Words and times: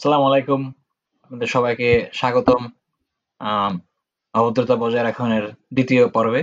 আসসালামু 0.00 0.26
আলাইকুম। 0.30 0.62
আপনাদের 1.22 1.48
সবাইকে 1.54 1.88
স্বাগতম। 2.18 2.62
অভদ্রতা 4.34 4.76
বজায় 4.82 5.04
রাখনের 5.08 5.44
দ্বিতীয় 5.76 6.04
পর্বে। 6.16 6.42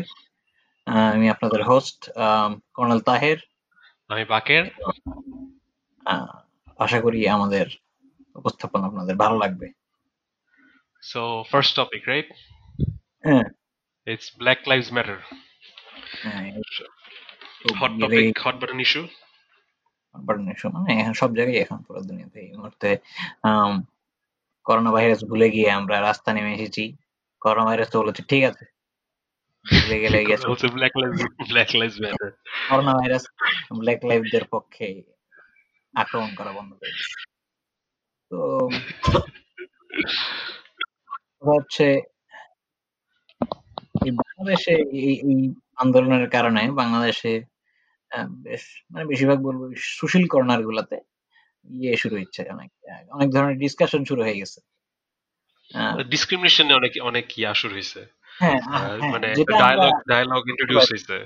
আমি 1.13 1.25
আপনাদের 1.33 1.61
হোস্ট 1.69 1.99
কর্নেল 2.75 3.01
তাহের। 3.07 3.39
আমি 4.09 4.23
বাকের। 4.33 4.65
আশা 6.85 6.99
করি 7.05 7.19
আমাদের 7.35 7.67
উপস্থাপন 8.39 8.81
আপনাদের 8.89 9.15
ভালো 9.23 9.35
লাগবে। 9.43 9.67
সো 11.03 11.21
ফার্স্ট 11.51 11.71
টপিক 11.79 12.03
রাইট 12.11 12.29
হ্যাঁ। 13.27 13.47
ইটস 14.07 14.27
ব্ল্যাক 14.39 14.59
লাইভস 14.69 14.89
ম্যাটার 14.95 15.19
হ্যাঁ, 16.23 16.43
hot 17.79 17.91
topic 18.01 18.25
hot 18.45 18.55
button 18.61 18.79
issue 18.85 19.03
মানে 20.75 20.91
এখন 21.01 21.13
সব 21.21 21.29
জায়গায় 21.37 21.59
এখন 21.61 21.77
পুরো 21.85 21.99
দুনিয়াতে 22.09 22.37
এই 22.45 22.51
মুহূর্তে 22.57 22.89
করোনা 24.65 24.91
ভাইরাস 24.91 25.21
ভুলে 25.29 25.47
গিয়ে 25.51 25.69
আমরা 25.71 25.95
রাস্তা 25.99 26.29
নেমে 26.33 26.51
এসেছি। 26.53 26.83
করোনা 27.41 27.63
ভাইরাস 27.65 27.89
তো 27.91 27.97
বলেছে 28.01 28.21
ঠিক 28.31 28.43
আছে। 28.43 28.65
ভুলে 29.65 29.97
গেলে 30.03 30.17
ম্যাটার 32.03 32.31
করোনা 32.69 32.93
ভাইরাস 32.99 33.23
ব্ল্যাক 33.79 33.99
লাইভদের 34.09 34.45
পক্ষে 34.53 34.87
আক্রমণ 35.93 36.29
করা 36.35 36.51
বন্ধ 36.57 36.71
করে 36.79 36.93
তো 38.31 38.39
হচ্ছে 41.49 41.87
বাংলাদেশে 44.19 44.75
এই 45.01 45.15
আন্দোলনের 45.75 46.27
কারণে 46.29 46.61
বাংলাদেশে 46.81 47.33
বেশ। 48.43 48.63
মানে 48.91 49.05
বেশিরভাগ 49.05 49.39
বলব 49.41 49.61
সুশীল 49.97 50.25
কর্নার 50.27 50.61
গুলাতে 50.63 50.97
ইয়ে 51.65 51.97
শুরু 51.97 52.15
হচ্ছে 52.19 52.41
অনেক 52.49 52.69
অনেক 53.11 53.29
ধরনের 53.31 53.57
ডিসকাশন 53.57 54.01
শুরু 54.05 54.21
হয়ে 54.21 54.39
গেছে। 54.39 54.59
ডিসক্রিমিনেশনে 56.09 56.73
অনেক 56.73 56.91
অনেক 57.01 57.25
ইয়া 57.37 57.51
শুরু 57.53 57.73
হয়েছে 57.73 58.01
হ্যাঁ 58.39 58.59
হ্যাঁ, 58.63 58.97
মানে 59.13 59.27
ডায়ালগ 59.59 59.93
ডায়ালগ 60.07 60.41
ইন্ট্রোডিউস 60.49 60.85
হয়েছে 60.91 61.17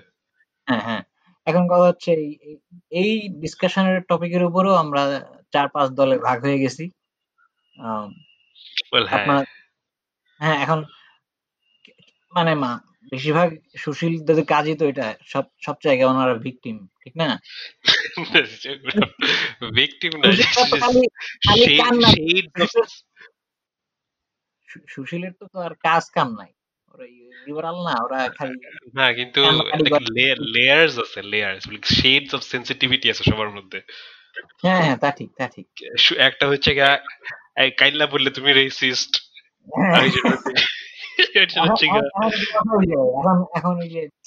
হ্যাঁ 0.68 0.82
হ্যাঁ। 0.82 1.02
এখন 1.48 1.64
কথা 1.68 1.86
হচ্ছে 1.88 2.12
এই- 2.92 3.28
ডিসকাশনের 3.42 3.98
টপিকের 4.02 4.44
উপরও 4.44 4.74
আমরা 4.76 5.02
চার 5.54 5.68
পাঁচ 5.70 5.88
দলে 5.90 6.16
ভাগ 6.18 6.38
হয়ে 6.44 6.60
গেছি। 6.60 6.84
হ্যাঁ। 7.76 9.44
হ্যাঁ 10.42 10.58
এখন 10.64 10.80
মানে 12.34 12.54
মা 12.56 12.72
বেশিরভাগ 13.12 13.50
সুশীলদের 13.78 14.40
কাজই 14.46 14.76
তো 14.76 14.86
এটা 14.88 15.08
সব 15.26 15.46
সব 15.62 15.76
জায়গায় 15.84 16.10
ওনারা 16.10 16.34
ভিকটিম 16.38 16.76
ঠিক 17.04 17.14
না? 17.18 17.28
ভিকটিম 19.78 20.14
না 20.22 20.30
সুশীলরা 24.88 25.32
তো 25.40 25.60
আর 25.60 25.74
কাজ 25.84 26.04
কাম 26.14 26.30
নাই। 26.34 26.52
ওরা 26.92 27.06
লিবারাল 27.48 27.78
না 27.84 27.94
ওরা 28.04 28.20
খালি 28.30 28.56
না 28.94 29.06
কিন্তু 29.14 29.40
লেয়ার্স 30.56 30.94
আছে 31.00 31.20
লেয়ার্স 31.24 31.64
শেডস 31.94 32.32
অফ 32.34 32.42
সেন্সিটিভিটি 32.44 33.08
আছে 33.10 33.24
সবার 33.24 33.50
মধ্যে। 33.50 33.80
হ্যাঁ 34.64 34.82
হ্যাঁ 34.84 34.98
তা 34.98 35.10
ঠিক 35.12 35.30
তা 35.38 35.46
ঠিক। 35.48 35.68
একটা 36.20 36.46
হচ্ছে 36.48 36.72
গা 36.76 36.90
কাইল্লা 37.78 38.06
বললে 38.06 38.30
তুমি 38.30 38.52
রেসিস্ট 38.54 39.12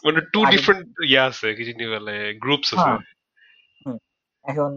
মানে 0.05 0.21
টু 0.33 0.41
ডিফারেন্ট 0.53 0.87
ইয়া 1.11 1.23
আছে 1.31 1.49
কিছু 1.59 1.73
বলে 1.95 2.15
গ্রুপস 2.43 2.69
আছে। 2.75 2.91
হ্যাঁ, 3.85 3.99
এখন 4.45 4.71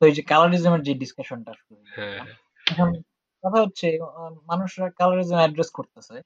তো 0.00 0.02
এই 0.08 0.14
যে 0.16 0.22
কালারিজমের 0.22 0.82
যে 0.82 0.92
ডিসকাশনটা 0.94 1.52
শুরু 1.58 1.74
এখন 2.66 2.88
কথা 3.44 3.58
হচ্ছে 3.64 3.86
মানুষরা 4.46 4.86
কালারিজম 5.00 5.38
অ্যাড্রেস 5.40 5.70
করতেছে 5.78 6.16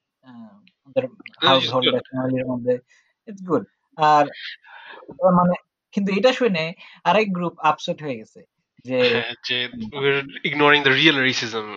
ইটস 3.27 3.41
গুড 3.49 3.63
আর 3.97 4.25
মানে 5.39 5.55
কিন্তু 5.93 6.09
এটা 6.17 6.31
শুনে 6.39 6.63
আরেক 7.05 7.27
গ্রুপ 7.37 7.55
আপসেট 7.63 7.97
হয়ে 8.05 8.19
গেছে 8.21 8.39
যে 8.85 8.97
ignoring 10.47 10.79
the 10.85 10.93
real 10.99 11.17
racism 11.19 11.67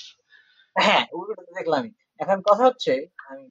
হ্যাঁ 0.77 1.05
ওগুলো 1.15 1.33
তো 1.39 1.43
দেখলামই 1.59 1.91
এখন 2.19 2.39
কথা 2.49 2.63
হচ্ছে 2.69 2.93
আমি 3.31 3.45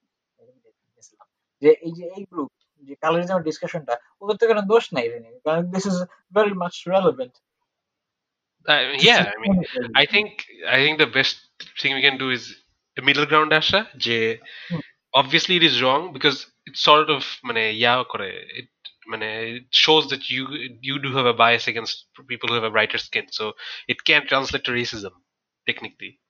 দেখলাম 0.66 1.28
যে 1.62 1.70
এই 1.88 1.92
যে 1.98 2.06
এই 2.18 2.24
গ্রুপ 2.32 2.52
যে 2.84 2.94
কালারিজমের 3.04 3.44
ডিসকাশনটা 3.50 3.94
ওদের 4.22 4.36
তো 4.40 4.44
কোনো 4.48 4.62
দোষ 4.74 4.86
নাই 4.96 5.06
রে 5.12 5.18
কারণ 5.46 5.64
this 5.74 5.86
is 5.92 5.98
very 6.36 6.54
much 6.64 6.74
relevant 6.96 7.36
uh, 8.68 8.84
yeah 9.08 9.22
I 9.36 9.38
mean 9.44 9.56
I 9.96 10.06
think 10.14 10.30
I 10.78 10.78
think 10.84 10.96
the 11.06 11.12
best 11.20 11.36
thing 11.82 11.92
we 11.96 12.02
can 12.02 12.18
do 12.18 12.30
is 12.38 12.44
a 12.98 13.02
middle 13.02 13.28
ground 13.32 13.52
আসা 13.62 13.80
যে 14.06 14.18
Hmm. 14.70 14.82
obviously 15.14 15.56
it 15.56 15.64
is 15.64 15.82
wrong 15.82 16.14
because 16.14 16.38
it 16.66 16.76
sort 16.78 17.10
of 17.16 17.22
মানে 17.44 17.64
ইয়া 17.82 17.94
করে 18.04 18.30
it 18.62 18.70
মানে 19.09 19.29
it 19.57 19.67
shows 19.85 20.05
that 20.11 20.23
you 20.31 20.43
you 20.89 20.99
do 21.05 21.11
have 21.17 21.27
a 21.27 21.35
bias 21.43 21.67
against 21.69 21.97
people 22.31 22.49
who 22.49 22.55
have 22.59 22.69
a 22.71 22.75
brighter 22.77 22.99
skin. 22.99 23.27
So 23.39 23.45
it 23.89 24.05
can 24.09 24.27
translate 24.27 24.65
to 24.65 24.73
racism 24.73 25.13
technically. 25.67 26.21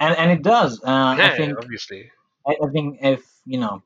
And 0.00 0.14
and 0.16 0.30
it 0.30 0.42
does. 0.42 0.82
Uh, 0.82 1.16
I 1.18 1.28
yeah 1.28 1.36
think 1.36 1.58
obviously. 1.58 2.10
I, 2.46 2.56
I 2.64 2.68
think 2.72 2.98
if 3.02 3.22
you 3.44 3.58
know 3.58 3.82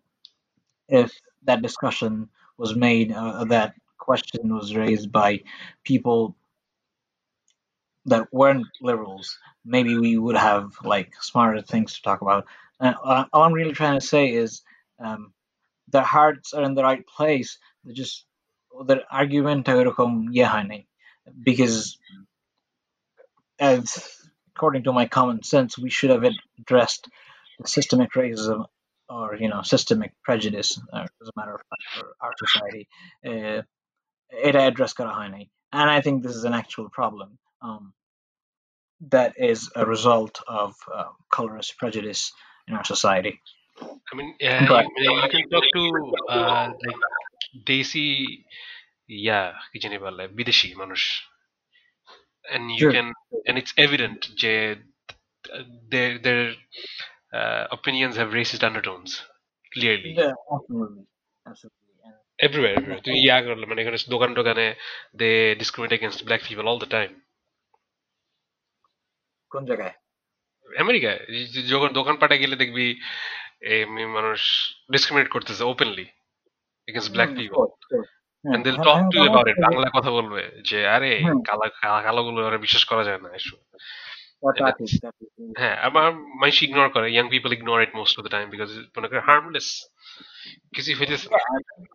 if 0.88 1.12
that 1.44 1.62
discussion 1.62 2.28
was 2.58 2.76
made 2.76 3.12
uh, 3.12 3.44
that 3.46 3.74
question 3.98 4.54
was 4.54 4.76
raised 4.76 5.12
by 5.12 5.40
people 5.84 6.36
that 8.06 8.32
weren't 8.32 8.66
liberals 8.80 9.38
maybe 9.64 9.96
we 9.96 10.16
would 10.18 10.36
have 10.36 10.72
like 10.84 11.12
smarter 11.20 11.60
things 11.62 11.94
to 11.94 12.02
talk 12.02 12.22
about. 12.22 12.46
And 12.80 12.96
uh, 13.04 13.24
all 13.32 13.42
i'm 13.44 13.52
really 13.52 13.72
trying 13.72 13.98
to 14.00 14.06
say 14.06 14.30
is 14.32 14.62
um, 14.98 15.32
their 15.93 16.03
hearts 16.15 16.53
are 16.53 16.63
in 16.63 16.75
the 16.75 16.83
right 16.83 17.05
place 17.17 17.57
they 17.83 17.93
just 17.93 18.25
their 18.87 19.03
argument 19.21 19.65
ওরকম 19.79 20.09
ইয়ে 20.37 20.47
হয় 20.53 20.67
নাই 20.71 20.81
because 21.49 21.77
as 23.71 23.83
according 24.53 24.83
to 24.87 24.91
my 24.99 25.05
common 25.17 25.39
sense 25.53 25.71
we 25.85 25.89
should 25.97 26.11
have 26.15 26.25
addressed 26.61 27.03
the 27.59 27.67
systemic 27.77 28.11
racism 28.21 28.59
or 29.15 29.35
you 29.43 29.49
know 29.51 29.61
systemic 29.73 30.11
prejudice 30.27 30.69
uh, 30.93 31.05
as 31.21 31.27
a 31.29 31.35
matter 31.39 31.55
of 31.57 31.61
fact 31.69 31.85
for 31.95 32.05
our 32.23 32.33
society 32.43 32.83
uh, 33.29 33.59
এটা 34.47 34.61
address 34.69 34.91
করা 34.99 35.11
হয় 35.17 35.31
নাই 35.35 35.45
and 35.79 35.87
i 35.97 35.99
think 36.05 36.15
this 36.25 36.35
is 36.39 36.45
an 36.49 36.55
actual 36.61 36.87
problem 36.99 37.29
um, 37.67 37.83
that 39.15 39.31
is 39.51 39.59
a 39.81 39.85
result 39.95 40.35
of 40.61 40.69
uh, 40.97 41.09
colorist 41.35 41.71
prejudice 41.81 42.21
in 42.67 42.73
our 42.77 42.87
society 42.93 43.33
I 44.11 44.13
mean, 44.17 44.29
yeah, 44.39 44.67
But- 44.67 44.87
you, 44.97 45.11
you 45.21 45.29
can 45.29 45.45
talk 45.49 45.65
to 45.77 45.83
uh, 46.29 46.65
like 46.85 47.01
desi, 47.67 48.05
yeah, 49.27 49.47
কি 49.71 49.77
জানি 49.83 49.97
বলে 50.05 50.23
বিদেশি 50.37 50.67
মানুষ, 50.81 51.01
and 52.53 52.63
you 52.71 52.79
Sure. 52.81 52.93
can, 52.95 53.07
and 53.47 53.55
it's 53.61 53.73
evident 53.85 54.19
যে 54.41 54.53
uh, 55.55 55.63
their 55.91 56.11
their 56.25 56.43
uh, 57.33 57.63
opinions 57.77 58.13
have 58.19 58.29
racist 58.39 58.63
undertones 58.69 59.11
clearly 59.71 60.11
yeah 60.21 60.33
absolutely 60.55 61.03
absolutely 61.45 61.93
and 62.07 62.15
everywhere. 62.45 62.75
everywhere. 62.77 63.03
তুমি 63.05 63.17
ইয়া 63.25 63.37
করলে 63.45 63.65
মানে 63.69 63.79
এখানে 63.83 63.97
দোকান 64.15 64.31
টোকানে 64.37 64.67
they 65.21 65.35
discriminate 65.61 65.95
against 65.99 66.19
black 66.27 66.41
people 66.47 66.67
all 66.69 66.79
the 66.85 66.91
time. 66.97 67.13
কোন 69.51 69.63
জায়গায় 69.69 69.95
আমেরিকায় 70.67 71.19
এই 71.35 71.43
যে 71.53 71.61
যখন 71.73 71.89
দোকানপাটে 71.99 72.35
গেলে 72.43 72.55
দেখবি 72.63 72.85
এমনি 73.75 74.03
মানুষ 74.17 74.41
ডিসক্রিমিনেট 74.91 75.29
করতেছে 75.31 75.63
openly 75.63 76.05
against 76.87 77.11
black 77.13 77.29
Hmm, 77.29 77.37
of 77.37 77.41
people. 77.41 77.59
course, 77.59 77.75
sure. 77.89 78.05
হ্যাঁ, 78.45 78.53
and 78.53 78.61
they'll 78.63 78.79
এখন- 78.79 78.87
talk 78.89 78.97
এখন 78.97 79.09
to 79.09 79.17
you 79.17 79.23
কথা 79.23 79.31
about 79.31 79.47
it 79.47 79.49
হচ্ছে 79.49 79.61
যে- 79.61 79.65
বাংলা 79.67 79.87
কথা 79.97 80.11
বলবে 80.11 80.41
যে 80.69 80.79
আরে 80.87 81.11
হুম। 81.25 81.37
কালা 81.47 81.67
কালা- 81.81 82.03
কালোগুলো 82.03 82.39
ওরা 82.47 82.57
বিশ্বাস 82.57 82.83
করা 82.85 83.03
যায় 83.03 83.19
না 83.19 83.29
এসব 83.39 83.57
তা- 83.57 84.53
তা 84.55 84.59
এটা- 84.61 84.75
ঠিক, 84.79 84.91
তা 85.01 85.09
ঠিক। 85.11 85.29
হ্যাঁ 85.57 85.75
আমার 85.87 86.05
মানুষ 86.41 86.57
ইগনোর 86.63 86.89
করে 86.89 87.07
young 87.11 87.25
people 87.29 87.49
ignore 87.53 87.79
it 87.81 87.91
most 87.95 88.13
of 88.17 88.23
the 88.25 88.31
time 88.31 88.45
because 88.49 88.69
মনে 88.95 89.07
করে 89.07 89.21
হার্মলেস 89.29 89.67
কিছু 90.75 90.89
হইতেছে 90.99 91.27
Yeah, 91.27 91.43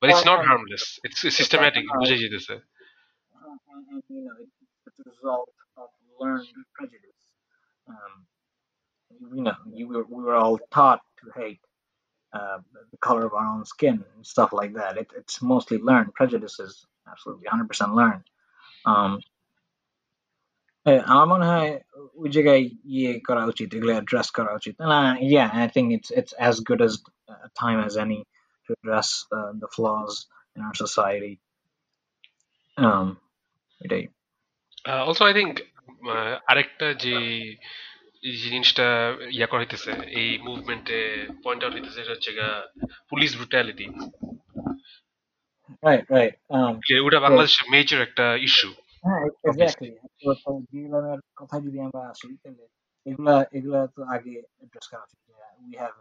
but 0.00 0.08
it's 0.10 0.25
not 0.26 0.38
and- 0.38 0.48
harmless 0.48 0.84
it's 1.04 1.20
systematic 1.38 1.84
Uh, 1.87 1.96
বুঝে 1.98 2.16
যেতেছে 2.22 2.54
and, 2.54 3.58
and 3.92 4.02
you 4.08 4.20
know, 4.26 4.37
it, 4.44 4.50
it's 4.87 4.98
a 5.04 5.06
result 5.12 5.50
of 5.76 5.88
learned 6.20 6.48
prejudice. 6.76 7.22
Um, 7.87 8.12
you 9.34 9.42
know, 9.46 9.56
you 9.78 9.87
were, 9.90 10.04
we 10.14 10.19
were 10.26 10.38
all 10.42 10.58
taught 10.76 11.02
to 11.25 11.40
hate 11.40 11.60
uh, 12.32 12.58
the 12.90 12.96
color 12.98 13.26
of 13.26 13.34
our 13.34 13.46
own 13.46 13.64
skin 13.64 14.04
and 14.14 14.26
stuff 14.26 14.52
like 14.52 14.75
that. 14.75 14.96
It, 14.96 15.08
it's 15.16 15.42
mostly 15.42 15.78
learned. 15.78 16.14
Prejudice 16.14 16.60
is 16.60 16.87
absolutely 17.10 17.46
100% 17.48 17.94
learned. 17.94 18.25
Um, 18.87 19.12
eh, 20.87 21.00
আমার 21.12 21.26
মনে 21.32 21.46
হয় 21.52 21.70
ওই 22.22 22.28
জায়গায় 22.34 22.62
ইয়ে 22.96 23.12
করা 23.28 23.42
উচিত 23.50 23.69
এগুলো 23.76 23.92
address 23.96 24.28
করা 24.38 24.52
উচিত 24.58 24.75
না 24.92 25.00
yeah 25.34 25.48
I 25.64 25.69
think 25.75 25.87
it's 25.96 26.10
it's 26.20 26.34
as 26.48 26.54
good 26.69 26.81
as 26.88 26.92
a 27.46 27.50
time 27.62 27.81
as 27.88 27.94
any 28.04 28.20
to 28.64 28.70
address 28.78 29.08
uh, 29.37 29.52
the 29.62 29.69
flaws 29.76 30.12
in 30.56 30.60
our 30.66 30.76
society 30.84 31.34
um, 32.78 33.06
এটাই 33.81 34.04
অলসো 35.06 35.22
আই 35.28 35.34
থিঙ্ক 35.38 35.54
আরেকটা 36.50 36.87
যে 37.04 37.14
এই 37.25 37.40
জিনিসটা 38.44 38.88
ইয়া 39.38 39.48
করা 39.50 39.62
হইতেছে 39.63 39.92
এই 40.22 40.30
মুভমেন্টে 40.48 41.00
পয়েন্ট 41.44 41.62
আউট 41.63 41.74
হইতেছে 41.75 42.00
সেটা 42.00 42.13
হচ্ছে 42.16 42.31
police 43.12 43.31
brutality 43.38 43.88
right 45.86 46.06
right 46.16 46.33
um 46.56 46.74
ওটা 47.06 47.19
বাংলাদেশের 47.25 47.66
মেজর 47.74 48.00
একটা 48.07 48.25
ইস্যু 48.48 48.69
হ্যাঁ 49.04 49.22
এক্স্যাক্টলি 49.48 49.89
কথা 51.39 51.56
যদি 51.66 51.77
আমরা 51.88 52.01
আসি 52.12 52.27
তাহলে 52.44 52.66
এগুলা 53.06 53.36
এগুলা 53.57 53.80
তো 53.95 54.01
আগে 54.16 54.33
অ্যাড্রেস 54.60 54.86
করা 54.92 55.04
উচিত 55.06 55.19
we 55.62 55.75
have 55.81 55.94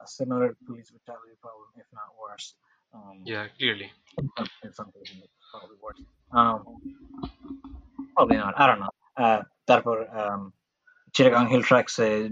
a 0.00 0.06
similar 0.08 0.56
police 0.66 0.90
brutality 0.90 1.36
problem, 1.40 1.68
if 1.76 1.88
not 1.92 2.08
worse. 2.16 2.46
Um, 2.94 3.16
yeah, 3.24 3.46
clearly. 3.56 3.88
In 4.18 4.26
some, 4.36 4.48
in 4.64 4.72
some 4.72 4.90
cases, 4.92 5.28
probably 5.50 5.76
worse. 5.82 6.00
Um, 6.32 6.60
probably 8.16 8.36
not. 8.36 8.54
I 8.56 8.66
don't 8.66 8.80
know. 8.80 8.94
Uh, 9.16 9.40
তারপর 9.68 9.96
um, 10.20 10.42
Chittagong 11.14 11.48
Hill 11.48 11.62
Tracks, 11.62 11.98
uh, 11.98 12.28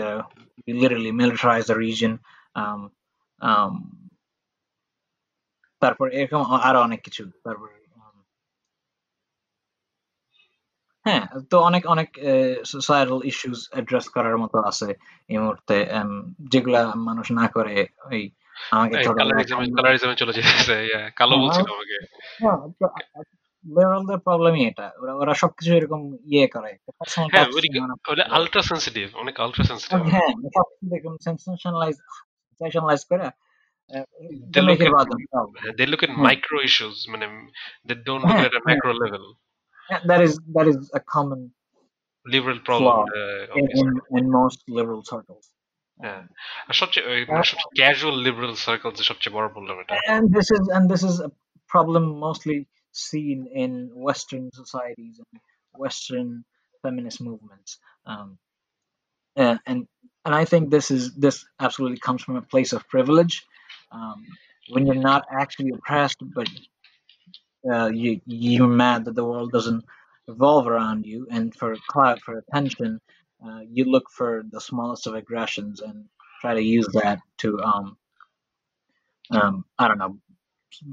uh, 0.00 0.22
literally 0.66 1.12
militarized 1.12 1.68
the 1.68 1.76
region. 1.76 2.12
Um, 2.56 2.80
um, 3.40 3.72
তারপর 5.80 6.06
এরকম 6.10 6.42
আরও 6.42 6.80
অনেক 6.80 7.00
কিছু। 7.02 7.30
তারপর 7.44 7.68
হ্যাঁ 11.06 11.26
তো 11.50 11.60
অনেক 11.60 11.86
অনেক 11.86 12.08
সোসাইটাল 12.64 13.20
ইস্যুস 13.24 13.60
অ্যাড্রেস 13.72 14.08
করার 14.08 14.36
মতো 14.38 14.58
আছে 14.60 14.88
এই 15.28 15.38
মুহূর্তে। 15.38 15.86
যেগুলা 16.38 16.80
মানুষ 16.94 17.32
না 17.32 17.48
করে 17.48 17.86
ওই 18.04 18.30
আমাকে 18.70 18.94
কালারিজমে 19.76 20.14
চলে 20.14 20.32
যেতেছে 20.32 20.76
কালো 21.16 21.34
হ্যাঁ, 21.34 21.42
বলছিল 21.42 21.66
আমাকে। 21.72 21.96
লিবারালদের 22.40 22.78
প্রবলেমই 22.78 23.18
এটা 23.20 23.39
ওরা 25.01 25.13
ওরা 25.21 25.33
সবকিছু 25.41 25.71
এরকম 25.77 26.01
ইয়ে 26.33 26.47
করে 26.55 26.71
হ্যাঁ 27.33 27.47
ওটা 28.11 28.23
আলট্রা 28.37 28.61
সেনসিটিভ 28.69 29.05
অনেক 29.23 29.35
আলট্রা 29.43 29.63
সেনসিটিভ 29.69 29.99
হ্যাঁ 30.15 30.31
সবকিছু 30.57 30.85
এরকম 30.95 31.13
সেনসেশনালাইজ 31.25 31.95
সেনসেশনালাইজ 32.61 33.03
করে 33.11 33.27
they 34.53 34.61
look 34.61 34.81
at, 34.81 34.91
they 35.77 35.85
look 35.91 36.03
at 36.07 36.11
micro 36.29 36.57
issues 36.69 36.95
মানে 37.11 37.25
they 37.87 37.97
don't 38.07 38.23
look 38.29 38.41
at 38.49 38.53
a 38.59 38.61
macro 38.69 38.93
level 39.03 39.25
that 40.09 40.21
is 40.27 40.33
that 40.55 40.67
is 40.71 40.77
a 40.99 41.01
common 41.15 41.41
liberal 42.25 42.59
problem 42.59 43.05
uh, 43.19 43.59
in, 43.59 43.65
in, 43.81 43.87
in, 44.17 44.23
most 44.29 44.59
liberal 44.67 45.01
circles. 45.03 45.45
Yeah. 45.99 46.21
সবচেয়ে 46.81 47.05
casual 47.81 48.15
liberal 48.27 48.53
circles 48.67 48.97
সবচেয়ে 49.09 49.33
বড় 49.37 49.47
problem 49.53 49.75
এটা 49.81 49.93
and 50.15 50.25
this 50.37 50.47
is 50.55 50.63
and 50.75 50.83
this 50.91 51.03
is 51.09 51.15
a 51.29 51.31
problem 51.73 52.03
mostly 52.27 52.57
seen 52.92 53.46
in 53.52 53.90
western 53.94 54.50
societies 54.52 55.18
and 55.18 55.40
western 55.74 56.44
feminist 56.82 57.20
movements. 57.20 57.78
Um, 58.06 58.38
and, 59.36 59.60
and 59.66 59.86
I 60.24 60.44
think 60.44 60.70
this 60.70 60.90
is 60.90 61.14
this 61.14 61.44
absolutely 61.58 61.98
comes 61.98 62.22
from 62.22 62.36
a 62.36 62.42
place 62.42 62.72
of 62.72 62.88
privilege. 62.88 63.44
Um, 63.92 64.26
when 64.70 64.86
you're 64.86 64.94
not 64.96 65.24
actually 65.30 65.70
oppressed 65.70 66.18
but 66.34 66.48
uh, 67.70 67.90
you 67.92 68.20
you're 68.26 68.68
mad 68.68 69.04
that 69.04 69.14
the 69.14 69.24
world 69.24 69.52
doesn't 69.52 69.84
revolve 70.26 70.66
around 70.66 71.06
you, 71.06 71.26
and 71.30 71.54
for 71.54 71.76
clout, 71.88 72.20
for 72.20 72.38
attention, 72.38 73.00
uh, 73.44 73.60
you 73.68 73.84
look 73.84 74.10
for 74.10 74.44
the 74.50 74.60
smallest 74.60 75.06
of 75.06 75.14
aggressions 75.14 75.80
and 75.80 76.06
try 76.40 76.54
to 76.54 76.62
use 76.62 76.86
that 76.94 77.20
to 77.38 77.60
um, 77.60 77.96
um, 79.30 79.64
I 79.78 79.88
don't 79.88 79.98
know, 79.98 80.18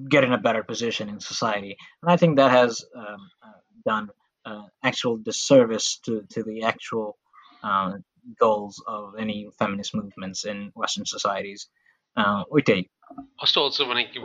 get 0.09 0.23
in 0.23 0.33
a 0.33 0.37
better 0.37 0.63
position 0.63 1.09
in 1.09 1.19
society. 1.19 1.75
And 2.01 2.11
I 2.11 2.17
think 2.17 2.37
that 2.37 2.51
has 2.51 2.83
um, 2.95 3.29
uh, 3.45 3.59
done 3.85 4.09
uh, 4.45 4.63
actual 4.83 5.17
disservice 5.17 5.99
to, 6.05 6.23
to 6.31 6.43
the 6.43 6.63
actual 6.63 7.17
uh, 7.63 7.93
goals 8.39 8.81
of 8.87 9.15
any 9.19 9.49
feminist 9.59 9.95
movements 9.95 10.45
in 10.45 10.71
Western 10.75 11.05
societies. 11.05 11.67
Uh, 12.17 12.43
okay. 12.59 12.81
ಅಷ್ಟು 13.43 13.57
also 13.63 13.83
like 13.97 14.15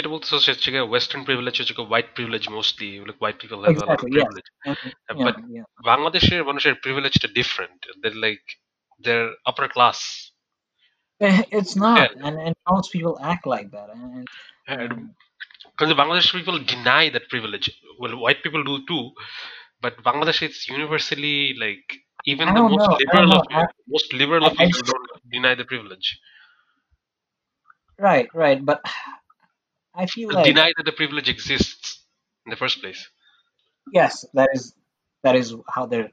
able 0.00 0.18
to 0.24 0.38
ಚರ್ಚೆಗೆ 0.46 0.80
privilege 0.88 1.22
privilege 1.28 1.56
ಚರ್ಚೆಗೆ 1.58 1.84
white 1.92 2.10
privilege 2.16 2.46
mostly 2.56 2.88
like 3.08 3.20
white 3.24 3.38
people 3.42 3.60
have 3.64 3.78
a 3.78 3.86
lot 3.90 3.94
of 3.94 4.02
privilege 4.02 4.50
but 5.28 5.38
Bangladesh 5.88 6.28
ಮನುಷ್ಯರ 6.50 6.76
privilege 6.86 7.16
is 7.18 7.26
different 7.40 7.86
they 8.02 8.10
like 8.26 8.50
they 9.06 9.14
are 9.20 9.32
upper 9.50 9.68
class. 9.76 10.00
Eh, 11.20 11.42
it's 11.58 11.74
not, 11.76 12.10
and, 12.26 12.36
and 12.44 12.54
most 12.68 12.88
people 12.94 13.14
act 13.32 13.46
like 13.54 13.70
that. 13.76 13.88
And 13.94 14.28
because 14.66 15.88
the 15.88 15.94
Bangladesh 15.94 16.32
people 16.32 16.58
deny 16.58 17.10
that 17.10 17.28
privilege 17.28 17.70
well 17.98 18.16
white 18.18 18.42
people 18.42 18.62
do 18.64 18.78
too 18.86 19.10
but 19.80 20.02
Bangladesh 20.02 20.42
it's 20.42 20.68
universally 20.68 21.54
like 21.64 21.86
even 22.26 22.54
the 22.54 22.62
most 22.62 22.88
know. 22.88 22.96
liberal 23.00 23.32
of 23.34 23.46
I, 23.50 23.64
most 23.88 24.12
liberal 24.12 24.44
I, 24.44 24.48
of 24.48 24.56
people 24.56 24.80
don't 24.82 25.08
deny 25.30 25.54
the 25.54 25.64
privilege 25.64 26.18
Right, 27.98 28.28
right, 28.34 28.64
but 28.64 28.80
I 29.94 30.06
feel 30.06 30.32
like 30.32 30.44
deny 30.44 30.72
that 30.76 30.84
the 30.84 30.92
privilege 30.92 31.28
exists 31.28 32.04
in 32.44 32.50
the 32.50 32.56
first 32.56 32.80
place. 32.80 33.08
Yes, 33.92 34.24
that 34.34 34.50
is 34.52 34.74
that 35.22 35.36
is 35.36 35.54
how 35.68 35.86
they're 35.86 36.10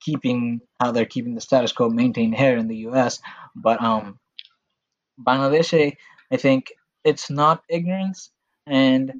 keeping 0.00 0.60
how 0.80 0.90
they're 0.90 1.06
keeping 1.06 1.34
the 1.34 1.40
status 1.40 1.72
quo 1.72 1.88
maintained 1.88 2.34
here 2.34 2.56
in 2.56 2.66
the 2.66 2.78
U.S. 2.88 3.20
But 3.54 3.80
um, 3.82 4.18
Bangladesh, 5.20 5.96
I 6.32 6.36
think 6.36 6.72
it's 7.04 7.30
not 7.30 7.62
ignorance, 7.68 8.30
and 8.66 9.12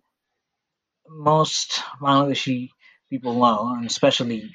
most 1.08 1.82
Bangladeshi 2.00 2.70
people 3.10 3.34
know, 3.34 3.74
and 3.76 3.86
especially 3.86 4.50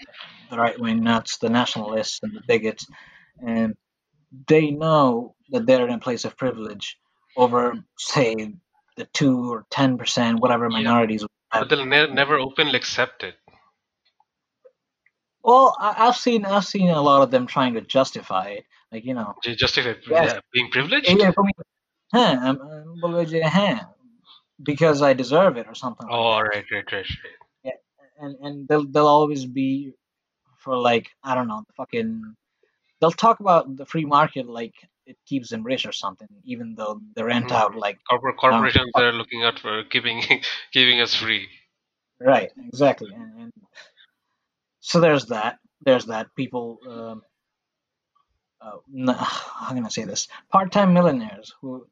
the 0.49 0.57
right 0.57 0.79
wing 0.79 1.03
nuts, 1.03 1.37
the 1.37 1.49
nationalists, 1.49 2.19
and 2.23 2.35
the 2.35 2.41
bigots, 2.47 2.87
and 3.45 3.75
they 4.47 4.71
know 4.71 5.35
that 5.49 5.65
they're 5.65 5.87
in 5.87 5.93
a 5.93 5.99
place 5.99 6.25
of 6.25 6.37
privilege 6.37 6.97
over, 7.37 7.73
say, 7.97 8.53
the 8.97 9.05
two 9.13 9.51
or 9.51 9.65
ten 9.69 9.97
percent, 9.97 10.39
whatever 10.39 10.69
minorities. 10.69 11.21
Yeah. 11.21 11.59
But 11.61 11.69
they'll 11.69 11.85
ne- 11.85 12.13
never 12.13 12.37
openly 12.37 12.75
accept 12.75 13.23
it. 13.23 13.35
Well, 15.43 15.75
I- 15.79 15.93
have 15.93 16.15
seen 16.15 16.45
I've 16.45 16.65
seen 16.65 16.89
a 16.89 17.01
lot 17.01 17.21
of 17.21 17.31
them 17.31 17.47
trying 17.47 17.73
to 17.75 17.81
justify 17.81 18.49
it, 18.49 18.65
like 18.91 19.05
you 19.05 19.13
know, 19.13 19.35
justify 19.43 19.93
yes. 20.09 20.33
yeah, 20.33 20.39
being 20.53 20.69
privileged. 20.69 21.09
Yeah, 21.09 21.31
for 21.31 21.43
me, 21.43 21.51
huh, 22.13 22.55
because 24.61 25.01
I 25.01 25.13
deserve 25.13 25.57
it 25.57 25.67
or 25.67 25.75
something. 25.75 26.07
Oh, 26.09 26.29
like 26.31 26.43
right, 26.43 26.65
right, 26.71 26.91
right, 26.91 26.93
right. 26.93 27.05
Yeah, 27.63 27.71
and 28.19 28.35
and 28.41 28.67
they'll 28.67 28.85
they'll 28.85 29.07
always 29.07 29.45
be 29.45 29.93
for 30.57 30.77
like 30.77 31.09
I 31.23 31.35
don't 31.35 31.47
know, 31.47 31.63
fucking 31.77 32.35
they'll 32.99 33.11
talk 33.11 33.39
about 33.39 33.75
the 33.75 33.85
free 33.85 34.05
market 34.05 34.47
like 34.47 34.73
it 35.05 35.17
keeps 35.25 35.49
them 35.49 35.63
rich 35.63 35.85
or 35.85 35.91
something, 35.91 36.27
even 36.43 36.75
though 36.75 37.01
they 37.15 37.23
rent 37.23 37.47
mm-hmm. 37.47 37.55
out 37.55 37.75
like 37.75 37.97
corporate 38.09 38.37
corporations 38.37 38.91
um, 38.93 39.03
are 39.03 39.11
looking 39.11 39.43
out 39.43 39.59
for 39.59 39.83
keeping 39.83 40.21
keeping 40.73 41.01
us 41.01 41.15
free. 41.15 41.47
Right, 42.21 42.51
exactly, 42.67 43.11
and, 43.13 43.41
and 43.41 43.53
so 44.81 44.99
there's 44.99 45.27
that. 45.27 45.59
There's 45.81 46.05
that. 46.05 46.27
People, 46.35 46.79
um, 46.87 47.21
uh, 48.59 49.13
how 49.13 49.73
can 49.73 49.85
I 49.85 49.89
say 49.89 50.03
this? 50.03 50.27
Part-time 50.51 50.93
millionaires 50.93 51.53
who, 51.61 51.87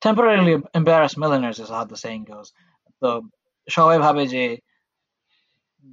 temporarily 0.00 0.62
embarrassed 0.74 1.18
millionaires 1.18 1.58
is 1.58 1.68
how 1.68 1.84
the 1.84 1.96
saying 1.96 2.24
goes. 2.24 2.52
So 3.00 3.28
Shoaib 3.70 4.00
Habeji, 4.00 4.60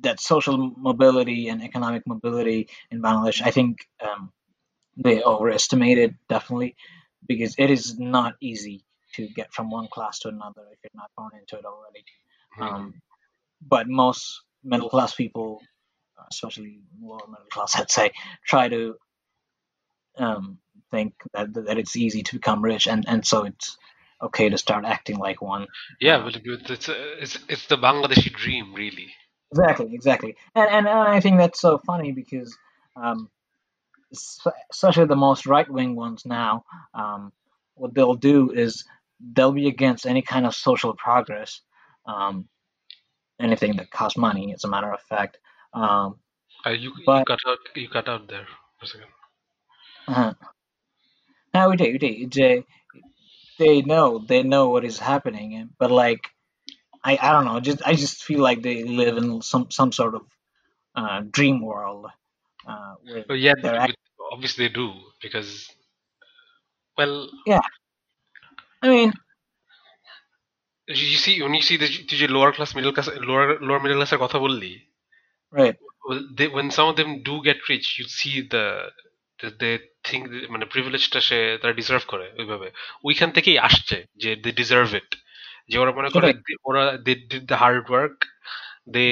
that 0.01 0.19
social 0.19 0.57
mobility 0.57 1.49
and 1.49 1.63
economic 1.63 2.05
mobility 2.05 2.69
in 2.91 3.01
Bangladesh, 3.01 3.41
I 3.43 3.51
think 3.51 3.79
um, 4.01 4.31
they 4.97 5.21
overestimated 5.21 6.15
definitely 6.27 6.75
because 7.27 7.55
it 7.57 7.69
is 7.69 7.97
not 7.97 8.35
easy 8.41 8.83
to 9.15 9.27
get 9.27 9.53
from 9.53 9.69
one 9.71 9.87
class 9.87 10.19
to 10.19 10.29
another 10.29 10.61
if 10.71 10.79
you're 10.83 10.91
not 10.95 11.11
born 11.17 11.31
into 11.39 11.57
it 11.57 11.65
already. 11.65 12.03
Mm-hmm. 12.59 12.75
Um, 12.75 12.93
but 13.61 13.87
most 13.87 14.41
middle 14.63 14.89
class 14.89 15.13
people, 15.13 15.61
especially 16.31 16.81
lower 17.01 17.19
middle 17.27 17.47
class, 17.51 17.75
I'd 17.79 17.91
say, 17.91 18.11
try 18.45 18.69
to 18.69 18.95
um, 20.17 20.59
think 20.91 21.13
that 21.33 21.53
that 21.53 21.77
it's 21.77 21.95
easy 21.95 22.23
to 22.23 22.35
become 22.35 22.61
rich, 22.61 22.87
and 22.87 23.05
and 23.07 23.25
so 23.25 23.45
it's 23.45 23.77
okay 24.21 24.49
to 24.49 24.57
start 24.57 24.85
acting 24.85 25.17
like 25.17 25.41
one. 25.41 25.67
Yeah, 25.99 26.17
uh, 26.17 26.23
but 26.23 26.41
it's, 26.45 26.89
it's 26.89 27.39
it's 27.47 27.67
the 27.67 27.77
Bangladeshi 27.77 28.33
dream, 28.33 28.73
really. 28.73 29.07
Exactly, 29.51 29.93
exactly, 29.93 30.35
and 30.55 30.69
and, 30.69 30.87
and 30.87 31.09
I 31.09 31.19
think 31.19 31.37
that's 31.37 31.59
so 31.59 31.79
funny 31.79 32.11
because, 32.11 32.55
um, 32.95 33.29
especially 34.71 35.05
the 35.05 35.15
most 35.15 35.45
right 35.45 35.69
wing 35.69 35.95
ones 35.95 36.25
now, 36.25 36.63
um, 36.93 37.31
what 37.75 37.93
they'll 37.93 38.15
do 38.15 38.51
is 38.51 38.83
they'll 39.33 39.51
be 39.51 39.67
against 39.67 40.05
any 40.05 40.21
kind 40.21 40.45
of 40.45 40.55
social 40.55 40.93
progress, 40.93 41.61
um, 42.05 42.47
anything 43.39 43.77
that 43.77 43.91
costs 43.91 44.17
money. 44.17 44.53
As 44.53 44.63
a 44.63 44.69
matter 44.69 44.91
of 44.93 45.01
fact, 45.01 45.37
um, 45.73 46.19
uh, 46.65 46.71
you, 46.71 46.91
but, 47.05 47.19
you 47.19 47.25
cut 47.25 47.39
out 47.47 47.57
you 47.75 47.89
cut 47.89 48.07
out 48.09 48.27
there 48.27 48.45
for 48.79 48.85
a 48.85 48.87
second. 48.87 49.07
Uh-huh. 50.07 50.33
Now 51.52 51.70
we 51.70 51.76
do, 51.76 51.84
we 51.84 51.98
do. 51.98 52.26
They, 52.28 52.64
they 53.58 53.82
know 53.82 54.18
they 54.18 54.42
know 54.42 54.68
what 54.68 54.84
is 54.84 54.98
happening, 54.98 55.70
but 55.78 55.90
like 55.90 56.28
I, 57.04 57.18
I 57.20 57.32
don't 57.32 57.44
know. 57.44 57.60
Just 57.60 57.82
I 57.86 57.94
just 57.94 58.24
feel 58.24 58.40
like 58.40 58.62
they 58.62 58.84
live 58.84 59.16
in 59.16 59.42
some 59.42 59.70
some 59.70 59.92
sort 59.92 60.14
of 60.14 60.22
uh, 60.96 61.20
dream 61.30 61.60
world 61.60 62.06
uh, 62.66 62.94
where 63.02 63.24
But 63.28 63.38
yeah, 63.38 63.52
they're 63.60 63.76
act- 63.76 63.96
but 64.18 64.26
obviously 64.32 64.66
they 64.68 64.74
do 64.74 64.92
because 65.22 65.70
well, 66.96 67.28
yeah. 67.46 67.60
I 68.82 68.88
mean, 68.88 69.12
you 70.86 71.16
see 71.16 71.42
when 71.42 71.54
you 71.54 71.62
see 71.62 71.76
the 71.76 71.88
তুই 72.08 72.18
যে 72.22 72.28
lower 72.36 72.52
class 72.56 72.74
middle 72.76 72.92
class 72.96 73.08
lower 73.30 73.46
lower 73.68 73.80
middle 73.84 73.98
class 73.98 74.12
এর 74.14 74.20
কথা 74.24 74.38
বললি 74.44 74.72
right, 75.58 75.76
well, 76.06 76.20
they, 76.36 76.48
when 76.56 76.68
some 76.76 76.88
of 76.90 76.96
them 77.00 77.10
do 77.28 77.34
get 77.48 77.58
rich 77.72 77.86
you 77.98 78.06
see 78.18 78.34
the 78.54 78.64
the- 79.40 79.56
they 79.60 79.74
think 80.08 80.22
that, 80.32 80.44
মানে 80.50 80.64
প্রিভিলেজটা 80.64 81.20
সে 81.28 81.38
তারা 81.62 81.72
deserve 81.72 82.02
করে 82.06 82.26
ওইভাবে 82.38 82.68
ওইখান 83.04 83.30
থেকেই 83.30 83.58
আসছে 83.58 83.96
যে 84.16 84.30
দে 84.36 84.50
ডিজার্ভ 84.52 84.88
ইট 84.94 85.10
যে 85.68 85.76
ওরা 85.78 85.92
মনে 85.98 86.08
করে 86.08 86.26
সেটাই। 86.26 86.42
যে 86.48 86.54
ওরা 86.64 86.82
they 87.06 87.14
did 87.30 87.44
the 87.50 87.56
hard 87.62 87.86
work 87.90 88.16
they 88.88 89.06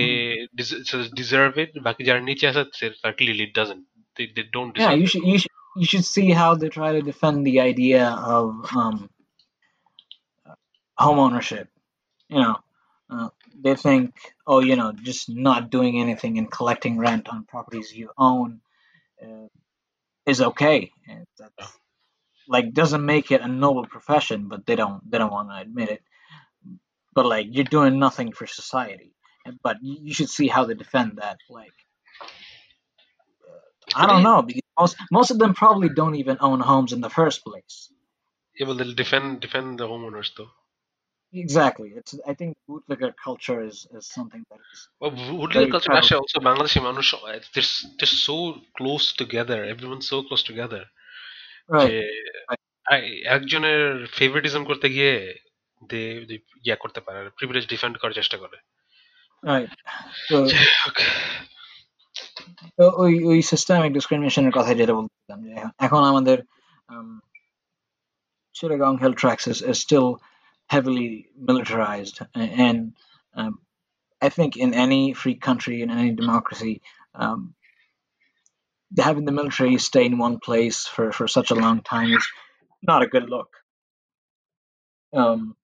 deserve 1.16 1.52
it 1.59 1.71
বাকি 1.87 2.02
যারা 2.04 2.21
নিচে 2.21 2.44
আছে 2.49 2.62
তারা 3.00 3.14
clearly 3.18 3.47
doesn't 3.59 3.82
they 4.16 4.23
they 4.37 4.42
don't 4.54 4.73
yeah. 4.73 4.78
Deserve 4.78 4.99
You 5.02 5.09
should 5.12 5.26
you 5.32 5.38
should 5.42 5.56
you 5.80 5.87
should 5.90 6.06
see 6.16 6.28
how 6.40 6.50
they 6.61 6.71
try 6.78 6.90
to 6.99 7.02
defend 7.11 7.37
the 7.49 7.56
idea 7.73 8.04
of 8.37 8.47
um, 8.82 8.97
home 11.04 11.18
ownership. 11.26 11.66
You 12.30 12.40
know, 12.44 12.56
uh, 13.11 13.28
they 13.64 13.75
think, 13.87 14.11
oh, 14.50 14.61
you 14.68 14.76
know, 14.80 14.90
just 15.09 15.23
not 15.49 15.71
doing 15.76 15.94
anything 16.04 16.32
and 16.38 16.49
collecting 16.59 16.94
rent 17.06 17.25
on 17.32 17.38
properties 17.44 17.88
you 18.00 18.09
own 18.30 18.49
uh, 19.25 19.47
is 20.27 20.41
okay. 20.41 20.91
That's, 21.39 21.51
like 22.48 22.74
doesn't 22.74 23.05
make 23.05 23.31
it 23.31 23.41
a 23.41 23.48
noble 23.48 23.86
profession, 23.88 24.48
but 24.50 24.65
they 24.65 24.75
don't 24.75 25.10
they 25.10 25.17
don't 25.17 25.31
want 25.31 25.50
to 25.50 25.57
admit 25.57 25.89
it. 25.89 26.01
But 27.15 27.25
like 27.25 27.48
you're 27.51 27.65
doing 27.65 28.00
nothing 28.00 28.31
for 28.34 28.48
society. 28.48 29.13
But 29.63 29.77
you 29.81 30.13
should 30.13 30.29
see 30.29 30.48
how 30.48 30.65
they 30.65 30.75
defend 30.75 31.17
that. 31.17 31.38
Like 31.50 31.74
uh, 33.50 33.60
I 33.96 34.07
don't 34.07 34.24
know 34.24 34.41
because 34.43 34.63
most 34.79 34.98
most 35.12 35.31
of 35.31 35.39
them 35.39 35.53
probably 35.55 35.89
don't 35.89 36.15
even 36.15 36.38
own 36.41 36.60
homes 36.62 36.93
in 36.93 37.01
the 37.01 37.10
first 37.12 37.46
place. 37.46 37.91
Yeah, 38.60 38.67
well, 38.67 38.77
they'll 38.77 38.93
defend 38.96 39.41
defend 39.41 39.79
the 39.79 39.88
homeowners 39.88 40.29
though. 40.38 40.51
Exactly. 41.34 41.89
It's 41.96 42.15
I 42.25 42.34
think 42.34 42.55
bootlegger 42.67 43.13
culture 43.24 43.62
is, 43.62 43.86
is 43.91 44.07
something 44.07 44.43
that 44.50 44.60
is 44.74 44.88
well, 45.00 45.12
bootlegger 45.12 45.72
culture 45.72 45.91
in 45.91 45.98
Russia 45.98 46.17
also 46.17 46.39
Bangladeshi 46.39 46.79
Manush 46.81 47.12
they're, 47.53 47.63
they're 47.98 48.07
so 48.07 48.55
close 48.77 49.13
together. 49.13 49.63
Everyone's 49.65 50.07
so 50.07 50.24
close 50.24 50.43
together. 50.43 50.84
Right. 51.69 51.89
যে 51.89 52.01
একজনের 53.36 53.81
favouritism 54.17 54.63
করতে 54.69 54.88
গিয়ে 54.96 55.13
দে 55.89 56.01
ইয়া 56.65 56.77
করতে 56.84 57.00
পারে 57.05 57.19
privilege 57.38 57.65
defend 57.74 57.96
করার 58.01 58.17
চেষ্টা 58.19 58.38
করে 58.43 58.57
right 59.43 59.72
So. 60.27 60.36
ওই 63.03 63.13
ওই 63.29 63.39
সিস্টেমিক 63.51 63.91
ডিসক্রিমিনেশনের 63.98 64.53
কথা 64.57 64.72
যেটা 64.79 64.93
বলছিলাম 64.98 65.39
যে 65.48 65.53
এখন 65.86 66.01
আমাদের 66.12 66.38
Chittagong 68.57 68.98
Hill 69.01 69.15
Tracts 69.22 69.46
is, 69.53 69.60
is 69.72 69.77
still 69.88 70.07
heavily 70.66 71.28
militarized 71.37 72.21
a- 72.35 72.38
and 72.38 72.94
um, 73.35 73.59
I 74.21 74.28
think 74.28 74.56
in 74.56 74.75
any 74.75 75.14
free 75.14 75.35
country 75.35 75.82
in 75.82 75.90
any 75.90 76.12
democracy 76.12 76.82
um, 77.14 77.54
having 78.99 79.25
the 79.25 79.32
military 79.32 79.78
stay 79.78 80.04
in 80.04 80.18
one 80.18 80.38
place 80.38 80.87
for, 80.87 81.12
for 81.12 81.26
such 81.28 81.50
a 81.50 81.54
long 81.54 81.82
time 81.82 82.12
is 82.12 82.26
not 82.82 83.02
a 83.02 83.06
good 83.06 83.28
look. 83.28 83.49
Um, 85.14 85.56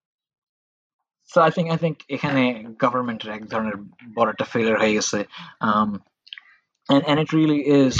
so 1.24 1.42
I 1.42 1.50
think 1.50 1.70
I 1.70 1.76
think 1.76 1.96
এখানে 2.16 2.42
government 2.84 3.20
এক 3.36 3.42
ধরনের 3.52 3.76
বড় 4.16 4.28
একটা 4.34 4.46
failure 4.52 4.78
হয়ে 4.82 4.96
গেছে 4.98 5.18
um, 5.68 5.90
and 6.92 7.02
and 7.08 7.16
it 7.24 7.30
really 7.38 7.60
is 7.82 7.94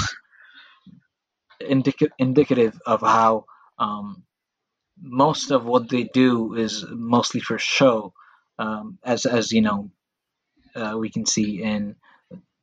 indica- 1.75 2.15
indicative 2.17 2.73
of 2.93 2.99
how 3.01 3.31
um, 3.85 4.05
most 5.00 5.50
of 5.50 5.64
what 5.64 5.88
they 5.88 6.04
do 6.04 6.54
is 6.54 6.84
mostly 6.88 7.40
for 7.40 7.58
show, 7.58 8.12
um, 8.58 8.98
as 9.04 9.26
as 9.26 9.52
you 9.52 9.62
know, 9.62 9.90
uh, 10.76 10.94
we 10.98 11.10
can 11.10 11.26
see 11.26 11.62
in 11.62 11.96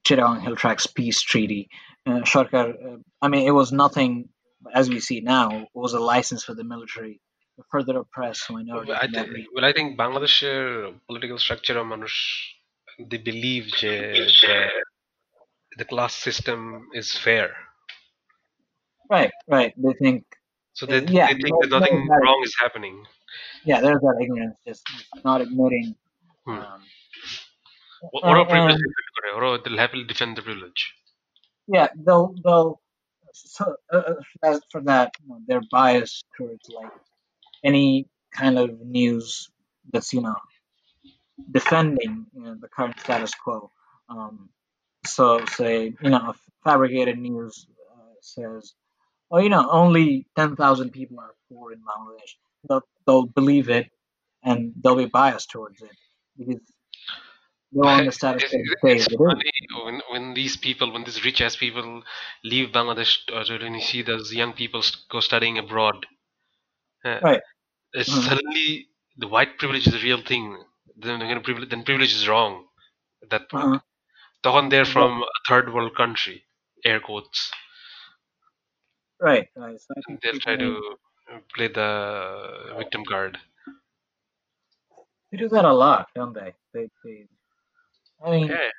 Chittagong 0.05 0.41
Hill 0.41 0.55
Tracts 0.55 0.87
peace 0.87 1.21
treaty. 1.21 1.69
Uh, 2.05 2.21
Sharkar, 2.21 2.73
uh, 2.73 2.97
I 3.21 3.27
mean, 3.27 3.47
it 3.47 3.51
was 3.51 3.71
nothing 3.71 4.29
as 4.73 4.89
we 4.89 4.99
see 4.99 5.21
now. 5.21 5.49
It 5.51 5.69
was 5.73 5.93
a 5.93 5.99
license 5.99 6.43
for 6.43 6.53
the 6.55 6.63
military 6.63 7.21
to 7.57 7.63
further 7.71 7.97
oppress 7.97 8.49
minority. 8.49 8.91
I 8.93 9.07
think, 9.07 9.29
well, 9.53 9.65
I 9.65 9.73
think 9.73 9.97
Bangladesh 9.97 10.97
political 11.07 11.37
structure 11.37 11.77
of 11.77 11.85
manush, 11.85 12.19
they 12.99 13.17
believe 13.17 13.65
যে 13.81 13.93
the, 14.41 14.69
the 15.77 15.85
class 15.85 16.13
system 16.15 16.87
is 16.93 17.11
fair. 17.17 17.49
Right, 19.09 19.31
right. 19.47 19.73
They 19.77 19.93
think 19.93 20.23
so 20.73 20.85
they, 20.85 21.01
yeah, 21.05 21.27
they 21.27 21.39
think 21.39 21.55
that 21.61 21.69
nothing 21.69 22.07
wrong 22.07 22.41
is 22.43 22.55
happening. 22.59 23.05
Yeah, 23.65 23.81
there's 23.81 24.01
that 24.01 24.17
ignorance, 24.21 24.57
just 24.65 24.83
not 25.23 25.41
admitting. 25.41 25.95
Hmm. 26.45 26.51
Um, 26.51 26.81
or, 28.13 28.45
privilege, 28.45 28.79
or 29.35 29.57
they'll 29.59 29.77
happily 29.77 30.03
defend 30.05 30.37
the 30.37 30.41
privilege. 30.41 30.93
Yeah, 31.67 31.89
they'll, 31.95 32.33
they'll 32.43 32.81
so, 33.33 33.75
uh, 33.91 34.15
uh 34.43 34.59
for 34.71 34.81
that, 34.81 35.13
you 35.23 35.43
know, 35.47 35.61
biased 35.71 36.25
towards 36.37 36.67
like 36.69 36.91
any 37.63 38.07
kind 38.31 38.57
of 38.57 38.79
news 38.81 39.49
that's 39.91 40.13
you 40.13 40.21
know 40.21 40.35
defending 41.49 42.25
you 42.33 42.43
know, 42.43 42.55
the 42.59 42.67
current 42.67 42.99
status 42.99 43.33
quo. 43.33 43.71
Um, 44.09 44.49
so, 45.05 45.43
say 45.45 45.93
you 46.01 46.09
know, 46.09 46.33
fabricated 46.63 47.17
news 47.17 47.67
uh, 47.91 48.13
says 48.21 48.73
Oh, 49.31 49.39
you 49.39 49.49
know, 49.49 49.67
only 49.69 50.27
10,000 50.35 50.91
people 50.91 51.19
are 51.19 51.33
poor 51.49 51.71
in 51.71 51.79
Bangladesh. 51.79 52.35
They'll, 52.67 52.81
they'll, 53.07 53.25
believe 53.25 53.69
it 53.69 53.89
and 54.43 54.73
they'll 54.83 54.95
be 54.95 55.05
biased 55.05 55.49
towards 55.49 55.81
it 55.81 55.89
because 56.37 56.61
they're 57.71 57.89
on 57.89 58.05
the 58.05 58.11
status 58.11 58.51
it's 58.51 59.07
funny 59.15 59.51
when, 59.83 60.01
when 60.11 60.33
these 60.33 60.57
people, 60.57 60.91
when 60.91 61.05
these 61.05 61.23
rich 61.23 61.39
ass 61.41 61.55
people 61.55 62.03
leave 62.43 62.69
Bangladesh, 62.69 63.19
uh, 63.31 63.53
or 63.53 63.59
when 63.59 63.75
you 63.75 63.81
see 63.81 64.01
those 64.01 64.33
young 64.33 64.53
people 64.53 64.83
go 65.09 65.21
studying 65.21 65.57
abroad, 65.57 66.05
uh, 67.05 67.19
right. 67.23 67.41
It's 67.93 68.09
mm-hmm. 68.09 68.21
Suddenly, 68.21 68.87
the 69.17 69.27
white 69.27 69.57
privilege 69.57 69.87
is 69.87 69.93
a 69.93 69.99
real 69.99 70.21
thing. 70.21 70.57
Then, 70.97 71.19
privilege, 71.43 71.69
then 71.69 71.83
privilege 71.83 72.13
is 72.13 72.27
wrong 72.27 72.65
at 73.23 73.29
that 73.31 73.41
uh-huh. 73.53 73.69
point. 73.69 73.81
Talking 74.43 74.69
there 74.69 74.85
from 74.85 75.21
a 75.21 75.27
third 75.47 75.73
world 75.73 75.95
country, 75.95 76.43
air 76.83 76.99
quotes. 76.99 77.51
right 79.20 79.46
right 79.56 79.78
so 79.80 79.88
I 79.96 80.00
think 80.02 80.20
They'll 80.20 80.32
people 80.32 80.44
try 80.46 80.56
need- 80.56 80.66
to 80.66 81.38
play 81.54 81.68
the 81.68 81.90
victim 82.78 83.02
card. 83.04 83.32
They 85.28 85.38
do 85.38 85.48
that 85.48 85.64
a 85.64 85.72
lot, 85.74 86.04
don't 86.14 86.34
they? 86.34 86.50
They, 86.72 86.84
they 87.02 87.16
I 88.22 88.30
mean, 88.30 88.46
Yeah. 88.48 88.70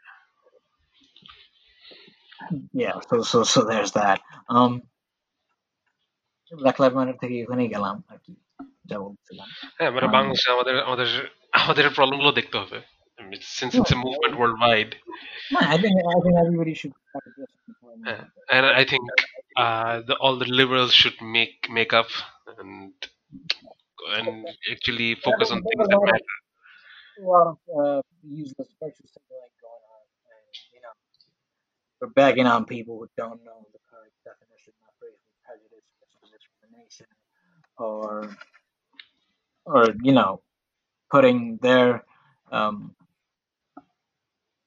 yeah. 2.74 2.96
So, 3.10 3.22
so, 3.24 3.44
so 3.44 3.64
there's 3.64 3.92
that. 3.94 4.20
Um, 4.50 4.74
Black 6.52 6.80
Lives 6.80 6.96
Matter 6.96 7.16
থেকে 7.22 7.36
এখানেই 7.44 7.70
গেলাম 7.76 7.96
আর 8.12 8.18
কি 8.26 8.34
যা 8.90 8.98
বলছিলাম 9.06 9.48
হ্যাঁ 9.78 9.92
মানে 9.96 10.08
Um, 10.08 10.14
বাংলাদেশে 10.16 10.50
আমাদের 10.56 10.76
আমাদের 10.88 11.08
আমাদের 11.54 11.86
প্রবলেম 11.98 12.18
গুলো 12.22 12.32
দেখতে 12.40 12.56
হবে 12.62 12.78
since 13.41 13.75
it's 13.75 13.91
a 13.93 13.97
movement 13.97 14.39
worldwide 14.39 14.97
No, 15.51 15.59
I 15.61 15.77
think 15.79 15.95
I 16.15 16.21
think 16.23 16.35
everybody 16.39 16.75
should 16.75 16.93
start 17.09 17.25
addressing 17.27 17.61
the 17.69 17.75
problem. 17.81 18.03
Yeah. 18.07 18.25
and 18.51 18.67
I 18.67 18.85
think 18.85 19.03
uh, 19.57 20.01
the, 20.07 20.17
all 20.17 20.37
the 20.39 20.47
liberals 20.47 20.93
should 20.95 21.21
make 21.21 21.69
make 21.71 21.93
up 21.93 22.09
and 22.59 22.93
and 24.17 24.47
actually 24.71 25.15
focus 25.15 25.51
on 25.51 25.63
things 25.63 25.89
that 25.89 26.01
matter. 26.05 26.25
A 27.19 27.23
lot 27.23 27.47
of 27.49 27.59
uh, 27.81 28.03
useless 28.23 28.69
virtue 28.81 29.07
signaling 29.07 29.55
going 29.61 29.85
on, 29.97 30.05
and 30.33 30.55
you 30.73 30.81
know, 30.81 30.95
we're 32.01 32.09
bagging 32.15 32.47
on 32.47 32.65
people 32.65 32.99
who 32.99 33.09
don't 33.17 33.43
know 33.45 33.67
the 33.73 33.79
correct 33.91 34.15
definition 34.25 34.73
of 34.89 34.95
racial 35.01 35.33
prejudice, 35.45 35.87
discrimination, 36.33 37.07
or 37.79 38.37
or 39.67 39.87
you 40.03 40.13
know, 40.13 40.43
putting 41.11 41.59
their 41.59 42.05
um, 42.51 42.95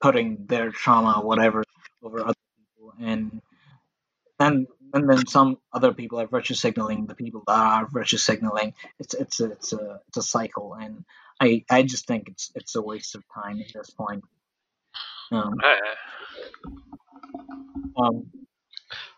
putting 0.01 0.47
their 0.47 0.71
trauma, 0.71 1.21
whatever, 1.21 1.65
over 2.03 2.21
other 2.21 2.35
people, 2.59 2.93
and 3.01 3.41
and 4.39 4.67
and 4.93 5.09
then 5.09 5.27
some 5.27 5.59
other 5.73 5.93
people 5.93 6.21
are 6.21 6.27
virtue 6.27 6.55
signaling 6.55 7.07
the 7.07 7.15
people 7.15 7.43
that 7.47 7.57
are 7.57 7.87
virtue 7.87 8.17
signaling. 8.17 8.75
It's 8.99 9.15
it's 9.15 9.41
a, 9.41 9.53
it's 9.53 9.73
a 9.73 10.01
it's 10.09 10.17
a 10.17 10.23
cycle, 10.23 10.75
and 10.75 11.05
I 11.41 11.65
I 11.71 11.83
just 11.83 12.07
think 12.07 12.29
it's 12.29 12.51
it's 12.55 12.75
a 12.75 12.83
waste 12.83 13.15
of 13.15 13.23
time 13.35 13.61
at 13.61 13.73
this 13.75 13.91
point. 13.91 14.25
Um, 15.33 15.53
হ্যাঁ 15.65 15.81
um, 18.01 18.17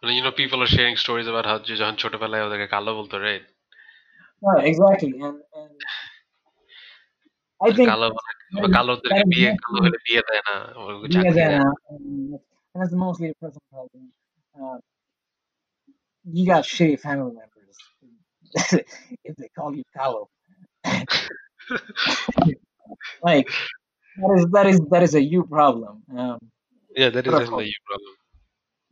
মানে 0.01 0.13
you 0.17 0.23
know 0.25 0.35
people 0.43 0.59
are 0.63 0.73
sharing 0.77 0.97
stories 1.05 1.29
about 1.33 1.47
how 1.51 1.57
যে 1.69 1.75
যখন 1.83 1.97
ছোটবেলায় 2.03 2.45
ওদেরকে 2.47 2.69
কালো 2.75 2.91
বলতো 3.01 3.17
right 3.29 3.45
right, 4.47 4.65
exactly, 4.71 5.13
and 5.27 5.39
and 5.61 5.75
I 5.75 5.77
R 5.77 5.79
think 6.05 6.16
কালো 7.91 8.07
that 8.09 8.63
বা 8.63 8.67
is, 8.67 8.71
that 8.71 8.75
কালোদেরকে 8.77 9.23
is 9.23 9.31
বিয়ে 9.33 9.51
কালো 9.63 9.79
mostly 9.79 9.85
হলে 9.85 9.99
বিয়ে 10.07 10.23
দেয় 10.29 10.43
না 10.49 10.55
ওকে 10.79 11.07
yeah, 11.07 11.15
চাকরি 11.15 11.33
দেয় 11.37 11.51
then, 11.51 11.61
না 11.63 11.69
uh, 11.69 11.95
and 11.95 12.81
that's 12.81 12.95
mostly 13.05 13.27
a 13.33 13.35
personal 13.43 13.67
problem. 13.75 14.05
Uh, 14.59 14.79
you 16.37 16.43
got 16.53 16.63
shitty 16.75 16.97
family 17.07 17.33
members 17.41 17.77
if 19.29 19.35
they 19.41 19.51
call 19.57 19.71
you 19.79 19.85
Kalo. 19.97 20.21
like 23.29 23.49
that 24.21 24.33
is 24.37 24.45
that 24.55 24.67
is 24.73 24.79
that 24.93 25.03
is 25.07 25.15
a 25.21 25.23
you 25.33 25.41
problem. 25.57 25.95
Um, 26.19 26.39
yeah 27.01 27.11
that 27.15 27.25
is 27.27 27.33
but 27.33 27.43
of 27.43 27.49
course, 27.55 27.67
definitely 27.67 27.69
your 27.77 27.85
problem 27.91 28.15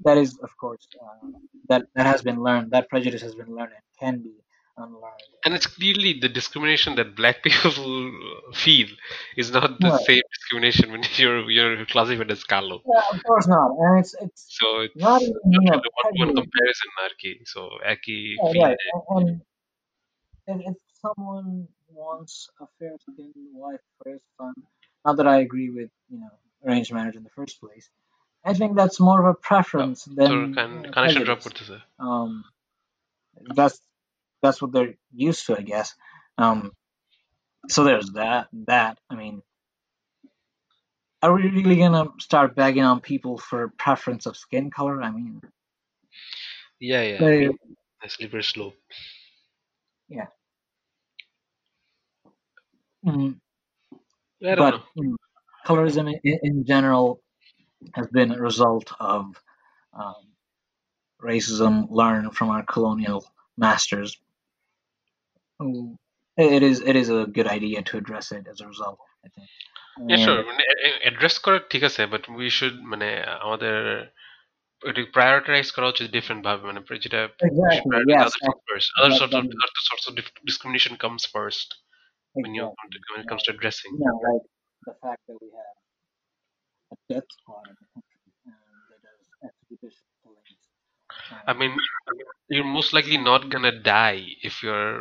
that 0.07 0.19
is 0.19 0.31
of 0.47 0.53
course 0.57 0.87
uh, 1.03 1.29
that 1.69 1.83
that 1.95 2.07
has 2.07 2.23
been 2.23 2.43
learned. 2.43 2.71
That 2.75 2.89
prejudice 2.89 3.23
has 3.23 3.35
been 3.35 3.55
learned 3.57 3.73
and 3.79 3.85
can 4.01 4.15
be 4.23 4.31
unlearned. 4.31 4.44
and 5.45 5.55
it's 5.55 5.67
clearly 5.67 6.19
the 6.21 6.29
discrimination 6.29 6.95
that 6.97 7.17
black 7.17 7.43
people 7.43 7.71
feel 8.55 8.89
is 9.37 9.51
not 9.51 9.81
the 9.81 9.91
Right. 9.91 10.07
same 10.07 10.23
discrimination 10.33 10.93
when 10.93 11.03
you're 11.17 11.51
you're 11.51 11.87
classified 11.87 12.31
as 12.31 12.45
কালো 12.45 12.79
Yeah, 12.87 13.03
of 13.13 13.23
course 13.25 13.47
not, 13.47 13.71
and 13.79 13.99
it's 14.01 14.15
it's 14.21 14.53
so 14.59 14.67
it's 14.81 14.95
not 14.95 15.23
even 15.23 15.35
you 15.53 15.61
know 15.71 15.77
not 15.77 15.83
one 15.83 15.85
to 15.85 15.91
one 16.23 16.33
prejudice. 16.33 16.41
comparison 16.41 16.91
আর 17.05 17.13
কি 17.23 17.33
so 17.53 17.61
একই 17.95 18.21
Yeah, 18.43 18.53
feel 18.53 18.67
right. 18.67 18.77
And, 19.09 19.27
and 20.47 20.63
if, 20.63 20.77
if 20.77 20.77
someone 21.01 21.69
wants 21.89 22.51
a 22.61 22.67
fair 22.79 22.97
skinned 23.01 23.35
wife 23.53 23.81
for 23.99 24.13
his 24.13 24.21
son, 24.39 24.55
not 25.05 25.17
that 25.17 25.27
I 25.27 25.41
agree 25.41 25.71
with, 25.71 25.91
you 26.11 26.21
know, 26.21 26.31
arranged 26.67 26.93
marriage 26.93 27.17
in 27.17 27.23
the 27.23 27.31
first 27.31 27.61
place, 27.61 27.89
I 28.45 28.55
think 28.55 28.77
that's 28.77 29.01
more 29.01 29.21
of 29.21 29.27
a 29.27 29.35
preference 29.39 30.05
তোর 30.27 30.39
than 30.39 30.59
uh, 30.73 30.93
connection 30.95 31.23
drop 31.27 31.41
prejudice. 31.41 31.47
করতেছে 31.47 31.77
Um, 31.99 32.45
that's 33.55 33.81
that's 34.46 34.62
what 34.62 34.72
they're 34.72 34.96
used 35.14 35.46
to, 35.48 35.58
I 35.58 35.62
guess. 35.62 35.94
Um, 36.38 36.72
so 37.70 37.84
there's 37.84 38.12
that. 38.12 38.48
That 38.68 38.98
I 39.10 39.16
mean, 39.16 39.42
are 41.22 41.34
we 41.34 41.50
really 41.50 41.78
gonna 41.78 42.06
start 42.20 42.56
bagging 42.56 42.84
on 42.84 43.02
people 43.02 43.38
for 43.38 43.74
preference 43.78 44.26
of 44.26 44.38
skin 44.38 44.70
color? 44.70 45.02
I 45.02 45.12
mean, 45.12 45.42
yeah 46.80 47.02
yeah 47.02 47.18
they, 47.18 47.46
a 47.48 48.10
slippery 48.10 48.44
slope 48.44 48.76
mm, 53.06 53.36
I 54.46 54.56
but 54.56 54.72
know 54.72 54.84
you 54.96 55.04
know, 55.10 55.18
colorism 55.66 56.14
in, 56.24 56.40
in 56.44 56.66
general 56.66 57.22
has 57.94 58.08
been 58.08 58.32
a 58.32 58.40
result 58.40 58.92
of 59.00 59.36
um, 59.94 60.16
racism 61.22 61.88
learned 61.90 62.36
from 62.36 62.50
our 62.50 62.64
colonial 62.64 63.26
masters 63.58 64.18
who- 65.59 65.97
It 66.37 66.63
is 66.71 66.77
it 66.91 66.97
is 67.03 67.09
a 67.11 67.21
good 67.37 67.49
idea 67.59 67.79
to 67.89 67.95
address 68.01 68.27
it 68.37 68.45
as 68.53 68.59
a 68.65 68.67
result. 68.73 68.99
I 69.27 69.29
think. 69.35 69.49
Yeah, 70.11 70.21
sure. 70.27 70.39
And- 70.41 70.49
মানে 70.51 70.63
address 71.05 71.37
করা 71.45 71.59
ঠিক 71.73 71.83
আছে 71.89 72.03
but 72.13 72.23
we 72.39 72.49
should 72.59 72.77
মানে 72.93 73.09
আমাদের 73.47 73.75
prioritise 75.17 75.67
করা 75.75 75.87
হচ্ছে 75.89 76.05
different 76.17 76.43
ভাবে 76.47 76.63
মানে 76.69 76.81
যেটা 77.05 77.21
Exactly. 77.49 78.01
Yes. 78.13 78.23
other 78.25 78.39
things 78.43 78.61
first. 78.71 78.89
Other 78.99 79.11
that- 79.11 79.21
sorts 79.21 79.35
of 79.39 79.43
that 79.45 79.55
is- 79.55 79.65
other 79.67 79.83
sorts 79.91 80.05
of 80.09 80.13
dif- 80.19 80.39
discrimination 80.51 80.93
comes 81.05 81.23
first 81.37 81.69
when 82.43 82.53
you 82.59 82.65
exactly. 82.67 83.01
when 83.13 83.21
it 83.25 83.29
comes 83.31 83.43
to 83.47 83.51
addressing. 83.57 83.93
You 84.01 84.07
know, 84.09 84.19
like 84.29 84.45
the 84.89 84.95
fact 85.03 85.23
that 85.27 85.37
we 85.43 85.49
have 85.61 85.77
a 86.95 86.97
death 87.11 87.29
squad 87.37 87.65
in 87.71 87.77
the 87.81 87.87
country 87.95 88.19
um, 88.51 88.81
that 88.91 89.01
does 89.07 89.21
extrajudicial 89.47 90.07
killings. 90.23 90.63
Um, 91.33 91.51
I 91.51 91.53
mean, 91.61 91.73
you're 92.55 92.71
most 92.79 92.91
likely 92.97 93.19
not 93.31 93.43
gonna 93.53 93.75
die 93.99 94.23
if 94.49 94.55
you're 94.65 94.95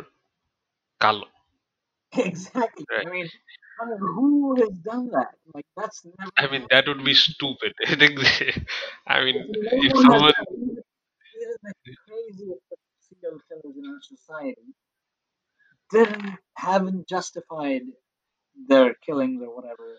kalo. 0.99 1.25
exactly. 2.17 2.85
Right. 2.91 3.07
I 3.07 3.11
mean, 3.11 3.29
I 3.81 3.85
mean, 3.85 3.97
who 3.99 4.55
has 4.61 4.77
done 4.79 5.09
that? 5.11 5.31
Like 5.53 5.65
that's 5.75 6.05
never. 6.05 6.31
I 6.37 6.51
mean, 6.51 6.67
that 6.71 6.87
would 6.87 7.03
be 7.03 7.13
stupid. 7.13 7.73
I 9.07 9.23
mean, 9.23 9.45
if 9.53 9.91
someone. 9.97 10.33
Even, 10.47 10.83
even 11.41 11.57
the 11.85 11.95
craziest 12.07 12.61
serial 13.01 13.39
killers 13.49 13.75
in 13.77 13.85
our 13.85 14.01
society 14.01 14.67
didn't 15.91 16.37
haven't 16.55 17.07
justified 17.07 17.81
their 18.67 18.93
killings 19.05 19.41
or 19.41 19.55
whatever 19.55 19.97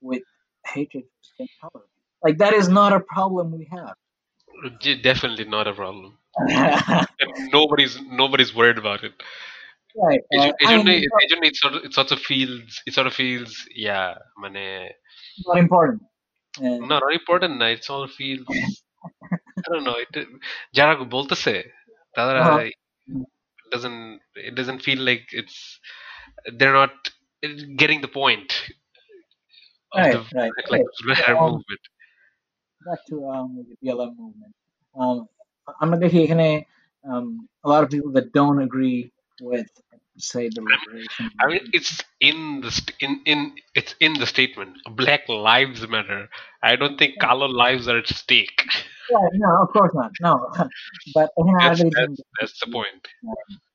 with 0.00 0.22
hatred 0.66 1.04
for 1.04 1.22
skin 1.22 1.48
color. 1.60 1.84
Like 2.22 2.38
that 2.38 2.54
is 2.54 2.68
not 2.68 2.92
a 2.92 3.00
problem 3.00 3.52
we 3.52 3.68
have. 3.70 3.94
definitely 5.02 5.44
not 5.44 5.66
a 5.66 5.74
problem, 5.74 6.18
and 6.38 7.52
nobody's 7.52 8.00
nobody's 8.00 8.54
worried 8.54 8.78
about 8.78 9.04
it 9.04 9.12
Uh, 9.99 10.13
এই 10.61 10.67
I 10.67 10.71
জন্য 10.71 10.89
mean, 10.89 11.01
এই 11.23 11.27
জন্য 11.31 11.43
it 11.49 11.55
sort 11.63 11.73
of 11.75 11.81
it 11.87 11.93
sort 11.97 12.11
of 12.15 12.19
feels 12.29 12.67
it 12.87 12.93
sort 12.97 13.07
of 13.09 13.13
feels 13.21 13.53
yeah 13.87 14.07
মানে 14.41 14.63
it's 15.37 15.47
not 15.49 15.59
important. 15.65 15.99
Uh, 16.57 16.77
not 16.89 17.01
not 17.03 17.13
important 17.21 17.53
না 17.61 17.67
it 17.75 17.81
sort 17.89 18.03
of 18.05 18.11
feels 18.21 18.47
I 19.63 19.67
don't 19.71 19.85
know 19.87 19.97
it 20.05 20.13
যারা 20.73 20.93
বলতেছে 21.15 21.55
তারা 22.15 22.41
Uh-huh. 22.41 22.61
it 22.69 22.77
doesn't 23.73 24.01
it 24.49 24.53
doesn't 24.59 24.81
feel 24.87 25.01
like 25.09 25.25
it's 25.41 25.57
they're 26.57 26.77
not 26.83 26.95
getting 27.81 27.99
the 28.05 28.13
point 28.21 28.49
of 29.95 30.01
Right, 30.01 30.13
the 30.13 30.21
right. 30.39 30.53
like, 30.57 30.69
like 30.73 30.85
Okay. 31.11 31.33
Um, 31.33 31.43
movement 31.45 31.83
back 32.87 33.01
to 33.09 33.15
um, 33.33 33.49
the 33.69 33.75
BLM 33.81 34.11
movement. 34.21 34.53
Um, 34.99 35.17
আমরা 35.83 35.97
দেখি 36.03 36.17
এখানে 36.25 36.47
um, 37.03 37.27
a 37.65 37.67
lot 37.71 37.81
of 37.83 37.89
people 37.93 38.11
that 38.17 38.27
don't 38.39 38.59
agree 38.67 38.99
with 39.40 39.66
say 40.18 40.48
the 40.48 40.60
liberation. 40.60 41.30
I 41.40 41.46
mean, 41.46 41.60
it's 41.72 42.02
in 42.20 42.60
the 42.60 42.70
st- 42.70 42.96
in 43.00 43.22
in 43.26 43.52
it's 43.74 43.94
in 44.00 44.14
the 44.14 44.26
statement. 44.26 44.76
Black 44.90 45.28
lives 45.28 45.86
matter. 45.88 46.28
I 46.62 46.76
don't 46.76 46.98
think 46.98 47.18
color 47.18 47.48
lives 47.48 47.88
are 47.88 47.98
at 47.98 48.08
stake. 48.08 48.64
Yeah, 49.10 49.18
no, 49.34 49.62
of 49.62 49.68
course 49.70 49.92
not. 49.94 50.12
No, 50.20 50.48
but 51.14 51.30
that's. 51.58 51.82
That's, 52.40 52.60
the 52.60 52.70
point. 52.70 53.08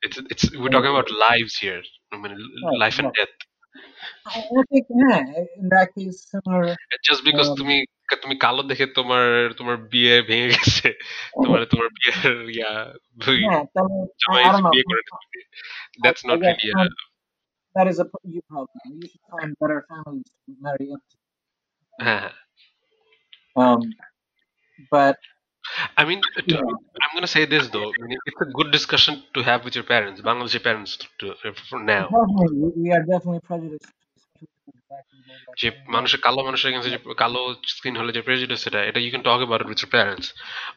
It's 0.04 0.20
it's 0.30 0.58
we're 0.58 0.70
talking 0.70 0.90
about 0.90 1.12
lives 1.12 1.58
here. 1.58 1.82
I 2.12 2.18
mean, 2.18 2.32
right, 2.32 2.78
life 2.78 3.00
and 3.00 3.06
right. 3.06 3.16
death. 3.16 3.36
I 4.26 4.64
think 4.72 4.88
yeah, 4.90 5.24
in 5.58 5.70
that 5.70 5.90
case, 5.96 6.28
similar. 6.32 6.76
Just 7.04 7.24
because 7.24 7.50
um, 7.50 7.58
to 7.58 7.64
me, 7.64 7.86
তুমি 8.23 8.37
কালো 8.45 8.63
দেখে 8.71 8.87
তোমার 8.99 9.27
তোমার 9.59 9.77
বিয়ে 9.93 10.15
ভেঙে 10.29 10.49
গেছে 10.55 10.89
তোমার 11.45 11.61
তোমার 11.73 11.89
বিয়ের 11.99 12.35
ইয়া 12.57 12.71
Yeah, 13.37 13.65
that, 13.75 14.09
জামাই 14.23 14.45
I, 14.45 14.49
I 14.49 14.53
don't 14.53 14.63
know. 14.65 14.71
বিয়ে 14.73 14.85
করে 14.89 15.03
নিতে। 15.07 15.41
That's 16.05 16.23
I 16.29 16.31
not 16.31 16.39
guess 16.39 16.57
really 16.57 16.71
a, 16.77 16.81
um, 16.81 16.91
that 17.77 17.89
is 17.89 17.99
a 18.01 18.07
p- 18.07 18.11
you 18.25 18.43
problem. 18.51 18.69
You 18.87 19.09
should 19.09 19.21
find 19.31 19.55
better 19.61 19.85
families 19.89 20.31
to 20.47 20.53
marry 20.61 20.87
into. 20.91 21.17
হ্যাঁ 22.07 22.21
হ্যাঁ। 22.25 22.35
Um, 23.57 23.83
but 24.91 25.17
I 26.01 26.05
mean, 26.09 26.21
to, 26.49 26.55
Yeah. 26.55 26.61
I'm 27.03 27.13
gonna 27.15 27.27
say 27.37 27.45
this 27.55 27.65
though. 27.69 27.91
I 28.03 28.07
mean, 28.09 28.21
it's 28.29 28.43
a 28.49 28.51
good 28.59 28.71
discussion 28.79 29.15
to 29.35 29.41
have 29.49 29.61
with 29.67 29.75
your 29.79 29.85
parents, 29.95 30.21
Bangladeshi 30.21 30.63
parents, 30.63 30.93
to, 31.21 31.27
for 31.71 31.81
now. 31.97 32.07
definitely, 32.11 32.59
we, 32.63 32.69
we 32.83 32.93
are 32.93 33.05
definitely 33.05 33.41
prejudiced. 33.41 33.93
যে 35.58 35.68
মানুষের 35.88 36.20
কালো 36.22 36.40
মানুষের 36.44 36.70
এগেন্সে 36.70 36.90
যে 36.90 37.00
কালো 37.18 37.42
skin 37.68 37.96
হলে 37.98 38.12
যে 38.12 38.22
prejudice 38.22 38.60
সেটা 38.64 38.80
এটা 38.84 39.00
you 39.00 39.10
can 39.10 39.24
talk 39.24 39.40
about 39.42 39.62
with 39.62 39.80
your 39.82 39.92
parents 39.92 40.28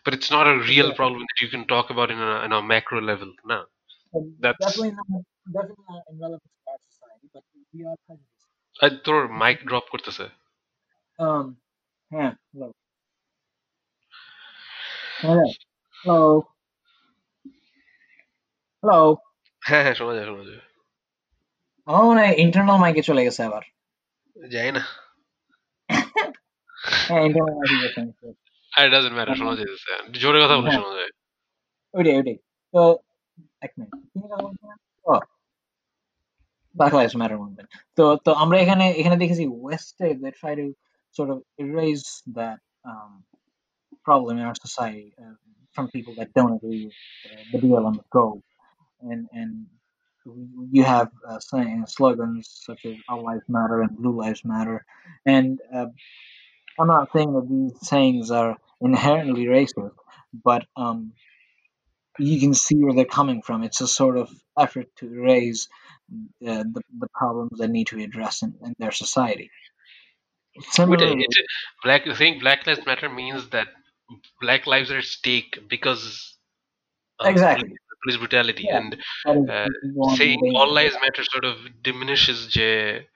but 0.02 0.12
it's 0.14 0.30
not 0.32 0.46
a 0.46 0.54
real 0.70 0.90
problem 0.92 1.24
you 1.42 1.48
can 1.48 1.64
talk 1.64 1.86
about 1.86 2.10
in 2.10 2.20
in 2.46 2.52
a 2.52 2.60
macro 2.72 2.98
level 3.00 3.30
না 3.44 3.58
তোর 9.04 9.20
মাইক 9.40 9.58
ড্রপ 9.68 9.86
করতেছে। 9.90 10.24
হ্যাঁ 11.18 11.42
হ্যাঁ 12.10 12.32
হ্যাঁ 19.62 19.94
শোনা 19.94 20.14
যায় 20.14 20.26
শোনা 20.26 20.44
যায়। 20.44 20.62
আমার 21.88 22.04
মনে 22.06 22.24
ইন্টারনাল 22.44 22.78
মাইকে 22.78 23.02
চলে 23.02 23.22
গেছে 23.24 23.40
আবার। 23.42 23.64
যাই 24.39 24.69
না 24.77 24.81
হ্যাঁ 27.07 27.21
ইন্টারনাল 27.27 27.55
মাইকে 27.59 27.77
গেছে 27.83 28.01
আর 28.73 28.85
ডাজন্ট 28.93 29.15
ম্যাটার 29.17 29.35
শোনা 29.39 29.53
যাইতেছে 29.59 29.91
জোরে 30.21 30.39
কথা 30.43 30.55
বলে 30.57 30.67
হ্যাঁ। 30.67 30.79
শোনা 30.79 30.91
যায় 30.97 31.11
ওইটাই 31.93 32.15
ওইটাই 32.19 32.37
তো 32.73 32.81
এক 33.61 33.71
মিনিট 33.77 33.91
তিনি 34.11 34.25
কথা 34.31 34.43
বলছিলেন 34.45 34.77
ও 35.05 35.13
Black 36.75 36.93
Lives 36.93 37.15
Matter 37.15 37.37
movement. 37.37 37.67
তো 37.97 38.03
তো 38.25 38.31
আমরা 38.43 38.57
এখানে 38.63 38.85
এখানে 38.99 39.17
দেখেছি 39.23 39.43
ওয়েস্টে 39.55 40.07
they 40.21 40.31
try 40.41 40.53
to 40.55 40.65
sort 41.15 41.29
of 41.33 41.37
erase 41.57 42.09
that 42.37 42.59
um, 42.85 43.11
problem 44.07 44.33
in 44.39 44.45
our 44.49 44.57
society 44.65 45.07
uh, 45.23 45.35
from 45.75 45.85
people 45.87 46.13
that 46.19 46.29
don't 46.37 46.53
agree 46.57 46.81
with 46.85 46.99
uh, 47.27 47.43
the 47.51 47.57
BLM 47.61 47.97
go, 48.09 48.25
and 49.01 49.21
and 49.39 49.51
you 50.24 50.84
have 50.84 51.10
uh, 51.26 51.38
saying 51.38 51.84
slogans 51.88 52.48
such 52.64 52.84
as 52.84 52.96
"All 53.08 53.24
Lives 53.24 53.48
Matter" 53.48 53.82
and 53.82 53.96
"Blue 53.96 54.16
Lives 54.16 54.44
Matter," 54.44 54.84
and 55.24 55.58
uh, 55.74 55.86
I'm 56.78 56.86
not 56.86 57.12
saying 57.12 57.32
that 57.34 57.48
these 57.48 57.88
sayings 57.88 58.30
are 58.30 58.56
inherently 58.80 59.44
racist, 59.46 59.92
but 60.32 60.66
um, 60.76 61.12
you 62.18 62.40
can 62.40 62.54
see 62.54 62.76
where 62.76 62.94
they're 62.94 63.04
coming 63.04 63.42
from. 63.42 63.62
It's 63.62 63.80
a 63.80 63.88
sort 63.88 64.16
of 64.16 64.30
effort 64.58 64.88
to 64.96 65.08
raise 65.08 65.68
the, 66.40 66.64
the, 66.72 66.82
the 66.98 67.08
problems 67.14 67.58
that 67.58 67.68
need 67.68 67.88
to 67.88 67.96
be 67.96 68.04
addressed 68.04 68.42
in, 68.42 68.54
in 68.62 68.74
their 68.78 68.92
society. 68.92 69.50
Uh, 70.56 70.62
Similarly, 70.72 71.24
it, 71.28 71.46
black 71.82 72.02
saying 72.16 72.40
Black 72.40 72.66
Lives 72.66 72.84
Matter 72.86 73.08
means 73.08 73.50
that 73.50 73.68
black 74.40 74.66
lives 74.66 74.90
are 74.90 74.98
at 74.98 75.04
stake 75.04 75.58
because 75.68 76.36
exactly. 77.22 77.74
Police, 78.02 78.18
brutality, 78.18 78.64
Yeah, 78.66 78.90
and 79.26 79.50
uh, 79.50 79.66
saying 80.14 80.40
all 80.54 80.72
lives 80.72 80.94
matter 81.00 81.24
sort 81.24 81.44
of 81.44 81.56
diminishes 81.82 82.46
je 82.46 83.06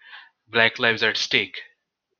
black 0.48 0.78
lives 0.78 1.02
at 1.02 1.16
stake. 1.16 1.60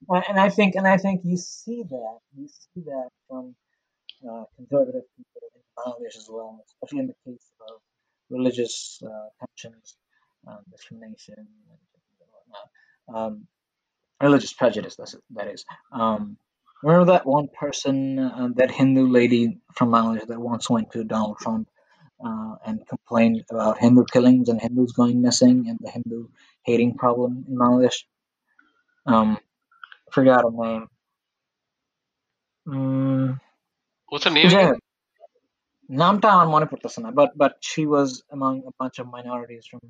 And 0.09 0.25
and 0.29 0.39
I 0.39 0.49
think, 0.49 0.75
and 0.75 0.87
I 0.87 0.97
think 0.97 1.23
you 1.25 1.37
see 1.37 1.83
that, 1.83 2.19
you 2.37 2.49
see 2.49 2.83
that 2.87 3.09
from 3.29 3.55
uh, 4.29 4.45
conservative 4.57 5.03
people 5.17 5.41
in 5.55 5.63
Bangladesh 5.79 6.17
as 6.17 6.29
well, 6.31 6.65
especially 6.67 7.01
in 7.01 7.07
the 7.09 7.15
case 7.25 7.51
of 7.69 7.81
religious 8.31 9.01
uh, 9.05 9.29
tensions, 9.41 9.97
um, 10.47 10.59
discrimination, 10.71 11.35
and 11.39 11.49
whatnot. 12.33 12.69
Um, 13.15 13.47
religious 14.21 14.53
prejudice. 14.53 14.97
That's 14.97 15.17
that 15.37 15.49
is. 15.49 15.65
Um, 15.93 16.37
remember 16.83 17.13
that 17.13 17.27
one 17.27 17.49
person, 17.49 18.19
uh, 18.19 18.49
that 18.57 18.71
Hindu 18.71 19.07
lady 19.09 19.59
from 19.75 19.91
Bangladesh 19.91 20.27
that 20.27 20.41
once 20.41 20.69
went 20.71 20.93
to 20.93 21.05
Donald 21.05 21.39
Trump 21.39 21.69
uh, 22.25 22.57
and 22.67 22.87
complained 22.87 23.45
about 23.51 23.79
Hindu 23.79 24.05
killings 24.13 24.49
and 24.49 24.61
Hindus 24.61 24.93
going 24.93 25.23
missing 25.23 25.69
and 25.69 25.79
the 25.81 25.91
Hindu 25.91 26.29
hating 26.63 26.97
problem 26.97 27.45
in 27.49 27.57
Bangladesh. 27.57 28.05
Um, 29.07 29.39
forgot 30.11 30.45
her 30.45 30.51
name. 30.51 30.89
Mm, 32.67 33.41
What's 34.09 34.25
her 34.25 34.31
name? 34.31 34.51
Yeah. 34.51 34.73
Namta 35.91 36.31
on 36.31 37.15
but 37.15 37.37
but 37.37 37.57
she 37.61 37.85
was 37.85 38.23
among 38.31 38.63
a 38.67 38.71
bunch 38.79 38.99
of 38.99 39.07
minorities 39.07 39.67
from. 39.67 39.81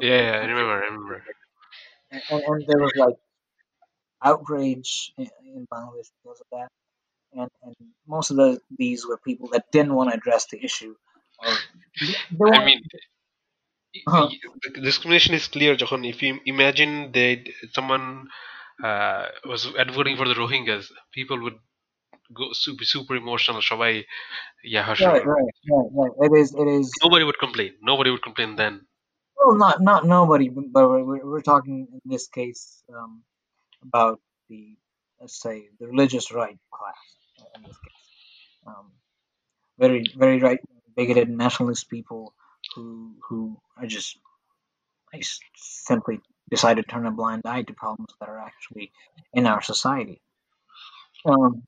Yeah, 0.00 0.22
yeah 0.22 0.32
I 0.38 0.44
remember, 0.46 0.72
I 0.72 0.84
remember. 0.86 1.24
And, 2.10 2.22
and, 2.30 2.42
and 2.42 2.64
there 2.66 2.78
was 2.78 2.92
like 2.96 3.16
outrage 4.22 5.12
in, 5.18 5.28
in 5.44 5.66
Bangladesh 5.70 6.10
because 6.22 6.40
of 6.40 6.46
that, 6.52 6.68
and 7.34 7.50
and 7.62 7.74
most 8.06 8.30
of 8.30 8.38
the 8.38 8.60
these 8.78 9.06
were 9.06 9.18
people 9.18 9.50
that 9.52 9.70
didn't 9.70 9.94
want 9.94 10.10
to 10.10 10.16
address 10.16 10.46
the 10.46 10.64
issue 10.64 10.94
or 11.41 11.53
they, 12.07 12.15
they 12.37 12.51
I 12.57 12.59
wanted 12.59 12.65
mean, 12.67 12.79
uh-huh, 14.07 14.27
the 14.75 14.81
discrimination 14.89 15.33
is 15.39 15.45
clear, 15.55 15.73
যখন 15.83 15.99
if 16.13 16.17
you 16.23 16.31
imagine 16.53 16.93
that 17.17 17.39
someone 17.77 18.05
uh, 18.87 19.23
was 19.51 19.61
advocating 19.83 20.17
for 20.19 20.27
the 20.31 20.37
Rohingyas, 20.41 20.85
people 21.17 21.37
would 21.45 21.57
go 22.39 22.45
super, 22.63 22.85
super 22.93 23.15
emotional. 23.23 23.61
সবাই 23.71 23.93
ইয়া 24.73 24.83
হাসে। 24.89 25.03
right 25.11 25.25
right 25.35 25.53
right 25.73 25.89
right 25.99 26.15
it 26.25 26.31
is 26.41 26.47
it 26.61 26.67
is 26.77 26.85
Nobody 27.05 27.23
would 27.29 27.39
complain. 27.45 27.71
Nobody 27.91 28.09
would 28.13 28.23
complain 28.29 28.51
then. 28.61 28.75
well 29.37 29.55
not 29.65 29.75
not 29.81 30.01
nobody 30.05 30.49
but 30.49 30.65
but 30.75 30.85
we're, 30.89 31.25
we're 31.31 31.41
talking 31.41 31.87
in 31.95 32.01
this 32.13 32.27
case 32.27 32.83
um, 32.95 33.11
about 33.87 34.17
the 34.49 34.61
let's 35.19 35.39
say 35.45 35.55
the 35.79 35.87
religious 35.87 36.31
right 36.41 36.59
class 36.75 37.01
uh, 37.41 37.49
in 37.55 37.61
this 37.67 37.77
case 37.85 38.05
um, 38.69 38.87
very 39.83 39.99
very 40.23 40.39
right 40.47 40.61
bigoted 40.96 41.28
nationalist 41.30 41.88
people 41.90 42.34
who 42.74 43.14
who 43.28 43.60
are 43.78 43.86
just 43.86 44.18
I 45.14 45.22
simply 45.56 46.20
decide 46.50 46.74
to 46.76 46.82
turn 46.82 47.06
a 47.06 47.10
blind 47.10 47.42
eye 47.46 47.62
to 47.62 47.74
problems 47.74 48.14
that 48.20 48.28
are 48.28 48.38
actually 48.38 48.92
in 49.34 49.46
our 49.46 49.62
society 49.62 50.20
um, 51.26 51.62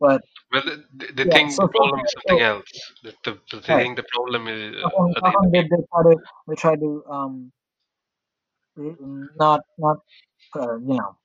but 0.00 0.22
Well, 0.52 0.62
they, 0.94 1.06
they 1.14 1.24
yeah 1.24 1.30
think 1.30 1.50
so 1.50 1.62
the 1.62 1.68
problem 1.68 2.00
is 2.04 2.12
something 2.14 2.40
so 2.40 2.44
else. 2.44 2.70
The, 3.02 3.14
the, 3.24 3.60
they 3.66 3.74
right 3.74 3.84
think 3.84 3.96
the 3.96 4.04
problem 4.14 4.48
is 4.48 4.76
uh, 4.84 5.32
they, 5.52 5.62
they 5.62 5.82
try 5.92 6.02
to 6.02 6.16
they 6.48 6.54
try 6.56 6.76
to 6.76 7.04
um 7.10 7.52
not 8.76 9.62
not 9.78 9.98
uh, 10.56 10.76
you 10.76 10.98
know 10.98 11.16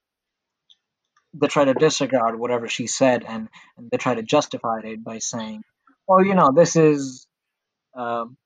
they 1.34 1.48
try 1.48 1.66
to 1.66 1.74
disregard 1.74 2.40
whatever 2.40 2.68
she 2.68 2.88
said 2.88 3.24
and, 3.28 3.50
and 3.78 3.90
they 3.92 3.98
try 3.98 4.16
to 4.16 4.24
justify 4.24 4.80
it 4.84 5.04
by 5.04 5.20
saying 5.20 5.64
oh 6.09 6.21
you 6.23 6.35
know 6.35 6.51
this 6.53 6.77
is 6.77 7.27
um, 7.97 8.37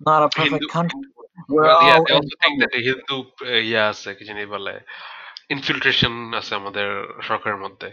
not 0.00 0.22
a 0.24 0.28
perfect 0.30 0.62
Hindu, 0.62 0.68
country 0.68 1.00
we're 1.48 1.68
well, 1.68 1.78
yeah, 1.82 1.98
all 1.98 2.06
they 2.06 2.14
in 2.14 2.20
also 2.20 2.34
think 2.42 2.54
trouble 2.54 2.62
that 2.62 2.70
the 2.72 2.82
Hindu 2.88 3.16
uh, 3.46 3.62
ইয়া 3.70 3.82
আছে 3.92 4.10
কি 4.18 4.24
জানি 4.28 4.42
বলে 4.54 4.74
infiltration 5.54 6.14
আছে 6.40 6.52
আমাদের 6.60 6.88
সরকারের 7.28 7.58
মধ্যে 7.64 7.88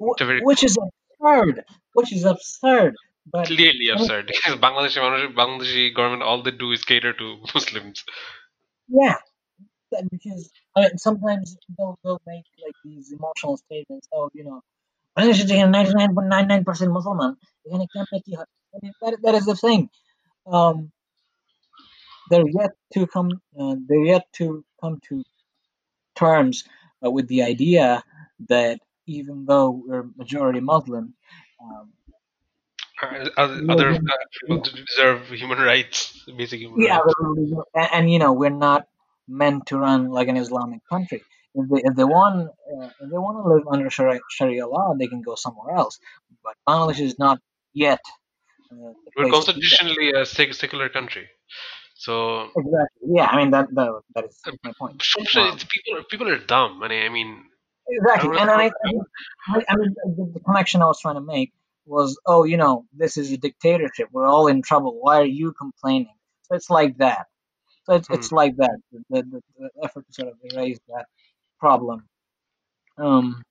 Wh- 0.00 0.20
এটা 0.20 0.24
very 0.30 0.42
which 0.46 0.62
is 0.68 0.74
absurd 0.86 1.56
which 1.94 2.12
is 2.12 2.24
absurd 2.24 2.94
but 3.36 3.48
clearly 3.48 3.88
I 3.92 3.98
mean, 4.00 4.10
absurd 4.10 4.26
because 4.32 4.56
Bangladeshi 4.66 5.00
মানুষ 5.06 5.22
Bangladeshi 5.40 5.84
government 5.98 6.24
all 6.28 6.40
they 6.46 6.54
do 6.64 6.68
is 6.76 6.82
cater 6.90 7.12
to 7.22 7.26
Muslims. 7.54 7.98
yeah 9.00 9.16
that- 9.92 10.08
because 10.10 10.42
I 10.76 10.80
mean, 10.82 10.98
sometimes 10.98 11.46
they'll, 11.76 11.96
they'll 12.02 12.22
make 12.26 12.46
like 12.64 12.76
these 12.84 13.06
emotional 13.18 13.56
statements 13.66 14.06
oh 14.16 14.28
you 14.38 14.44
know 14.48 14.60
Bangladesh 15.16 15.36
is 15.42 15.50
99.99% 15.50 16.96
মুসলমান 16.96 17.30
এখানে 17.66 17.84
কেমনে 17.92 18.18
কি 18.26 18.32
হয় 18.38 18.50
I 18.74 18.78
mean, 18.82 18.94
that, 19.02 19.12
that 19.24 19.34
is 19.40 19.44
the 19.50 19.56
thing 19.64 19.80
um, 20.56 20.76
they're 22.28 22.50
yet 22.60 22.72
to 22.94 23.00
come 23.14 23.28
uh, 23.60 23.74
they're 23.88 24.08
yet 24.14 24.24
to 24.38 24.46
come 24.80 24.94
to 25.08 25.14
terms 26.22 26.56
uh, 27.02 27.10
with 27.16 27.26
the 27.32 27.40
idea 27.54 27.86
that 28.52 28.76
even 29.16 29.36
though 29.48 29.68
we're 29.86 30.06
majority 30.22 30.62
Muslim, 30.74 31.04
um, 31.64 31.86
Uh, 33.02 33.28
Other 33.42 33.56
we 33.62 33.68
other, 33.72 33.88
live 33.92 34.00
in- 34.02 34.08
uh, 34.14 34.26
people 34.36 34.58
deserve 34.90 35.18
human 35.42 35.60
rights, 35.72 35.96
basic 36.40 36.58
human 36.64 36.76
yeah, 36.86 36.98
rights. 36.98 37.14
we're 37.20 37.28
religious- 37.34 37.70
and, 37.80 37.88
and 37.96 38.04
you 38.12 38.18
know 38.22 38.32
we're 38.40 38.58
not 38.70 38.82
meant 39.40 39.60
to 39.70 39.74
run 39.86 40.00
like 40.18 40.28
an 40.32 40.38
Islamic 40.44 40.80
country. 40.92 41.20
If 41.53 41.69
they 41.69 41.81
if 41.83 41.95
they 41.95 42.03
want 42.03 42.49
uh, 42.49 42.85
if 43.01 43.09
they 43.11 43.17
want 43.17 43.37
to 43.43 43.53
live 43.53 43.67
under 43.71 43.89
Sharia, 43.89 44.21
Sharia 44.29 44.67
law, 44.67 44.93
they 44.97 45.07
can 45.07 45.21
go 45.21 45.35
somewhere 45.35 45.75
else. 45.75 45.99
But 46.43 46.55
Bangladesh 46.67 47.01
is 47.01 47.19
not 47.19 47.39
yet 47.73 47.99
uh, 48.71 48.93
the 49.05 49.11
We're 49.17 49.23
place 49.23 49.39
to 49.45 49.53
do 49.53 49.61
that. 49.71 49.79
constitutionally 49.83 50.11
a 50.11 50.25
secular 50.25 50.89
country, 50.89 51.27
so 51.95 52.49
Exactly. 52.55 53.09
Yeah, 53.15 53.27
I 53.27 53.37
mean 53.37 53.51
that 53.51 53.67
that, 53.75 54.01
that 54.15 54.25
is 54.25 54.41
my 54.63 54.73
point. 54.77 55.01
it's 55.07 55.63
people 55.65 55.97
are 55.97 56.03
people 56.03 56.27
are 56.27 56.37
dumb. 56.37 56.81
I 56.83 56.87
mean, 56.89 57.03
I 57.05 57.09
mean, 57.09 57.45
Exactly, 57.87 58.37
I 58.37 58.41
and 58.41 58.49
I. 58.51 58.71
I, 59.49 59.63
I 59.69 59.75
mean, 59.75 59.93
the, 60.05 60.31
the 60.33 60.39
connection 60.39 60.81
I 60.81 60.85
was 60.85 60.99
trying 61.01 61.15
to 61.15 61.21
make 61.21 61.51
was, 61.85 62.19
oh, 62.25 62.43
you 62.43 62.57
know, 62.57 62.85
this 62.93 63.17
is 63.17 63.31
a 63.31 63.37
dictatorship. 63.37 64.09
We're 64.11 64.27
all 64.27 64.47
in 64.47 64.61
trouble. 64.61 64.97
Why 65.01 65.21
are 65.21 65.25
you 65.25 65.53
complaining? 65.53 66.13
So 66.43 66.55
it's 66.55 66.69
like 66.69 66.97
that. 66.97 67.25
So 67.85 67.93
it's 67.95 68.07
Hmm. 68.07 68.13
it's 68.13 68.31
like 68.31 68.55
that. 68.57 68.77
The, 68.91 69.03
the, 69.09 69.23
the, 69.23 69.41
the 69.57 69.69
effort 69.83 70.05
to 70.07 70.13
sort 70.13 70.29
of 70.29 70.35
erase 70.43 70.79
that 70.89 71.05
problem. 71.61 71.99
Um, 72.97 73.43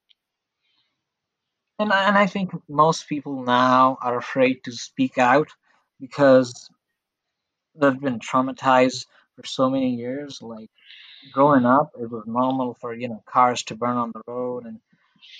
and 1.78 1.92
I- 1.92 2.04
and 2.08 2.18
I 2.18 2.26
think 2.26 2.50
most 2.68 3.08
people 3.08 3.42
now 3.44 3.96
are 4.02 4.18
afraid 4.18 4.64
to 4.64 4.72
speak 4.72 5.16
out 5.18 5.48
because 5.98 6.70
they've 7.74 8.00
been 8.08 8.18
traumatized 8.18 9.06
for 9.36 9.46
so 9.46 9.70
many 9.70 9.94
years. 9.94 10.42
Like 10.42 10.70
growing 11.32 11.64
up, 11.64 11.92
it 12.02 12.10
was 12.10 12.24
normal 12.26 12.74
for 12.80 12.94
you 12.94 13.08
know 13.08 13.22
cars 13.26 13.62
to 13.64 13.76
burn 13.76 13.96
on 13.96 14.12
the 14.12 14.22
road 14.26 14.66
and 14.66 14.80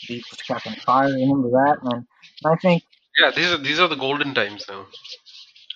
to 0.07 0.23
catch 0.47 0.67
on 0.67 0.77
fire. 0.77 1.13
Remember 1.13 1.51
that. 1.51 1.79
And 1.83 2.07
I 2.45 2.57
think 2.57 2.85
yeah, 3.19 3.31
these 3.31 3.53
are 3.53 3.59
these 3.59 3.81
are 3.81 3.89
the 3.89 4.03
golden 4.07 4.35
times 4.35 4.65
now. 4.69 4.87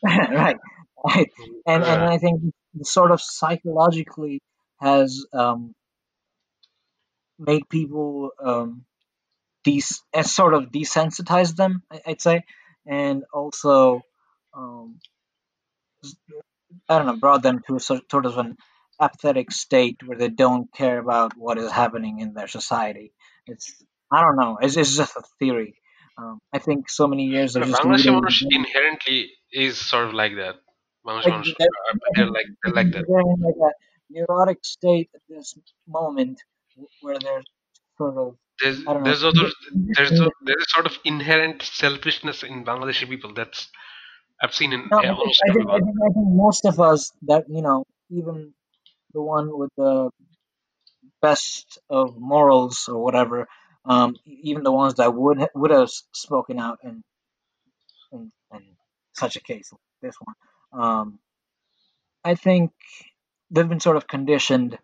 right, 0.04 0.56
right, 1.04 1.30
and 1.66 1.84
and 1.84 2.02
I 2.14 2.18
think 2.18 2.54
sort 2.82 3.10
of 3.10 3.20
psychologically 3.20 4.40
has 4.80 5.24
um, 5.32 5.74
make 7.38 7.68
people 7.68 8.30
um, 8.42 8.84
these 9.64 10.02
uh, 10.12 10.22
sort 10.22 10.54
of 10.54 10.70
desensitize 10.70 11.56
them, 11.56 11.82
I'd 12.06 12.20
say, 12.20 12.44
and 12.86 13.24
also 13.32 14.02
um, 14.54 14.98
I 16.88 16.98
don't 16.98 17.06
know, 17.06 17.16
brought 17.16 17.42
them 17.42 17.60
to 17.66 17.76
a 17.76 17.80
sort 17.80 18.26
of 18.26 18.38
an 18.38 18.56
apathetic 19.00 19.50
state 19.50 19.96
where 20.04 20.18
they 20.18 20.28
don't 20.28 20.72
care 20.72 20.98
about 20.98 21.32
what 21.36 21.58
is 21.58 21.70
happening 21.70 22.20
in 22.20 22.34
their 22.34 22.48
society. 22.48 23.12
It's 23.46 23.74
I 24.12 24.20
don't 24.20 24.36
know. 24.36 24.58
It's, 24.60 24.76
it's 24.76 24.96
just 24.96 25.16
a 25.16 25.22
theory. 25.38 25.76
Um, 26.16 26.38
I 26.52 26.58
think 26.58 26.88
so 26.88 27.08
many 27.08 27.24
years 27.24 27.56
of 27.56 27.66
yeah, 27.66 27.74
inherently 28.50 29.30
is 29.52 29.78
sort 29.78 30.06
of 30.06 30.14
like 30.14 30.36
that. 30.36 30.56
Like, 31.04 31.24
they're, 31.24 31.32
uh, 31.32 31.96
they're 32.14 32.26
like 32.30 32.46
they're 32.62 32.72
like 32.72 32.92
that. 32.92 33.04
They're 33.08 33.20
in 33.20 33.40
like 33.40 33.54
a 33.60 33.72
neurotic 34.10 34.64
state 34.64 35.10
at 35.14 35.20
this 35.28 35.58
moment 35.88 36.40
where 37.00 37.18
they're 37.18 37.42
sort 37.98 38.16
of 38.16 38.36
There's 38.60 38.84
there's 38.84 39.24
other 39.24 39.50
there's 39.96 40.12
a, 40.12 40.30
there's 40.42 40.62
a 40.62 40.68
sort 40.68 40.86
of 40.86 40.98
inherent 41.04 41.62
selfishness 41.62 42.42
in 42.42 42.64
Bangladeshi 42.64 43.08
people 43.08 43.32
that's 43.34 43.68
I've 44.42 44.54
seen 44.54 44.72
in 44.72 44.88
No, 44.90 44.98
I 44.98 45.02
think, 45.02 45.12
I, 45.12 45.52
think, 45.52 45.70
I, 45.70 45.78
think, 45.78 45.96
I 46.06 46.12
think 46.12 46.28
most 46.28 46.64
of 46.64 46.80
us 46.80 47.12
that 47.22 47.44
you 47.48 47.62
know, 47.62 47.84
even 48.10 48.52
the 49.12 49.22
one 49.22 49.56
with 49.56 49.70
the 49.76 50.10
best 51.22 51.78
of 51.88 52.16
morals 52.18 52.88
or 52.88 53.02
whatever, 53.02 53.46
um, 53.84 54.16
even 54.26 54.62
the 54.62 54.72
ones 54.72 54.94
that 54.94 55.14
would 55.14 55.46
would 55.54 55.70
have 55.70 55.90
spoken 56.12 56.58
out 56.58 56.78
in, 56.82 57.02
and, 58.12 58.32
and 58.50 58.64
such 59.14 59.36
a 59.36 59.40
case 59.40 59.70
like 59.72 59.80
this 60.02 60.16
one. 60.20 60.82
Um, 60.82 61.18
I 62.24 62.34
think 62.34 62.72
they've 63.50 63.68
been 63.68 63.80
sort 63.80 63.96
of 63.96 64.06
conditioned 64.06 64.78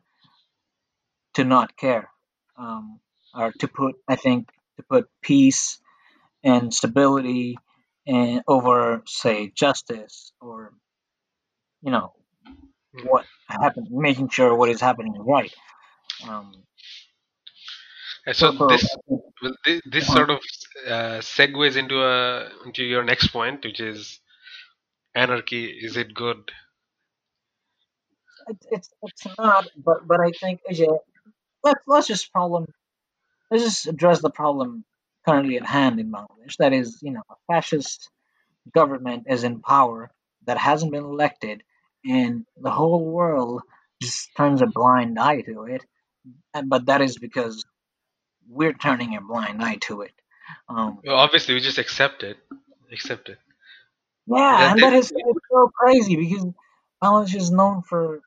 to 1.35 1.45
not 1.45 1.77
care, 1.77 2.11
um, 2.57 3.01
or 3.35 3.53
to 3.61 3.69
put, 3.69 3.97
I 4.09 4.17
think, 4.17 4.51
to 4.77 4.83
put 4.85 5.09
peace 5.23 5.79
and 6.45 6.73
stability 6.75 7.59
and 8.07 8.43
over, 8.49 9.03
say, 9.07 9.49
justice 9.55 10.33
or, 10.41 10.73
you 11.83 11.91
know, 11.91 12.13
what 13.03 13.27
happened, 13.49 13.89
making 13.91 14.29
sure 14.31 14.55
what 14.55 14.71
is 14.71 14.81
happening 14.81 15.15
is 15.17 15.23
right. 15.25 15.53
Um, 16.29 16.65
And 18.27 18.37
so 18.37 18.53
for, 18.57 18.69
this 18.69 18.97
well, 19.43 19.55
thi- 19.65 19.83
this 19.87 20.09
Uh-huh. 20.09 20.13
sort 20.13 20.31
of 20.31 20.39
uh, 20.87 21.21
segues 21.21 21.77
into 21.77 22.03
a 22.03 22.51
into 22.67 22.85
your 22.85 23.05
next 23.05 23.29
point, 23.29 23.65
which 23.65 23.81
is 23.81 24.21
anarchy. 25.15 25.67
Is 25.67 25.97
it 25.97 26.15
good? 26.15 26.53
it's, 28.49 28.67
it's 28.71 28.91
it's 29.03 29.27
not, 29.39 29.67
but 29.77 30.07
but 30.07 30.21
I 30.21 30.33
think 30.41 30.61
Ajay, 30.71 30.99
let's 31.65 31.83
let's 31.89 32.07
just 32.09 32.33
problem 32.33 32.67
let's 33.51 33.65
just 33.65 33.89
address 33.89 34.23
the 34.23 34.31
problem 34.31 34.85
currently 35.27 35.59
at 35.59 35.67
hand 35.67 36.01
in 36.01 36.13
Bangladesh. 36.13 36.57
That 36.59 36.75
is, 36.75 36.99
you 37.03 37.13
know, 37.13 37.23
a 37.31 37.35
fascist 37.53 38.11
government 38.75 39.25
is 39.29 39.45
in 39.45 39.61
power 39.61 40.11
that 40.47 40.59
hasn't 40.59 40.93
been 40.93 41.05
elected, 41.05 41.63
and 42.05 42.47
the 42.61 42.71
whole 42.71 43.05
world 43.05 43.63
just 44.03 44.31
turns 44.37 44.63
a 44.63 44.67
blind 44.67 45.19
eye 45.19 45.43
to 45.43 45.65
it. 45.65 45.85
But 46.65 46.87
that 46.87 47.03
is 47.03 47.19
because 47.19 47.65
we're 48.49 48.75
turning 48.75 49.17
a 49.17 49.21
blind 49.21 49.63
eye 49.63 49.79
to 49.83 50.03
it. 50.03 50.13
Um, 50.69 51.01
Well, 51.05 51.17
obviously, 51.17 51.55
we 51.55 51.61
just 51.61 51.79
accept 51.79 52.23
it. 52.23 52.39
Accept 52.93 53.29
it. 53.31 53.39
yeah, 54.27 54.73
and 54.73 54.83
that 54.83 54.93
is 54.95 55.13
it's 55.15 55.41
so 55.51 55.71
crazy 55.79 56.17
because 56.17 56.47
Bangladesh 57.03 57.37
is 57.37 57.51
known 57.51 57.83
for 57.83 58.21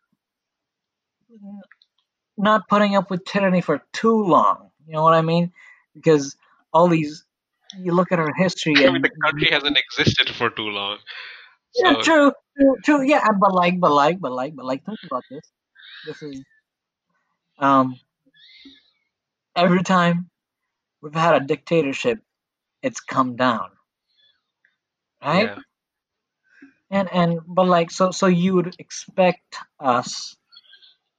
not 2.38 2.68
putting 2.68 2.96
up 2.96 3.10
with 3.12 3.26
tyranny 3.26 3.62
for 3.62 3.84
too 3.94 4.24
long. 4.24 4.72
You 4.88 4.94
know 4.94 5.04
what 5.04 5.14
I 5.14 5.22
mean? 5.22 5.52
Because 5.94 6.36
all 6.74 6.88
these, 6.88 7.26
you 7.80 7.94
look 7.94 8.12
at 8.12 8.20
our 8.20 8.34
history 8.34 8.84
I 8.86 8.90
mean, 8.92 8.96
and 8.96 9.04
the 9.04 9.12
country 9.24 9.50
hasn't 9.52 9.78
existed 9.78 10.30
for 10.36 10.50
too 10.50 10.70
long. 10.70 11.00
yeah, 11.76 11.94
true, 12.02 12.32
true, 12.58 12.78
true. 12.84 13.02
Yeah, 13.04 13.26
but 13.40 13.54
like, 13.54 13.80
but 13.80 13.92
like, 13.92 14.20
but 14.20 14.32
like, 14.32 14.56
but 14.56 14.66
like, 14.66 14.86
think 14.86 15.00
about 15.04 15.24
this. 15.30 15.52
This 16.06 16.22
is 16.22 16.44
um 17.60 18.00
every 19.56 19.84
time 19.84 20.30
we've 21.02 21.14
had 21.14 21.36
a 21.42 21.46
dictatorship, 21.46 22.20
it's 22.82 23.00
come 23.00 23.36
down, 23.36 23.70
right? 25.24 25.52
yeah, 25.56 25.60
And 26.92 27.10
and 27.12 27.40
but 27.48 27.68
like, 27.68 27.92
so 27.92 28.12
so 28.12 28.28
you 28.28 28.56
would 28.56 28.76
expect 28.80 29.58
us 29.80 30.36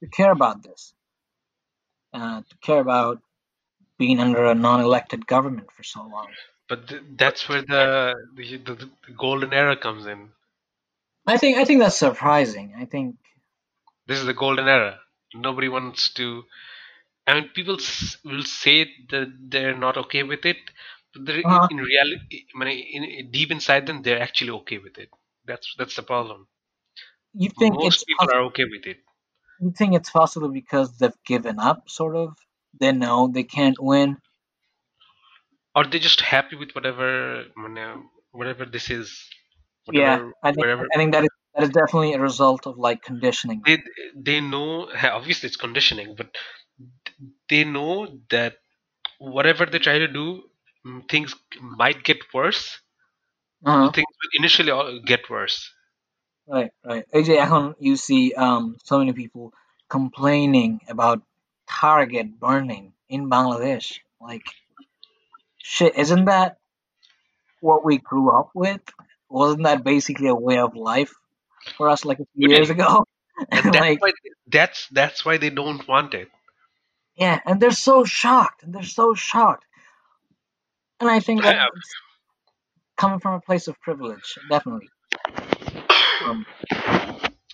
to 0.03 0.09
care 0.09 0.33
about 0.33 0.62
this, 0.62 0.93
uh, 2.14 2.42
to 2.48 2.59
care 2.62 2.81
about 2.81 3.22
being 3.98 4.20
under 4.20 4.46
a 4.46 4.55
non-elected 4.55 5.27
government 5.27 5.72
for 5.72 5.83
so 5.85 6.03
long. 6.07 6.37
but 6.68 6.88
th- 6.88 7.03
that's 7.16 7.48
where 7.48 7.62
the, 7.62 8.14
the 8.37 8.59
the 9.07 9.12
golden 9.16 9.53
era 9.55 9.77
comes 9.77 10.07
in. 10.07 10.33
I 11.27 11.37
think 11.37 11.59
I 11.59 11.64
think 11.66 11.81
that's 11.81 11.98
surprising. 11.98 12.74
I 12.79 12.87
think 12.87 13.16
This 14.07 14.18
is 14.18 14.24
the 14.24 14.33
golden 14.33 14.66
era. 14.66 15.03
Nobody 15.35 15.68
wants 15.68 16.11
to. 16.14 16.44
I 17.27 17.35
mean, 17.35 17.50
people 17.50 17.77
s- 17.81 18.18
will 18.24 18.44
say 18.44 18.85
that 19.11 19.29
they're 19.50 19.77
not 19.77 19.96
okay 19.98 20.22
with 20.24 20.46
it, 20.46 20.59
but 21.14 21.27
they're, 21.27 21.44
Uh-huh. 21.44 21.68
in 21.68 21.79
reality, 21.79 22.46
I 22.55 22.59
mean, 22.59 22.79
in, 23.05 23.31
deep 23.33 23.50
inside 23.50 23.87
them, 23.87 24.03
they're 24.03 24.22
actually 24.22 24.50
okay 24.61 24.79
with 24.79 24.98
it. 24.98 25.11
That's 25.44 25.74
that's 25.79 25.96
the 25.96 26.05
problem. 26.05 26.48
you 27.35 27.50
think 27.50 27.79
Most 27.79 28.07
people 28.07 28.14
poss- 28.18 28.35
are 28.35 28.42
okay 28.44 28.64
with 28.64 28.87
it. 28.87 28.98
You 29.60 29.72
think 29.72 29.94
it's 29.94 30.10
possible 30.10 30.48
because 30.48 30.96
they've 30.98 31.22
given 31.26 31.58
up, 31.58 31.88
sort 31.88 32.16
of. 32.16 32.36
They 32.78 32.92
know 32.92 33.28
they 33.28 33.44
can't 33.44 33.76
win. 33.80 34.18
or 35.74 35.84
they're 35.84 36.00
just 36.00 36.20
happy 36.20 36.56
with 36.56 36.72
whatever 36.72 37.44
whatever 38.32 38.64
this 38.64 38.90
is 38.90 39.20
Yeah, 39.90 40.18
I 40.42 40.52
think 40.52 40.66
wherever 40.66 40.86
I 40.92 40.96
think 40.96 41.12
that 41.12 41.24
is 41.24 41.30
that 41.54 41.62
is 41.64 41.70
definitely 41.70 42.14
a 42.14 42.20
result 42.20 42.66
of 42.66 42.76
like 42.78 43.02
conditioning. 43.02 43.62
they 43.66 43.78
they 44.16 44.40
know 44.40 44.88
obviously 45.18 45.46
it's 45.48 45.56
conditioning 45.56 46.14
but 46.16 46.36
they 47.48 47.64
know 47.64 48.20
that 48.30 48.56
whatever 49.18 49.66
they 49.66 49.78
try 49.78 49.98
to 49.98 50.08
do 50.08 50.44
mm, 50.86 51.08
things 51.10 51.34
might 51.60 52.02
get 52.04 52.18
worse 52.34 52.80
Uh-huh. 53.66 53.92
things 53.94 54.06
will 54.20 54.30
initially 54.40 54.70
all 54.70 55.00
get 55.00 55.28
worse 55.30 55.70
Right, 56.47 56.71
right. 56.89 57.05
AJ, 57.13 57.29
এখন 57.45 57.63
you 57.88 57.95
see 57.97 58.33
um 58.45 58.77
so 58.89 58.99
many 59.01 59.13
people 59.13 59.45
complaining 59.97 60.81
about 60.93 61.21
Target 61.81 62.27
burning 62.39 62.85
in 63.09 63.29
Bangladesh. 63.29 63.88
Like, 64.29 64.47
shit, 65.57 65.95
isn't 65.97 66.25
that 66.25 66.57
what 67.62 67.85
we 67.85 67.97
grew 67.99 68.27
up 68.39 68.49
with? 68.53 68.81
Wasn't 69.29 69.63
that 69.63 69.83
basically 69.83 70.29
a 70.29 70.35
way 70.47 70.59
of 70.59 70.75
life 70.75 71.13
for 71.77 71.89
us 71.89 72.05
like 72.05 72.19
a 72.19 72.27
few 72.35 72.49
years 72.55 72.69
Okay. 72.69 72.75
ago? 72.77 73.05
and 73.51 73.73
that's 73.73 73.88
like, 73.88 73.99
why 73.99 74.12
that's 74.47 74.88
that's 74.99 75.25
why 75.25 75.38
they 75.38 75.51
don't 75.62 75.88
want 75.88 76.13
it 76.13 76.29
yeah, 77.15 77.39
and 77.45 77.62
they're 77.62 77.71
so 77.71 78.05
shocked, 78.05 78.63
and 78.63 78.73
they're 78.73 78.83
so 78.83 79.13
shocked. 79.13 79.65
And 81.01 81.09
I 81.09 81.19
think 81.19 81.43
that 81.43 81.55
Yeah. 81.55 81.67
it's 81.75 81.91
coming 82.97 83.19
from 83.19 83.33
a 83.35 83.41
place 83.41 83.67
of 83.67 83.79
privilege, 83.81 84.38
definitely. 84.49 84.89
Um, 86.27 86.45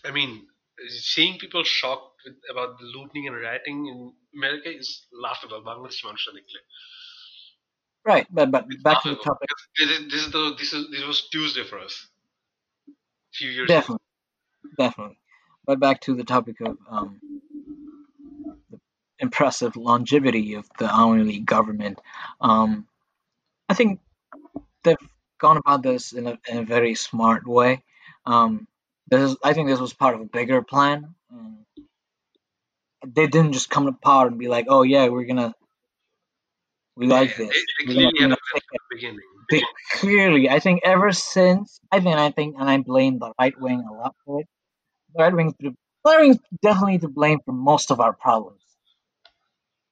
i 0.06 0.12
mean 0.12 0.32
seeing 0.88 1.38
people 1.40 1.64
shocked 1.64 2.22
with, 2.26 2.36
about 2.52 2.78
the 2.80 2.86
looting 2.96 3.28
and 3.28 3.36
rioting 3.36 3.80
in 3.92 3.98
america 4.40 4.70
is 4.82 4.90
laughable 5.26 5.62
bangladesh 5.70 6.02
মানুষরা 6.08 6.34
দেখলে 6.40 6.62
right, 8.12 8.28
but 8.38 8.48
but 8.56 8.64
It's 8.72 8.84
back 8.88 9.00
to 9.04 9.10
the 9.10 9.16
laughable 9.16 9.24
topic. 9.30 9.48
because 9.50 9.66
this 9.80 9.90
is 9.96 10.00
this 10.12 10.22
is 10.26 10.32
the 10.36 10.44
this 10.60 10.72
is 10.78 10.84
this 10.94 11.04
was 11.12 11.20
Tuesday 11.34 11.64
for 11.70 11.80
us. 11.88 11.96
A 12.90 13.34
few 13.40 13.50
years 13.56 13.68
ago. 13.68 13.74
Definitely, 13.78 14.06
definitely. 14.84 15.18
But 15.68 15.78
back 15.86 15.98
to 16.06 16.12
the 16.20 16.24
topic 16.24 16.58
of 16.62 16.78
um, 16.96 17.10
the 18.72 18.80
impressive 19.26 19.74
longevity 19.90 20.54
of 20.60 20.66
the 20.80 20.88
Awami 21.00 21.26
League 21.32 21.50
government. 21.56 21.98
Um, 22.50 22.70
I 23.72 23.74
think 23.74 23.90
they've 24.84 25.08
gone 25.40 25.58
about 25.64 25.82
this 25.90 26.14
in 26.14 26.28
a, 26.28 26.38
in 26.52 26.58
a 26.60 26.66
very 26.76 26.94
smart 27.08 27.44
way. 27.48 27.72
Um, 28.27 28.67
this 29.09 29.31
is, 29.31 29.37
I 29.43 29.53
think 29.53 29.69
this 29.69 29.81
was 29.81 29.93
part 29.93 30.15
of 30.15 30.21
a 30.21 30.27
bigger 30.27 30.63
plan. 30.63 31.15
Um, 31.33 31.67
they 33.07 33.27
didn't 33.27 33.53
just 33.53 33.71
come 33.71 33.87
to 33.87 33.93
power 33.93 34.27
and 34.27 34.39
be 34.39 34.49
like, 34.49 34.67
"Oh 34.69 34.83
yeah, 34.83 35.09
we're 35.09 35.25
gonna, 35.25 35.55
we 36.97 37.07
like 37.07 37.37
this." 37.37 37.49
they 37.49 37.85
clearly 37.87 38.05
had 38.05 38.15
a 38.15 38.21
gonna 38.21 38.37
plan 38.37 38.39
take 38.53 38.63
from 38.69 38.79
the 38.91 38.97
beginning. 38.97 39.21
they 39.51 39.63
clearly, 39.93 40.49
I 40.49 40.61
think 40.61 40.83
ever 40.85 41.13
since, 41.13 41.81
I 41.91 42.01
think, 42.01 42.17
I 42.17 42.31
think, 42.31 42.57
and 42.59 42.69
I 42.69 42.79
blame 42.79 43.19
the 43.19 43.33
right 43.39 43.59
wing 43.59 43.85
a 43.91 43.95
lot 43.95 44.15
for 44.25 44.41
it. 44.41 44.47
The 45.15 45.23
right 45.23 45.35
wing, 45.35 45.55
the 45.59 45.75
right 46.05 46.21
wing's 46.21 46.39
definitely 46.63 46.99
to 46.99 47.09
blame 47.09 47.41
for 47.45 47.53
most 47.53 47.91
of 47.91 48.01
our 48.01 48.13
problems. 48.13 48.61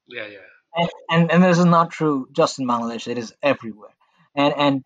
Yeah, 0.07 0.27
yeah. 0.27 0.38
And, 0.77 0.91
and, 1.11 1.33
and 1.33 1.45
this 1.45 1.59
is 1.59 1.64
not 1.64 1.91
true 1.91 2.29
just 2.33 2.59
in 2.59 2.67
Bangladesh, 2.67 3.09
it 3.09 3.19
is 3.19 3.33
everywhere. 3.43 3.91
And, 4.35 4.55
and 4.57 4.85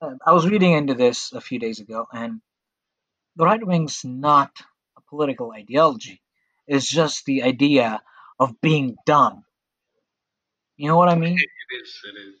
uh, 0.00 0.14
I 0.24 0.32
was 0.32 0.46
reading 0.46 0.72
into 0.72 0.94
this 0.94 1.32
a 1.32 1.40
few 1.40 1.58
days 1.58 1.80
ago, 1.80 2.06
and 2.12 2.40
the 3.36 3.44
right 3.44 3.64
wing's 3.66 4.04
not 4.04 4.62
a 4.96 5.00
political 5.00 5.52
ideology, 5.52 6.22
it's 6.66 6.88
just 6.88 7.24
the 7.24 7.42
idea 7.42 8.02
of 8.38 8.60
being 8.60 8.96
dumb. 9.06 9.44
You 10.76 10.88
know 10.88 10.96
what 10.96 11.08
I 11.08 11.14
mean? 11.14 11.38
It 11.38 11.50
is. 11.82 12.02
It 12.04 12.18
is. 12.18 12.34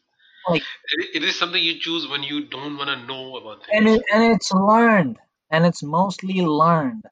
Like, 0.48 0.62
It, 0.98 1.16
it 1.16 1.24
is 1.24 1.38
something 1.38 1.62
you 1.62 1.78
choose 1.78 2.08
when 2.08 2.22
you 2.22 2.46
don't 2.46 2.76
want 2.76 2.90
to 2.90 3.06
know 3.06 3.36
about 3.36 3.64
things. 3.64 3.70
and 3.72 3.88
it, 3.88 4.02
and 4.12 4.32
it's 4.32 4.52
learned, 4.52 5.18
and 5.50 5.64
it's 5.64 5.82
mostly 5.82 6.40
learned, 6.40 7.04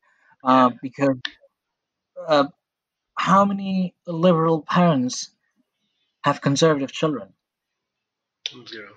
uh, 0.43 0.71
because 0.83 1.16
uh, 2.27 2.49
how 3.16 3.45
many 3.45 3.95
liberal 4.07 4.62
parents 4.62 5.31
have 6.25 6.40
conservative 6.40 6.93
children? 6.93 7.35
Zero. 8.69 8.97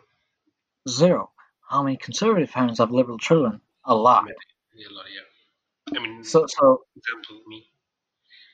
Zero. 0.88 1.32
How 1.70 1.84
many 1.84 1.98
conservative 1.98 2.52
parents 2.52 2.80
have 2.80 2.92
liberal 2.92 3.18
children? 3.18 3.62
A 3.86 3.96
lot. 3.96 4.26
Yeah, 4.76 4.88
a 4.90 4.94
lot, 4.94 5.06
yeah. 5.14 6.00
I 6.00 6.02
mean, 6.04 6.24
So 6.24 6.46
so, 6.48 6.86
example, 6.96 7.42
me. 7.48 7.70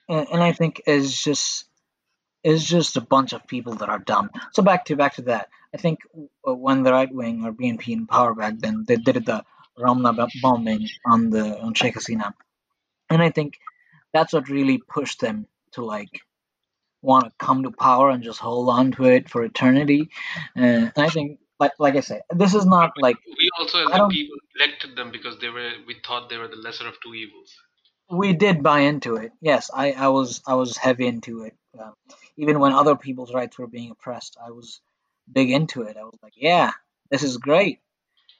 and, 0.07 0.27
and 0.33 0.43
I 0.43 0.51
think 0.53 0.81
it's 0.85 1.23
just 1.23 1.65
it's 2.43 2.63
just 2.63 2.97
a 2.97 3.01
bunch 3.01 3.33
of 3.33 3.47
people 3.47 3.75
that 3.75 3.89
are 3.89 3.99
dumb. 3.99 4.29
So 4.53 4.63
back 4.63 4.85
to 4.85 4.95
back 4.95 5.15
to 5.15 5.23
that. 5.23 5.49
I 5.73 5.77
think 5.77 5.99
uh, 6.47 6.53
when 6.55 6.83
the 6.83 6.91
right 6.93 7.13
wing 7.13 7.45
or 7.45 7.51
BNP 7.53 7.89
in 7.89 8.07
power 8.07 8.33
back 8.33 8.55
then, 8.59 8.85
they 8.87 8.95
did 8.97 9.25
the 9.25 9.43
Ramna 9.77 10.13
bombing 10.41 10.87
on 11.05 11.29
the 11.29 11.59
on 11.59 11.73
Sheikh 11.73 11.95
Hasina, 11.95 12.33
and 13.09 13.21
I 13.21 13.29
think 13.31 13.59
that's 14.13 14.33
what 14.33 14.49
really 14.49 14.79
pushed 14.79 15.21
them 15.21 15.47
to 15.73 15.85
like 15.85 16.21
want 17.01 17.25
to 17.25 17.31
come 17.39 17.63
to 17.63 17.71
power 17.71 18.09
and 18.09 18.23
just 18.23 18.39
hold 18.39 18.69
on 18.69 18.91
to 18.93 19.05
it 19.05 19.29
for 19.29 19.43
eternity. 19.43 20.09
Uh, 20.57 20.61
and 20.61 20.93
I 20.97 21.09
think, 21.09 21.38
like 21.59 21.73
like 21.79 21.95
I 21.95 21.99
said, 21.99 22.21
this 22.29 22.53
is 22.53 22.65
not 22.65 22.91
like 22.97 23.17
We 23.25 23.49
also, 23.59 23.87
as 23.87 23.99
a 23.99 24.07
people, 24.07 24.37
elected 24.57 24.95
them 24.95 25.11
because 25.11 25.37
they 25.39 25.49
were 25.49 25.71
we 25.85 25.95
thought 26.05 26.29
they 26.29 26.37
were 26.37 26.47
the 26.47 26.55
lesser 26.55 26.87
of 26.87 26.95
two 27.01 27.13
evils. 27.13 27.53
We 28.09 28.33
did 28.33 28.63
buy 28.63 28.79
into 28.79 29.17
it. 29.17 29.31
Yes, 29.41 29.69
I, 29.73 29.91
I 29.91 30.07
was 30.07 30.41
I 30.47 30.55
was 30.55 30.77
heavy 30.77 31.05
into 31.05 31.43
it. 31.43 31.55
Um, 31.79 31.93
even 32.37 32.59
when 32.59 32.73
other 32.73 32.95
people's 32.95 33.33
rights 33.33 33.59
were 33.59 33.67
being 33.67 33.91
oppressed, 33.91 34.37
I 34.43 34.51
was 34.51 34.81
big 35.31 35.51
into 35.51 35.83
it. 35.83 35.97
I 35.97 36.03
was 36.03 36.17
like, 36.23 36.33
yeah, 36.35 36.71
this 37.11 37.23
is 37.23 37.37
great 37.37 37.79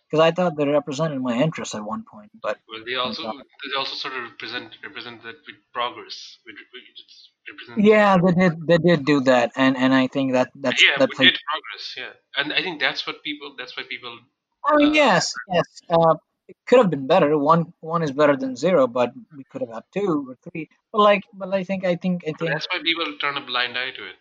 because 0.10 0.24
I 0.24 0.32
thought 0.32 0.58
they 0.58 0.66
represented 0.66 1.22
my 1.22 1.38
interests 1.38 1.76
at 1.76 1.84
one 1.84 2.04
point. 2.04 2.32
But 2.42 2.58
Well, 2.68 2.84
they 2.86 2.96
also 2.96 3.24
they 3.24 3.78
also 3.78 3.96
sort 3.96 4.16
of 4.16 4.32
represent 4.32 4.78
represent 4.84 5.22
that 5.24 5.36
with 5.46 5.58
progress. 5.74 6.40
We 6.46 6.54
just 6.96 7.30
represent 7.52 7.80
yeah, 7.86 8.18
they 8.24 8.34
did 8.34 8.54
they 8.68 8.78
did 8.78 9.06
do 9.06 9.22
that, 9.22 9.52
and 9.56 9.78
and 9.78 9.94
I 9.94 10.08
think 10.08 10.34
that 10.34 10.52
that's 10.56 10.82
yeah, 10.84 10.98
that 11.00 11.10
we 11.10 11.16
played. 11.16 11.32
did 11.32 11.40
progress. 11.52 11.86
Yeah, 11.98 12.14
and 12.38 12.54
I 12.54 12.62
think 12.62 12.80
that's 12.80 13.06
what 13.08 13.24
people. 13.24 13.56
That's 13.58 13.76
why 13.78 13.84
people. 13.84 14.20
I 14.66 14.76
mean, 14.78 14.90
Uh, 14.90 14.94
yes, 14.94 15.34
yes. 15.52 15.68
Uh, 15.90 16.16
it 16.48 16.58
could 16.68 16.80
have 16.80 16.90
been 16.90 17.08
better. 17.08 17.38
One 17.38 17.74
one 17.80 18.02
is 18.04 18.12
better 18.12 18.36
than 18.36 18.56
zero, 18.56 18.88
but 18.88 19.14
we 19.36 19.44
could 19.44 19.62
have 19.62 19.74
had 19.74 19.84
two 19.94 20.12
or 20.30 20.36
three. 20.44 20.70
But 20.92 21.02
like, 21.02 21.24
but 21.34 21.54
I 21.54 21.64
think 21.64 21.86
I 21.86 21.96
think 21.96 22.24
I 22.28 22.34
think 22.34 22.52
that's 22.54 22.68
why 22.72 22.80
people 22.84 23.18
turn 23.20 23.38
a 23.38 23.42
blind 23.46 23.78
eye 23.78 23.92
to 23.92 24.06
it. 24.10 24.16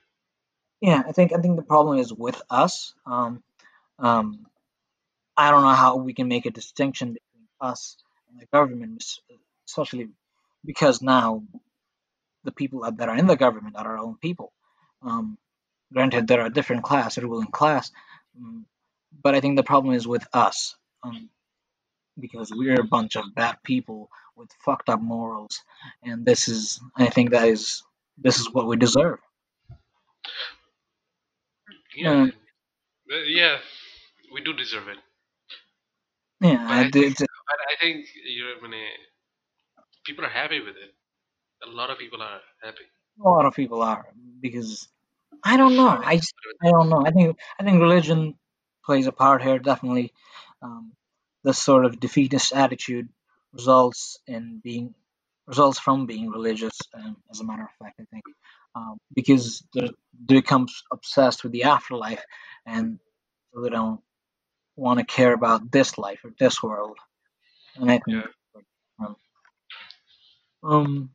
yeah, 0.80 1.02
I 1.06 1.12
think 1.12 1.32
I 1.32 1.40
think 1.40 1.56
the 1.56 1.62
problem 1.62 1.98
is 1.98 2.12
with 2.12 2.40
us. 2.50 2.94
Um, 3.06 3.42
um, 3.98 4.46
I 5.36 5.50
don't 5.50 5.62
know 5.62 5.74
how 5.84 5.96
we 5.96 6.14
can 6.14 6.28
make 6.28 6.46
a 6.46 6.50
distinction 6.50 7.14
between 7.14 7.48
us 7.60 7.96
and 8.30 8.40
the 8.40 8.46
government, 8.46 9.02
es- 9.02 9.20
especially 9.68 10.10
because 10.64 11.02
now 11.02 11.42
the 12.48 12.52
people 12.52 12.80
that 12.90 13.10
are 13.10 13.16
in 13.18 13.28
the 13.28 13.36
government 13.36 13.76
are 13.76 13.88
our 13.96 13.98
own 14.00 14.16
people. 14.22 14.52
Um, 15.02 15.38
granted, 15.94 16.28
they're 16.28 16.46
a 16.46 16.50
different 16.52 16.84
class, 16.84 17.18
a 17.18 17.22
ruling 17.22 17.52
class, 17.52 17.92
um, 18.38 18.66
but 19.22 19.34
I 19.36 19.40
think 19.40 19.56
the 19.56 19.64
problem 19.64 19.94
is 19.94 20.08
with 20.08 20.26
us 20.34 20.76
um, 21.04 21.30
because 22.20 22.52
we're 22.54 22.80
a 22.80 22.84
bunch 22.84 23.16
of 23.16 23.24
bad 23.34 23.58
people 23.64 24.10
with 24.36 24.50
fucked 24.64 24.90
up 24.90 25.00
morals, 25.02 25.62
and 26.04 26.26
this 26.26 26.48
is, 26.48 26.80
I 26.96 27.08
think, 27.08 27.32
that 27.32 27.48
is 27.48 27.82
this 28.18 28.40
is 28.40 28.52
what 28.52 28.68
we 28.68 28.76
deserve. 28.76 29.18
Yeah, 31.96 32.14
Um, 32.14 32.32
Uh, 33.12 33.18
yeah, 33.28 33.58
we 34.34 34.42
do 34.42 34.54
deserve 34.54 34.88
it. 34.88 34.98
yeah, 36.42 36.66
But 36.68 36.78
I 36.78 36.84
I 36.84 36.90
think, 36.90 36.92
did. 36.92 37.16
but 37.48 37.58
I 37.72 37.76
think 37.80 38.06
you 38.26 38.44
know, 38.44 38.52
uh, 38.78 39.16
people 40.06 40.24
are 40.26 40.30
happy 40.30 40.60
with 40.60 40.76
it. 40.76 40.94
A 41.64 41.70
lot 41.70 41.90
of 41.90 41.98
people 41.98 42.22
are 42.22 42.40
happy. 42.62 42.84
A 43.20 43.28
lot 43.28 43.46
of 43.46 43.54
people 43.54 43.82
are 43.82 44.06
because 44.40 44.88
I 45.44 45.56
don't 45.56 45.76
know. 45.76 45.88
I 45.88 46.20
I 46.62 46.70
don't 46.70 46.88
know. 46.88 47.04
I 47.06 47.10
think 47.10 47.38
I 47.60 47.64
think 47.64 47.80
religion 47.80 48.34
plays 48.84 49.06
a 49.06 49.12
part 49.12 49.42
here. 49.42 49.58
Definitely, 49.58 50.12
um, 50.62 50.92
this 51.44 51.58
sort 51.58 51.84
of 51.84 52.00
defeatist 52.00 52.52
attitude 52.54 53.08
results 53.52 54.18
in 54.26 54.60
being 54.62 54.94
results 55.46 55.78
from 55.78 56.06
being 56.06 56.30
religious. 56.30 56.76
Um, 56.94 57.16
as 57.30 57.40
a 57.40 57.44
matter 57.44 57.62
of 57.64 57.70
fact, 57.80 58.00
I 58.00 58.04
think 58.12 58.24
um, 58.74 58.98
because 59.14 59.64
they 59.74 59.90
become 60.26 60.66
obsessed 60.92 61.42
with 61.42 61.52
the 61.52 61.64
afterlife, 61.64 62.24
and 62.66 62.98
so 63.54 63.62
they 63.62 63.70
don't 63.70 64.00
want 64.76 64.98
to 65.00 65.06
care 65.06 65.32
about 65.34 65.70
this 65.72 65.98
life 65.98 66.20
or 66.24 66.32
this 66.38 66.62
world. 66.62 66.98
And 67.76 67.90
I 67.90 67.98
think 68.06 68.24
Yeah, 69.00 69.08
um 70.62 71.10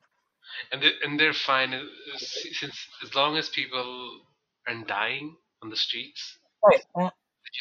and 0.71 0.81
they, 0.81 0.91
and 1.03 1.19
they're 1.19 1.33
fine 1.33 1.73
uh, 1.73 1.83
since 2.17 2.87
as 3.03 3.15
long 3.15 3.37
as 3.37 3.49
people 3.49 4.21
aren't 4.67 4.87
dying 4.87 5.35
on 5.61 5.69
the 5.69 5.75
streets, 5.75 6.37
right, 6.63 6.81
uh, 6.95 7.09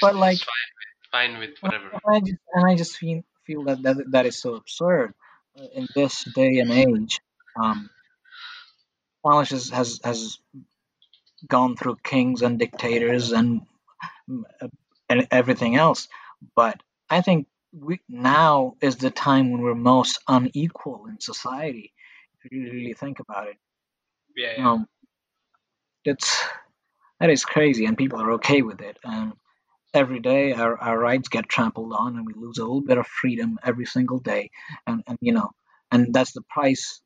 but 0.00 0.14
like 0.16 0.38
fine 1.10 1.38
with 1.38 1.56
fine 1.60 1.72
with 1.72 1.82
And 1.84 1.90
whatever. 1.90 2.00
I 2.08 2.20
just 2.20 2.40
and 2.54 2.66
I 2.66 2.74
just 2.74 2.96
feel 2.96 3.22
feel 3.46 3.64
that 3.64 3.82
that, 3.82 3.96
that 4.12 4.26
is 4.26 4.40
so 4.40 4.54
absurd 4.54 5.14
uh, 5.58 5.66
in 5.74 5.86
this 5.94 6.24
day 6.34 6.58
and 6.58 6.70
age. 6.70 7.20
Um, 7.60 7.90
Spanish 9.24 9.50
has, 9.50 9.70
has 9.70 10.00
has 10.04 10.38
gone 11.46 11.76
through 11.76 11.96
kings 12.02 12.42
and 12.42 12.58
dictators 12.58 13.32
and 13.32 13.62
uh, 14.60 14.68
and 15.08 15.28
everything 15.30 15.76
else, 15.76 16.08
but 16.56 16.82
I 17.10 17.20
think 17.20 17.46
we 17.72 18.00
now 18.08 18.76
is 18.80 18.96
the 18.96 19.10
time 19.10 19.50
when 19.50 19.62
we're 19.62 19.74
most 19.74 20.18
unequal 20.28 21.06
in 21.06 21.20
society. 21.20 21.92
You 22.50 22.70
really 22.70 22.94
think 22.94 23.20
about 23.20 23.48
it, 23.48 23.56
Yeah, 24.36 24.52
yeah, 24.58 24.70
um, 24.72 24.86
it's 26.04 26.42
that 27.20 27.30
is 27.30 27.44
crazy, 27.44 27.86
and 27.86 27.96
people 27.98 28.20
are 28.20 28.32
okay 28.34 28.62
with 28.62 28.80
it. 28.80 28.98
And 29.04 29.34
every 29.94 30.20
day, 30.20 30.52
our, 30.52 30.78
our 30.78 30.98
rights 30.98 31.28
get 31.28 31.48
trampled 31.48 31.92
on, 31.92 32.16
and 32.16 32.26
we 32.26 32.34
lose 32.34 32.58
a 32.58 32.62
little 32.62 32.82
bit 32.82 32.98
of 32.98 33.06
freedom 33.06 33.58
every 33.64 33.86
single 33.86 34.18
day. 34.20 34.50
And 34.86 35.02
and 35.06 35.18
you 35.20 35.32
know, 35.32 35.50
and 35.92 36.14
that's 36.14 36.32
the 36.32 36.42
price 36.50 37.00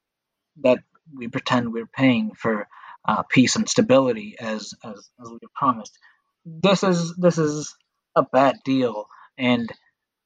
that 0.63 0.81
we 1.15 1.29
pretend 1.29 1.73
we're 1.73 1.87
paying 1.87 2.33
for 2.35 2.69
uh, 3.07 3.23
peace 3.25 3.57
and 3.57 3.69
stability 3.69 4.37
as, 4.41 4.75
as 4.85 5.11
as 5.23 5.31
we 5.31 5.39
promised. 5.55 5.99
This 6.45 6.83
is 6.85 7.15
this 7.17 7.39
is 7.39 7.75
a 8.17 8.25
bad 8.25 8.57
deal, 8.65 9.07
and 9.39 9.71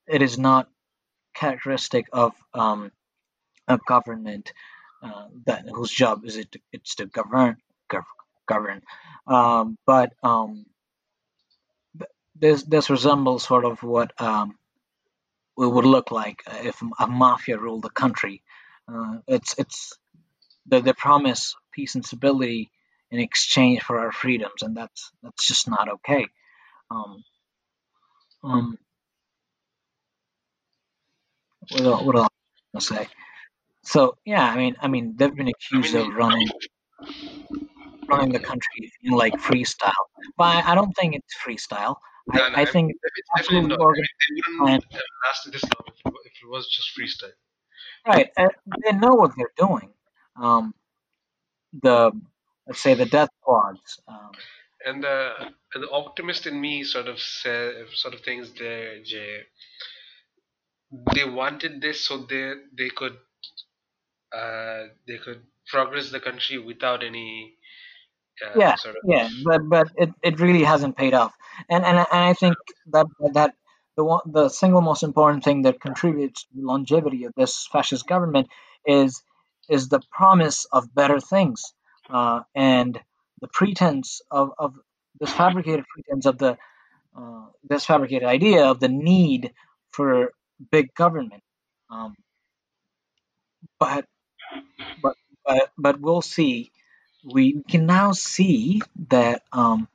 it 0.09 0.23
is 0.23 0.39
not 0.39 0.69
characteristic 1.35 2.07
of 2.13 2.33
um, 2.55 2.93
a 3.69 3.79
government 3.89 4.53
uh, 5.03 5.27
that 5.47 5.67
whose 5.73 5.91
job 5.91 6.25
is 6.25 6.37
it 6.37 6.53
to, 6.53 6.61
it's 6.73 6.97
to 6.97 7.07
govern 7.07 7.57
gov- 7.91 8.05
govern. 8.49 8.83
Um, 9.27 9.79
but 9.87 10.13
um, 10.23 10.67
this 12.37 12.63
this 12.65 12.91
resembles 12.91 13.45
sort 13.47 13.65
of 13.65 13.83
what 13.83 14.13
um, 14.21 14.59
it 15.59 15.67
would 15.67 15.87
look 15.87 16.11
like 16.11 16.43
if 16.65 16.83
a 16.99 17.07
mafia 17.07 17.59
ruled 17.59 17.83
the 17.83 17.91
country. 17.91 18.43
Uh, 18.93 19.19
it's 19.29 19.57
it's 19.59 19.95
they, 20.67 20.81
they 20.81 20.93
promise 20.95 21.57
peace 21.73 21.95
and 21.97 22.07
stability 22.07 22.71
in 23.11 23.21
exchange 23.21 23.83
for 23.83 24.01
our 24.01 24.13
freedoms, 24.13 24.63
and 24.63 24.77
that's 24.77 25.13
that's 25.23 25.47
just 25.47 25.69
not 25.71 25.89
okay. 25.95 26.27
Um, 26.91 27.25
um, 28.45 28.79
what 31.81 32.05
what 32.07 32.17
else 32.17 32.29
can 32.73 32.77
I 32.77 32.81
say? 33.05 33.09
So 33.83 34.17
yeah, 34.25 34.45
I 34.45 34.57
mean, 34.57 34.77
I 34.81 34.89
mean, 34.89 35.15
they've 35.17 35.35
been 35.35 35.49
accused 35.49 35.95
of 35.95 36.09
running 36.15 36.49
running 38.09 38.33
the 38.33 38.41
country 38.41 38.93
in 39.03 39.13
like 39.13 39.35
freestyle, 39.35 40.05
but 40.37 40.65
I, 40.65 40.75
don't 40.75 40.93
think 40.93 41.15
it's 41.15 41.35
freestyle. 41.45 41.97
I, 42.33 42.37
no, 42.37 42.49
I 42.57 42.65
think 42.65 42.93
it's 42.93 43.01
definitely 43.01 43.25
absolutely 43.39 43.69
not. 43.69 43.81
Organized 43.81 44.11
they 44.29 44.59
wouldn't 44.59 44.93
have 44.93 45.03
lasted 45.27 45.53
this 45.53 45.63
long 45.63 45.85
if 45.89 45.95
it, 46.05 46.15
if 46.27 46.33
it 46.43 46.49
was 46.49 46.69
just 46.69 46.89
freestyle. 46.99 47.33
Right, 48.07 48.31
uh, 48.37 48.49
they 48.85 48.93
know 48.93 49.15
what 49.15 49.33
they're 49.37 49.53
doing. 49.57 49.91
Um, 50.37 50.75
the 51.73 52.13
let's 52.67 52.81
say 52.81 52.95
the 52.95 53.07
death 53.07 53.31
squads. 53.41 54.01
Um, 54.09 54.33
And 54.87 55.05
the 55.05 55.35
and 55.75 55.83
the 55.85 55.91
optimist 55.91 56.47
in 56.47 56.61
me 56.61 56.85
sort 56.85 57.09
of 57.09 57.19
say, 57.21 57.85
sort 57.95 58.15
of 58.15 58.21
thinks 58.21 58.51
they 58.51 59.03
they 59.11 59.43
they 61.15 61.25
wanted 61.25 61.81
this 61.81 62.07
so 62.07 62.19
they 62.19 62.55
they 62.77 62.89
could 62.89 63.17
uh, 64.33 64.89
they 65.07 65.19
could 65.19 65.47
progress 65.67 66.11
the 66.11 66.21
country 66.21 66.59
without 66.59 67.03
any 67.03 67.59
uh, 68.47 68.65
Yeah, 68.65 68.77
sort 68.77 68.97
of 68.97 69.03
yeah, 69.03 69.29
but 69.45 69.61
but 69.69 69.89
it, 69.97 70.11
it 70.23 70.41
really 70.41 70.65
hasn't 70.65 70.97
paid 70.97 71.15
off, 71.15 71.35
and 71.69 71.85
and 71.85 71.99
I- 72.01 72.07
and 72.13 72.25
I 72.31 72.33
think 72.35 72.57
that 72.87 73.07
that 73.35 73.55
the 73.97 74.05
one 74.05 74.23
the 74.27 74.49
single 74.49 74.81
most 74.81 75.03
important 75.05 75.45
thing 75.45 75.63
that 75.63 75.81
contributes 75.81 76.45
to 76.45 76.49
the 76.57 76.63
longevity 76.63 77.25
of 77.25 77.33
this 77.37 77.67
fascist 77.69 78.07
government 78.09 78.49
is 78.85 79.23
is 79.69 79.89
the 79.89 80.01
promise 80.11 80.65
of 80.67 80.93
better 80.95 81.21
things, 81.21 81.63
uh, 82.09 82.41
and 82.55 83.01
the 83.41 83.49
pretense 83.49 84.21
of, 84.33 84.51
of 84.59 84.75
this 85.21 85.33
fabricated 85.33 85.85
pretense 85.95 86.27
of 86.27 86.39
the 86.39 86.59
uh, 87.17 87.47
this 87.65 87.87
fabricated 87.87 88.29
idea 88.29 88.67
of 88.67 88.81
the 88.81 88.89
need 88.89 89.55
for 89.93 90.33
big 90.73 90.95
government. 90.95 91.43
Um, 91.91 92.17
but 93.79 94.07
but 95.03 95.17
but 95.47 95.71
but 95.79 96.01
we'll 96.01 96.23
see. 96.23 96.73
We 97.25 97.63
can 97.69 97.87
now 97.87 98.13
see 98.13 98.83
that. 99.09 99.43
Um, 99.53 99.89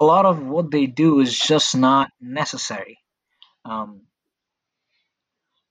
a 0.00 0.04
lot 0.04 0.26
of 0.26 0.42
what 0.44 0.70
they 0.70 0.86
do 0.86 1.20
is 1.20 1.36
just 1.38 1.76
not 1.76 2.10
necessary. 2.20 2.98
Um, 3.64 4.02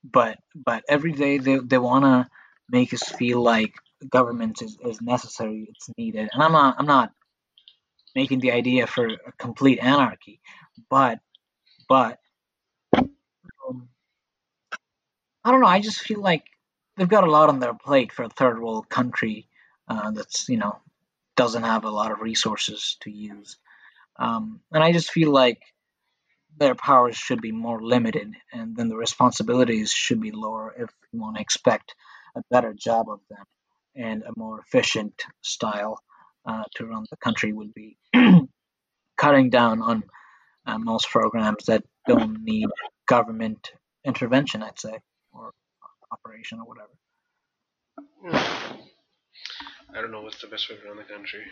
but 0.04 0.40
but 0.56 0.84
every 0.90 1.14
day 1.14 1.38
they, 1.38 1.58
they 1.60 1.78
want 1.78 2.06
to 2.06 2.30
make 2.70 2.94
us 2.94 3.04
feel 3.04 3.42
like 3.44 3.74
government 4.10 4.62
is, 4.62 4.78
is 4.86 5.02
necessary, 5.02 5.68
it's 5.70 5.90
needed. 5.98 6.30
And 6.34 6.44
I'm 6.44 6.52
not 6.54 6.76
I'm 6.80 6.86
not 6.88 7.12
making 8.16 8.40
the 8.40 8.52
idea 8.52 8.88
for 8.88 9.08
a 9.08 9.32
complete 9.40 9.80
anarchy, 9.80 10.40
but 10.90 11.20
but 11.90 12.20
um, 13.70 13.90
I 15.44 15.52
don't 15.52 15.62
know. 15.62 15.68
I 15.68 15.82
just 15.82 16.00
feel 16.02 16.22
like 16.22 16.44
they've 16.98 17.08
got 17.08 17.24
a 17.24 17.32
lot 17.32 17.50
on 17.50 17.60
their 17.60 17.74
plate 17.74 18.12
for 18.12 18.24
a 18.24 18.30
third 18.30 18.62
world 18.62 18.90
country 18.90 19.48
uh, 19.88 20.12
that's 20.12 20.50
you 20.50 20.58
know 20.58 20.80
doesn't 21.36 21.64
have 21.64 21.84
a 21.84 21.90
lot 21.90 22.12
of 22.12 22.22
resources 22.22 22.98
to 23.02 23.10
use. 23.10 23.58
Um, 24.18 24.60
and 24.72 24.84
I 24.84 24.92
just 24.92 25.12
feel 25.12 25.32
like 25.32 25.60
their 26.58 26.76
powers 26.76 27.16
should 27.16 27.42
be 27.42 27.52
more 27.52 27.82
limited, 27.82 28.36
and 28.52 28.76
then 28.76 28.90
the 28.90 28.96
responsibilities 28.96 29.92
should 29.92 30.22
be 30.22 30.32
lower 30.32 30.74
if 30.78 30.90
we 31.12 31.20
want 31.20 31.38
to 31.38 31.42
expect 31.42 31.96
a 32.36 32.44
better 32.52 32.74
job 32.74 33.10
of 33.10 33.20
them 33.30 33.44
and 33.96 34.24
a 34.24 34.34
more 34.38 34.60
efficient 34.60 35.24
style 35.42 36.00
uh, 36.46 36.64
to 36.76 36.86
run 36.86 37.06
the 37.10 37.18
country 37.18 37.54
would 37.54 37.74
be 37.74 37.98
cutting 39.18 39.50
down 39.50 39.82
on 39.82 40.04
uh, 40.66 40.78
most 40.78 41.10
programs 41.10 41.66
that 41.66 41.84
don't 42.08 42.44
need 42.44 42.68
government 43.08 43.72
intervention, 44.06 44.64
I'd 44.64 44.80
say, 44.80 45.00
or 45.32 45.52
operation 46.14 46.60
or 46.60 46.66
whatever. 46.66 46.94
I 49.96 50.02
don't 50.02 50.12
know 50.12 50.22
what's 50.22 50.42
the 50.42 50.48
best 50.48 50.70
way 50.70 50.78
to 50.78 50.84
run 50.88 50.98
the 50.98 51.04
country. 51.04 51.44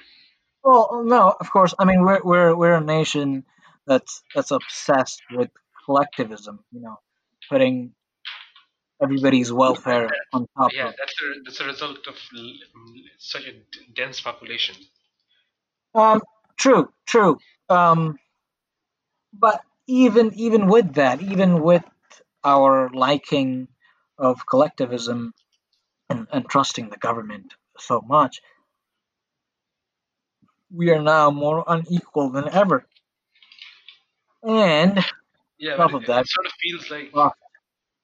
Well, 0.64 1.04
no, 1.06 1.36
of 1.40 1.50
course. 1.52 1.74
I 1.80 1.86
mean, 1.86 2.02
we're 2.04 2.22
we're 2.24 2.56
we're 2.56 2.76
a 2.76 2.82
nation 2.84 3.46
that's 3.88 4.24
that's 4.36 4.52
obsessed 4.52 5.22
with 5.32 5.50
collectivism. 5.86 6.64
You 6.72 6.82
know, 6.82 6.98
putting 7.50 7.96
everybody's 9.04 9.52
welfare 9.52 10.10
on 10.34 10.48
top 10.58 10.72
Yeah, 10.74 10.88
of. 10.88 10.96
that's 10.98 11.16
a 11.22 11.42
that's 11.44 11.60
a 11.60 11.66
result 11.66 12.08
of 12.08 12.16
such 13.18 13.46
a 13.48 13.54
dense 13.94 14.22
population. 14.22 14.76
Um, 15.94 16.22
true, 16.58 16.92
true. 17.06 17.38
Um, 17.70 18.18
but 19.34 19.62
even 19.88 20.34
even 20.36 20.68
with 20.68 20.94
that, 20.96 21.22
even 21.22 21.62
with 21.62 21.84
our 22.44 22.90
liking 22.90 23.68
of 24.22 24.46
collectivism 24.48 25.34
and, 26.10 26.28
and 26.34 26.50
trusting 26.50 26.90
the 26.90 26.98
government 26.98 27.56
so 27.78 28.02
much, 28.02 28.42
we 30.72 30.90
are 30.90 31.02
now 31.04 31.30
more 31.30 31.64
unequal 31.68 32.32
than 32.32 32.50
ever. 32.50 32.88
And 34.44 35.00
Yeah, 35.58 35.76
top 35.76 35.94
of 35.94 36.04
it, 36.04 36.08
that, 36.08 36.26
it 36.26 36.28
sort 36.28 36.46
of 36.46 36.52
feels 36.62 36.90
like 36.90 37.14
well, 37.14 37.34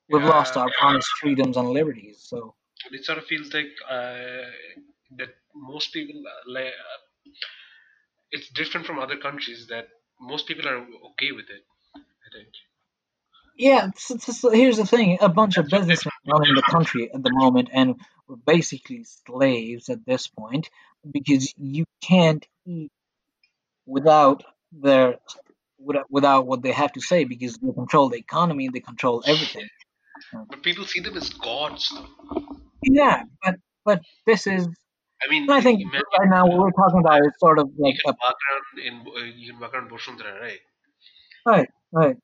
we've 0.09 0.23
lost 0.23 0.57
uh, 0.57 0.59
our 0.59 0.71
honest 0.81 1.09
freedoms 1.21 1.57
and 1.57 1.69
liberties. 1.69 2.19
So 2.21 2.55
it 2.91 3.03
sort 3.05 3.17
of 3.17 3.25
feels 3.25 3.53
like 3.53 3.73
uh, 3.89 4.45
that 5.17 5.35
most 5.55 5.93
people 5.93 6.21
uh, 6.27 6.41
like 6.51 6.67
uh, 6.73 7.29
it's 8.31 8.49
different 8.49 8.85
from 8.85 8.99
other 8.99 9.17
countries 9.17 9.67
that 9.67 9.87
most 10.19 10.47
people 10.47 10.67
are 10.67 10.85
okay 11.09 11.31
with 11.31 11.49
it. 11.49 11.63
I 11.95 12.29
think 12.33 12.49
yeah, 13.57 13.89
so, 13.97 14.17
so- 14.17 14.51
here's 14.51 14.77
the 14.77 14.85
thing: 14.85 15.17
a 15.19 15.29
bunch 15.29 15.57
of 15.57 15.69
that's 15.69 15.73
what 15.73 15.81
they 15.81 15.95
businessmen 15.95 16.13
running 16.27 16.55
the 16.55 16.61
country 16.61 17.11
at 17.13 17.23
the 17.23 17.31
moment, 17.31 17.69
and 17.73 17.95
we're 18.27 18.35
basically 18.35 19.03
slaves 19.03 19.89
at 19.89 20.05
this 20.05 20.27
point 20.27 20.69
because 21.09 21.53
you 21.57 21.85
can't 22.01 22.45
eat 22.65 22.91
without 23.85 24.43
their 24.71 25.15
without, 25.79 26.45
what 26.45 26.61
they 26.61 26.71
have 26.71 26.91
to 26.93 27.01
say 27.01 27.23
because 27.23 27.55
they 27.57 27.71
control 27.71 28.09
the 28.09 28.17
economy, 28.17 28.67
they 28.67 28.79
control 28.79 29.23
everything. 29.25 29.67
But 30.49 30.63
people 30.63 30.85
see 30.85 30.99
them 30.99 31.15
as 31.15 31.29
gods. 31.29 31.93
Though. 31.93 32.45
Yeah, 32.83 33.23
but 33.43 33.55
but 33.85 34.01
this 34.25 34.47
is. 34.47 34.67
I 35.23 35.29
mean, 35.31 35.49
I 35.49 35.61
think 35.61 35.81
imagine 35.81 36.03
right 36.19 36.29
now 36.29 36.45
what 36.45 36.59
we're 36.59 36.71
talking 36.71 36.99
about 36.99 37.21
is 37.21 37.31
sort 37.39 37.57
of 37.57 37.69
you 37.75 37.85
like 37.85 37.95
can 38.03 38.13
a 38.13 38.17
walk 38.21 38.35
around 38.51 38.85
in 38.85 39.07
uh, 39.07 39.25
you 39.35 39.51
can 39.51 39.59
walk 39.59 39.73
around 39.73 39.89
Bashundhara, 39.89 40.39
right? 40.39 40.59
right, 41.45 41.69
right 41.91 42.17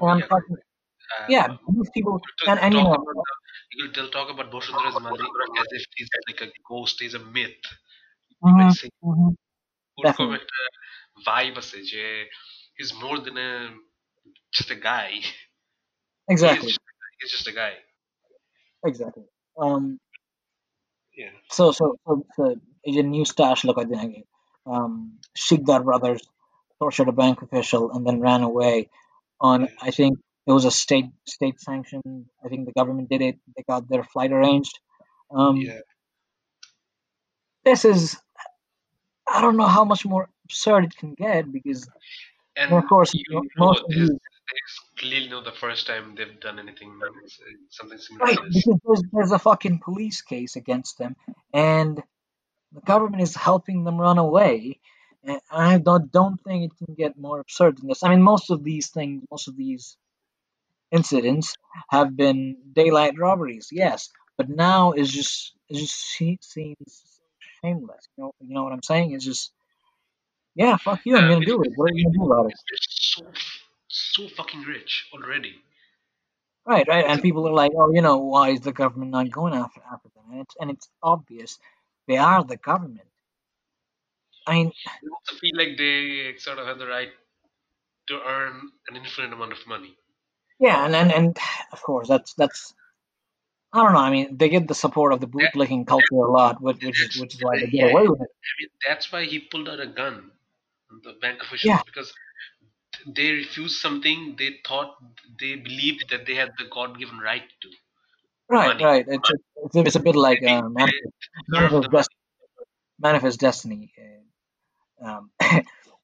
on 0.00 0.22
uh, 0.22 1.26
yeah, 1.28 1.46
these 1.76 1.90
people 1.94 2.20
and, 2.46 2.58
and 2.60 2.74
you 2.74 2.80
know, 2.82 2.94
about, 2.94 3.04
the, 3.04 3.88
they'll 3.94 4.08
talk 4.08 4.30
about 4.30 4.50
Bashundhara's 4.50 4.98
mother 5.02 5.24
as 5.60 5.66
if 5.70 5.84
he's 5.96 6.08
like 6.28 6.40
a 6.48 6.52
ghost, 6.68 7.00
he's 7.00 7.14
a 7.14 7.18
myth. 7.18 7.62
Mm-hmm, 8.44 9.08
mm-hmm. 9.08 9.32
ওরকম 9.98 10.28
একটা 10.38 10.60
vibe 11.26 11.54
আছে 11.62 11.78
যে 11.92 12.04
is 12.82 12.88
more 13.02 13.14
than 13.26 13.38
a 13.46 13.50
just 14.54 14.70
a 14.76 14.78
guy 14.90 15.12
exactly 16.32 16.74
is 17.22 17.28
just 17.34 17.48
a 17.52 17.54
guy 17.60 17.74
exactly 18.88 19.26
um 19.64 19.84
yeah. 21.20 21.34
so 21.56 21.64
so 21.78 21.84
so 22.04 22.10
so 22.10 22.12
um, 22.12 22.20
the 22.36 22.48
Asian 22.88 23.08
new 23.14 23.24
stash 23.32 23.60
look 23.66 23.78
at 23.82 23.88
the 23.92 23.98
um 24.72 24.92
Sikder 25.44 25.80
brothers 25.88 26.22
tortured 26.78 27.10
a 27.14 27.16
bank 27.22 27.36
official 27.46 27.84
and 27.92 28.02
then 28.06 28.16
ran 28.28 28.42
away 28.50 28.76
on 29.42 29.68
I 29.80 29.90
think 29.90 30.18
it 30.46 30.52
was 30.52 30.64
a 30.64 30.70
state 30.70 31.10
state 31.26 31.60
sanction. 31.60 32.00
I 32.44 32.48
think 32.48 32.66
the 32.66 32.72
government 32.72 33.10
did 33.10 33.22
it. 33.22 33.36
They 33.56 33.64
got 33.68 33.88
their 33.88 34.04
flight 34.04 34.32
arranged. 34.32 34.78
Um, 35.30 35.56
Yeah. 35.56 35.80
This 37.64 37.84
is 37.84 38.16
I 39.32 39.40
don't 39.40 39.56
know 39.56 39.66
how 39.78 39.84
much 39.84 40.04
more 40.04 40.28
absurd 40.44 40.84
it 40.84 40.96
can 40.96 41.14
get 41.14 41.50
because 41.52 41.88
And 42.56 42.72
and 42.72 42.82
of 42.82 42.88
course 42.88 43.14
you 43.14 43.22
mo- 43.30 43.42
know 43.42 43.66
most 43.66 43.82
of 43.84 43.88
this 43.90 43.98
these 43.98 44.10
is 44.10 44.18
clearly 44.98 45.28
not 45.34 45.44
the 45.44 45.52
first 45.64 45.86
time 45.86 46.14
they've 46.16 46.38
done 46.40 46.58
anything 46.58 46.90
something 47.70 47.98
similar 47.98 48.26
right 48.26 48.36
to 48.38 48.42
this. 48.50 48.64
because 48.66 48.80
there's, 48.84 49.02
there's 49.12 49.32
a 49.32 49.38
fucking 49.38 49.80
police 49.84 50.20
case 50.22 50.56
against 50.56 50.98
them 50.98 51.16
and 51.54 52.02
the 52.72 52.80
government 52.92 53.22
is 53.22 53.34
helping 53.34 53.84
them 53.84 53.98
run 54.00 54.18
away. 54.18 54.80
And 55.24 55.40
I 55.50 55.78
don't 55.78 56.10
don't 56.12 56.40
think 56.42 56.64
it 56.72 56.76
can 56.84 56.94
get 56.94 57.18
more 57.18 57.40
absurd 57.40 57.78
than 57.78 57.88
this. 57.88 58.02
I 58.04 58.10
mean, 58.10 58.22
most 58.22 58.50
of 58.50 58.64
these 58.64 58.88
things, 58.90 59.24
most 59.30 59.48
of 59.48 59.56
these 59.56 59.96
incidents 60.92 61.56
have 61.90 62.16
been 62.16 62.56
daylight 62.72 63.18
robberies, 63.18 63.68
yes, 63.72 64.10
but 64.36 64.48
now 64.48 64.92
it's 64.92 65.10
just 65.12 65.54
it 65.68 65.76
just 65.78 65.96
seems 65.96 66.80
shameless. 67.62 68.08
You 68.16 68.24
know, 68.24 68.32
you 68.40 68.54
know 68.54 68.64
what 68.64 68.72
I'm 68.72 68.82
saying? 68.82 69.12
It's 69.12 69.24
just 69.24 69.52
yeah, 70.54 70.76
fuck 70.78 71.00
you, 71.04 71.16
I'm 71.16 71.26
Yeah, 71.26 71.28
gonna 71.28 71.44
do 71.44 71.62
it. 71.62 71.72
What 71.74 71.90
are 71.90 71.94
you 71.94 72.04
gonna 72.04 72.18
do 72.26 72.32
about 72.32 72.46
it? 72.52 72.58
so 72.80 73.22
so 73.88 74.28
fucking 74.28 74.62
rich 74.62 75.08
already. 75.14 75.62
Right, 76.66 76.86
right. 76.88 77.04
And 77.06 77.22
people 77.22 77.46
are 77.48 77.52
like, 77.52 77.72
oh, 77.76 77.92
you 77.92 78.02
know, 78.02 78.18
why 78.18 78.50
is 78.50 78.60
the 78.60 78.72
government 78.72 79.10
not 79.12 79.30
going 79.30 79.54
after 79.54 79.80
after 79.92 80.08
them? 80.14 80.24
And 80.32 80.40
it's 80.42 80.56
and 80.60 80.70
it's 80.70 80.88
obvious 81.02 81.58
they 82.08 82.18
are 82.18 82.44
the 82.44 82.56
government. 82.56 83.08
I 84.46 84.52
mean, 84.54 84.72
they 85.02 85.08
also 85.08 85.36
feel 85.38 85.56
like 85.56 85.76
they 85.76 86.36
sort 86.38 86.58
of 86.58 86.66
have 86.66 86.78
the 86.78 86.86
right 86.86 87.12
to 88.08 88.22
earn 88.22 88.70
an 88.88 88.96
infinite 88.96 89.32
amount 89.32 89.52
of 89.52 89.66
money. 89.66 89.98
yeah, 90.58 90.84
and 90.86 90.94
and, 90.94 91.12
and 91.12 91.38
of 91.72 91.82
course 91.82 92.08
that's 92.08 92.34
that's 92.34 92.74
I 93.72 93.82
don't 93.82 93.92
know. 93.92 93.98
I 94.00 94.10
mean, 94.10 94.36
they 94.38 94.48
get 94.48 94.68
the 94.68 94.74
support 94.74 95.12
of 95.12 95.20
the 95.20 95.26
That, 95.38 95.52
bootlicking 95.52 95.86
culture 95.86 96.14
a 96.16 96.30
lot, 96.30 96.62
which 96.62 96.78
which 96.80 97.00
is 97.00 97.10
which 97.14 97.34
is 97.34 97.42
why 97.42 97.58
they 97.58 97.66
get 97.68 97.84
away 97.84 98.08
with 98.08 98.22
it. 98.22 98.30
I 98.44 98.52
mean 98.60 98.68
that's 98.86 99.10
why 99.12 99.24
he 99.24 99.40
pulled 99.40 99.68
out 99.68 99.80
a 99.80 99.86
gun 99.86 100.32
on 100.90 101.00
the 101.02 101.14
bank 101.14 101.40
Yeah, 101.62 101.82
because 101.86 102.12
they 103.06 103.30
refused 103.32 103.80
something 103.80 104.34
they 104.36 104.60
thought 104.66 104.96
they 105.38 105.54
believed 105.56 106.10
that 106.10 106.26
they 106.26 106.34
had 106.34 106.56
the 106.58 106.64
God-given 106.64 107.18
right 107.18 107.48
to 107.60 107.70
right, 108.48 108.74
money. 108.74 108.80
right. 108.80 109.04
It's 109.08 109.30
a, 109.30 109.34
it's 109.64 109.76
it's 109.76 109.96
a 109.96 110.00
bit 110.00 110.14
like 110.16 110.40
They, 110.40 110.54
uh, 110.54 110.68
they 110.84 110.92
manifest, 111.02 111.14
deserve 111.50 111.80
the 111.80 111.88
manifest, 111.88 111.90
money. 111.90 111.98
Dest- 111.98 112.10
manifest 112.98 113.40
destiny 113.40 113.92
uh, 113.98 114.22
um, 115.01 115.31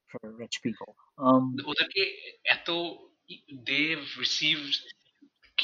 for 0.10 0.20
rich 0.44 0.62
people. 0.66 0.96
Um, 1.18 1.44
ওদেরকে 1.72 2.04
এত 2.56 2.70
they've 3.70 4.10
received 4.24 4.74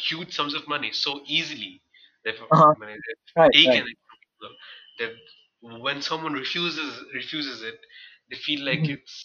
huge 0.10 0.32
sums 0.38 0.53
of 0.60 0.64
money 0.76 0.91
so 1.05 1.12
easily 1.38 1.74
they've 2.24 2.41
uh-huh, 2.53 2.74
মানে 2.82 2.93
they've 3.05 3.26
right, 3.39 3.53
taken 3.60 3.84
right. 3.84 3.91
it 3.91 3.97
from 4.05 4.18
people 4.26 4.51
that 4.99 5.14
when 5.86 5.97
someone 6.10 6.34
refuses 6.43 6.91
refuses 7.20 7.60
it 7.72 7.80
they 8.30 8.39
feel 8.47 8.62
like 8.70 8.84
Mhm. 8.86 8.95
it's 8.95 9.16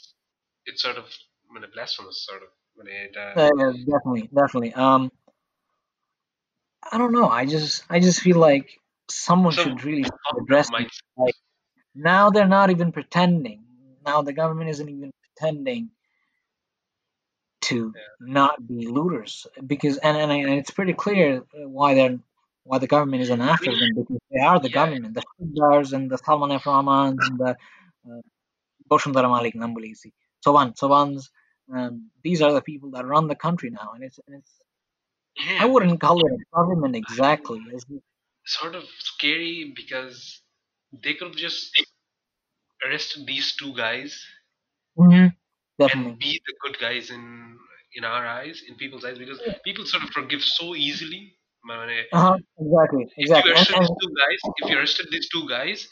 it's 0.69 0.83
sort 0.87 0.99
of 1.03 1.07
মানে 1.55 1.67
blasphemous 1.75 2.19
sort 2.29 2.43
of 2.47 2.51
মানে 2.79 2.93
এটা 3.07 3.25
Uh, 3.37 3.51
yeah, 3.59 3.73
definitely, 3.93 4.29
definitely. 4.41 4.73
Um, 4.75 5.11
I 6.93 6.99
don't 6.99 7.13
know. 7.13 7.29
I 7.29 7.47
just 7.47 7.85
I 7.91 7.99
just 8.01 8.21
feel 8.21 8.39
like 8.39 8.79
someone 9.09 9.53
some 9.53 9.65
should 9.65 9.85
really 9.85 10.05
start 10.05 10.21
fucked 10.25 10.41
up 10.41 10.43
addressing 10.45 10.75
it. 10.81 10.91
mindset 10.91 11.03
Like 11.17 11.35
now 11.95 12.31
they're 12.31 12.49
not 12.49 12.71
even 12.71 12.93
pretending. 12.93 13.65
now 14.10 14.22
the 14.22 14.38
government 14.42 14.70
isn't 14.74 14.90
even 14.96 15.12
pretending 15.24 15.84
to 17.62 17.94
yeah. 17.96 18.02
not 18.40 18.54
be 18.68 18.88
looters 18.88 19.34
because 19.74 19.96
and 19.98 20.16
and, 20.18 20.32
and 20.32 20.54
it's 20.62 20.72
pretty 20.80 20.96
clear 21.04 21.28
uh, 21.38 21.68
why 21.78 21.90
they're 21.94 22.20
why 22.70 22.78
the 22.78 22.92
government 22.96 23.22
isn't 23.26 23.42
after 23.42 23.72
them 23.80 23.92
because 23.96 24.22
they 24.32 24.44
are 24.50 24.60
the 24.60 24.70
yeah 24.70 24.80
government. 24.80 25.14
The 25.18 25.24
Sikders 25.32 25.94
and 25.94 26.10
the 26.12 26.18
Salman 26.18 26.52
F. 26.52 26.66
Rahmans 26.66 27.18
and 27.28 27.38
the 27.44 27.52
uh, 28.08 28.22
Bashundhara 28.90 29.30
Malik 29.34 29.56
Nambulisi. 29.56 30.12
So 30.44 30.56
on, 30.56 30.74
um, 31.76 32.10
these 32.24 32.42
are 32.42 32.54
the 32.54 32.62
people 32.62 32.92
that 32.92 33.06
run 33.06 33.28
the 33.28 33.36
country 33.36 33.70
now, 33.70 33.90
and 33.96 34.04
it's 34.04 34.20
and 34.28 34.36
it's 34.40 34.54
I 35.40 35.44
yeah 35.54 35.62
but 35.62 35.72
wouldn't 35.72 36.00
call 36.06 36.18
it 36.26 36.32
a 36.32 36.58
government 36.58 36.96
exactly. 36.96 37.62
It's 37.74 37.86
sort 38.46 38.76
of 38.76 38.84
scary 39.00 39.74
because 39.80 40.42
they 41.04 41.14
could 41.16 41.30
have 41.30 41.38
just 41.38 41.64
arrested 42.86 43.26
these 43.28 43.56
two 43.56 43.74
guys 43.76 44.26
Mhm, 44.96 45.32
and 45.92 46.20
be 46.20 46.42
the 46.46 46.54
good 46.64 46.80
guys 46.80 47.10
in 47.10 47.58
in 47.96 48.04
our 48.06 48.26
eyes, 48.28 48.62
in 48.68 48.76
people's 48.76 49.04
eyes, 49.04 49.18
because 49.18 49.42
people 49.64 49.86
sort 49.86 50.04
of 50.04 50.10
forgive 50.20 50.44
so 50.58 50.68
easily. 50.76 51.24
মানে, 51.70 51.98
Uh 52.12 52.22
huh. 52.22 52.36
Exactly. 52.60 53.06
If 53.18 53.32
you 53.38 53.44
Exactly. 53.44 53.52
Arrested 53.52 53.78
these 53.82 53.96
two 54.02 54.12
guys, 54.22 54.42
if 54.62 54.70
you 54.70 54.78
arrested 54.80 55.08
these 55.12 55.30
two 55.36 55.48
guys, 55.50 55.88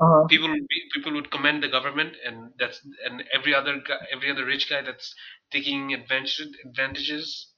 Uh-huh. 0.00 0.28
People 0.32 0.48
would 0.50 0.68
be, 0.68 0.78
people 0.94 1.12
would 1.14 1.30
commend 1.30 1.62
the 1.62 1.68
government, 1.68 2.16
and 2.26 2.36
that's 2.60 2.78
and 3.06 3.24
every 3.32 3.54
other 3.54 3.74
guy, 3.88 4.00
every 4.16 4.30
other 4.32 4.44
rich 4.46 4.64
guy 4.70 4.80
that's 4.88 5.08
taking 5.56 5.94
advantage 5.94 6.40
advantages 6.64 7.52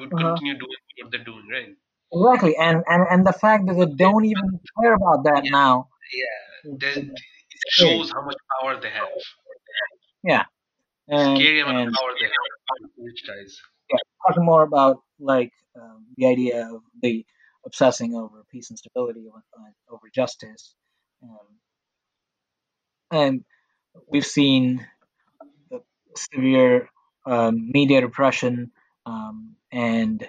would 0.00 0.12
Uh-huh. 0.12 0.26
continue 0.26 0.54
doing 0.64 0.80
what 0.98 1.10
they're 1.12 1.24
doing, 1.32 1.46
right? 1.56 1.74
Exactly, 2.12 2.56
and, 2.56 2.82
and 2.88 3.06
and 3.10 3.26
the 3.26 3.32
fact 3.32 3.66
that 3.66 3.74
they 3.74 3.86
don't 3.86 4.24
even 4.24 4.60
care 4.80 4.94
about 4.94 5.22
that 5.24 5.44
Yeah, 5.44 5.50
now 5.50 5.88
yeah. 6.14 7.02
Is, 7.68 7.78
There's, 7.78 7.90
is 7.90 7.96
it 7.96 7.98
shows 7.98 8.12
how 8.12 8.24
much 8.24 8.36
power 8.60 8.80
they 8.80 8.90
have. 8.90 9.08
Yeah, 10.22 10.44
and 11.08 11.38
Scary 11.38 11.60
amount 11.60 11.78
and 11.78 11.88
of 11.88 11.94
power 11.94 12.12
they 12.18 12.26
have. 12.26 12.90
Rich 12.98 13.24
guys. 13.26 13.60
yeah, 13.90 13.98
talking 14.26 14.44
more 14.44 14.62
about 14.62 15.02
like 15.18 15.52
um, 15.76 16.06
the 16.16 16.26
idea 16.26 16.68
of 16.72 16.82
the 17.02 17.24
obsessing 17.66 18.14
over 18.14 18.44
peace 18.50 18.70
and 18.70 18.78
stability, 18.78 19.26
uh, 19.34 19.94
over 19.94 20.08
justice, 20.14 20.74
um, 21.22 21.58
and 23.10 23.44
we've 24.08 24.26
seen 24.26 24.86
the 25.70 25.80
severe 26.16 26.88
um, 27.26 27.70
media 27.72 28.02
repression, 28.02 28.70
um, 29.06 29.56
and 29.72 30.28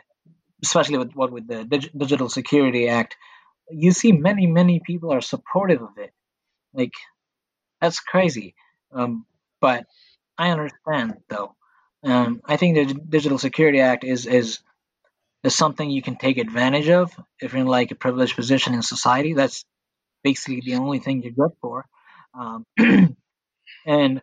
especially 0.63 0.97
with 0.97 1.13
what 1.13 1.31
with 1.31 1.47
the 1.47 1.63
Dig- 1.63 1.91
Digital 1.97 2.29
Security 2.29 2.87
Act, 2.87 3.15
you 3.69 3.91
see 3.91 4.11
many 4.11 4.47
many 4.47 4.81
people 4.85 5.11
are 5.13 5.21
supportive 5.21 5.81
of 5.81 5.97
it. 5.97 6.11
Like 6.73 6.93
that's 7.81 7.99
crazy, 7.99 8.55
um, 8.93 9.25
but 9.59 9.85
I 10.37 10.51
understand 10.51 11.15
though. 11.29 11.55
Um, 12.03 12.41
I 12.45 12.57
think 12.57 12.75
the 12.75 12.93
Digital 12.93 13.37
Security 13.37 13.79
Act 13.79 14.03
is 14.03 14.25
is 14.25 14.59
is 15.43 15.55
something 15.55 15.89
you 15.89 16.01
can 16.01 16.17
take 16.17 16.37
advantage 16.37 16.89
of 16.89 17.11
if 17.39 17.53
you're 17.53 17.61
in 17.61 17.67
like 17.67 17.91
a 17.91 17.95
privileged 17.95 18.35
position 18.35 18.73
in 18.73 18.81
society. 18.81 19.33
That's 19.33 19.65
basically 20.23 20.61
the 20.61 20.75
only 20.75 20.99
thing 20.99 21.23
you're 21.23 21.31
good 21.31 21.55
for. 21.61 21.85
Um, 22.33 22.65
and 23.85 24.21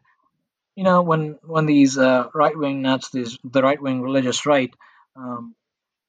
you 0.76 0.84
know 0.84 1.02
when 1.02 1.38
when 1.42 1.66
these 1.66 1.98
uh, 1.98 2.28
right 2.34 2.56
wing 2.56 2.82
nuts, 2.82 3.11
these 3.11 3.38
the 3.44 3.62
right 3.62 3.80
wing 3.80 4.02
religious 4.02 4.46
right, 4.46 4.72
um, 5.16 5.54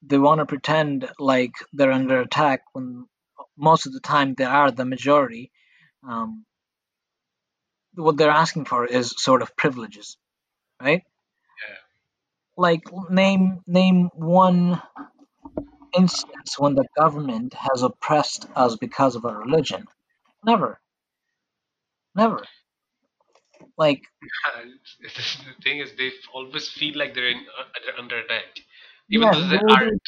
they 0.02 0.18
want 0.18 0.40
to 0.40 0.46
pretend 0.46 1.08
like 1.18 1.52
they're 1.72 1.92
under 1.92 2.20
attack 2.20 2.62
when 2.72 3.06
most 3.56 3.86
of 3.86 3.92
the 3.92 4.00
time 4.00 4.34
they 4.34 4.44
are 4.44 4.70
the 4.70 4.84
majority. 4.84 5.50
Um, 6.08 6.44
what 7.94 8.16
they're 8.16 8.30
asking 8.30 8.64
for 8.64 8.86
is 8.86 9.14
sort 9.16 9.42
of 9.42 9.56
privileges, 9.56 10.16
right? 10.80 11.02
Yeah. 11.68 11.76
Like 12.56 12.82
name 13.10 13.60
name 13.66 14.10
one 14.14 14.80
instance 15.96 16.58
when 16.58 16.74
the 16.74 16.86
government 16.96 17.54
has 17.54 17.82
oppressed 17.82 18.46
us 18.54 18.76
because 18.76 19.16
of 19.16 19.24
our 19.24 19.38
religion. 19.38 19.86
Never, 20.44 20.80
never. 22.14 22.42
Like 23.76 24.02
the 25.02 25.62
thing 25.62 25.78
is, 25.78 25.92
they 25.96 26.10
always 26.34 26.68
feel 26.68 26.96
like 26.98 27.14
they're 27.14 27.28
in, 27.28 27.38
uh, 27.38 27.64
they're 27.84 27.98
under 27.98 28.18
attack, 28.18 28.60
even 29.10 29.26
yeah, 29.26 29.32
though 29.32 29.40
they 29.40 29.56
they, 29.56 29.62
they, 29.66 29.72
aren't. 29.72 30.02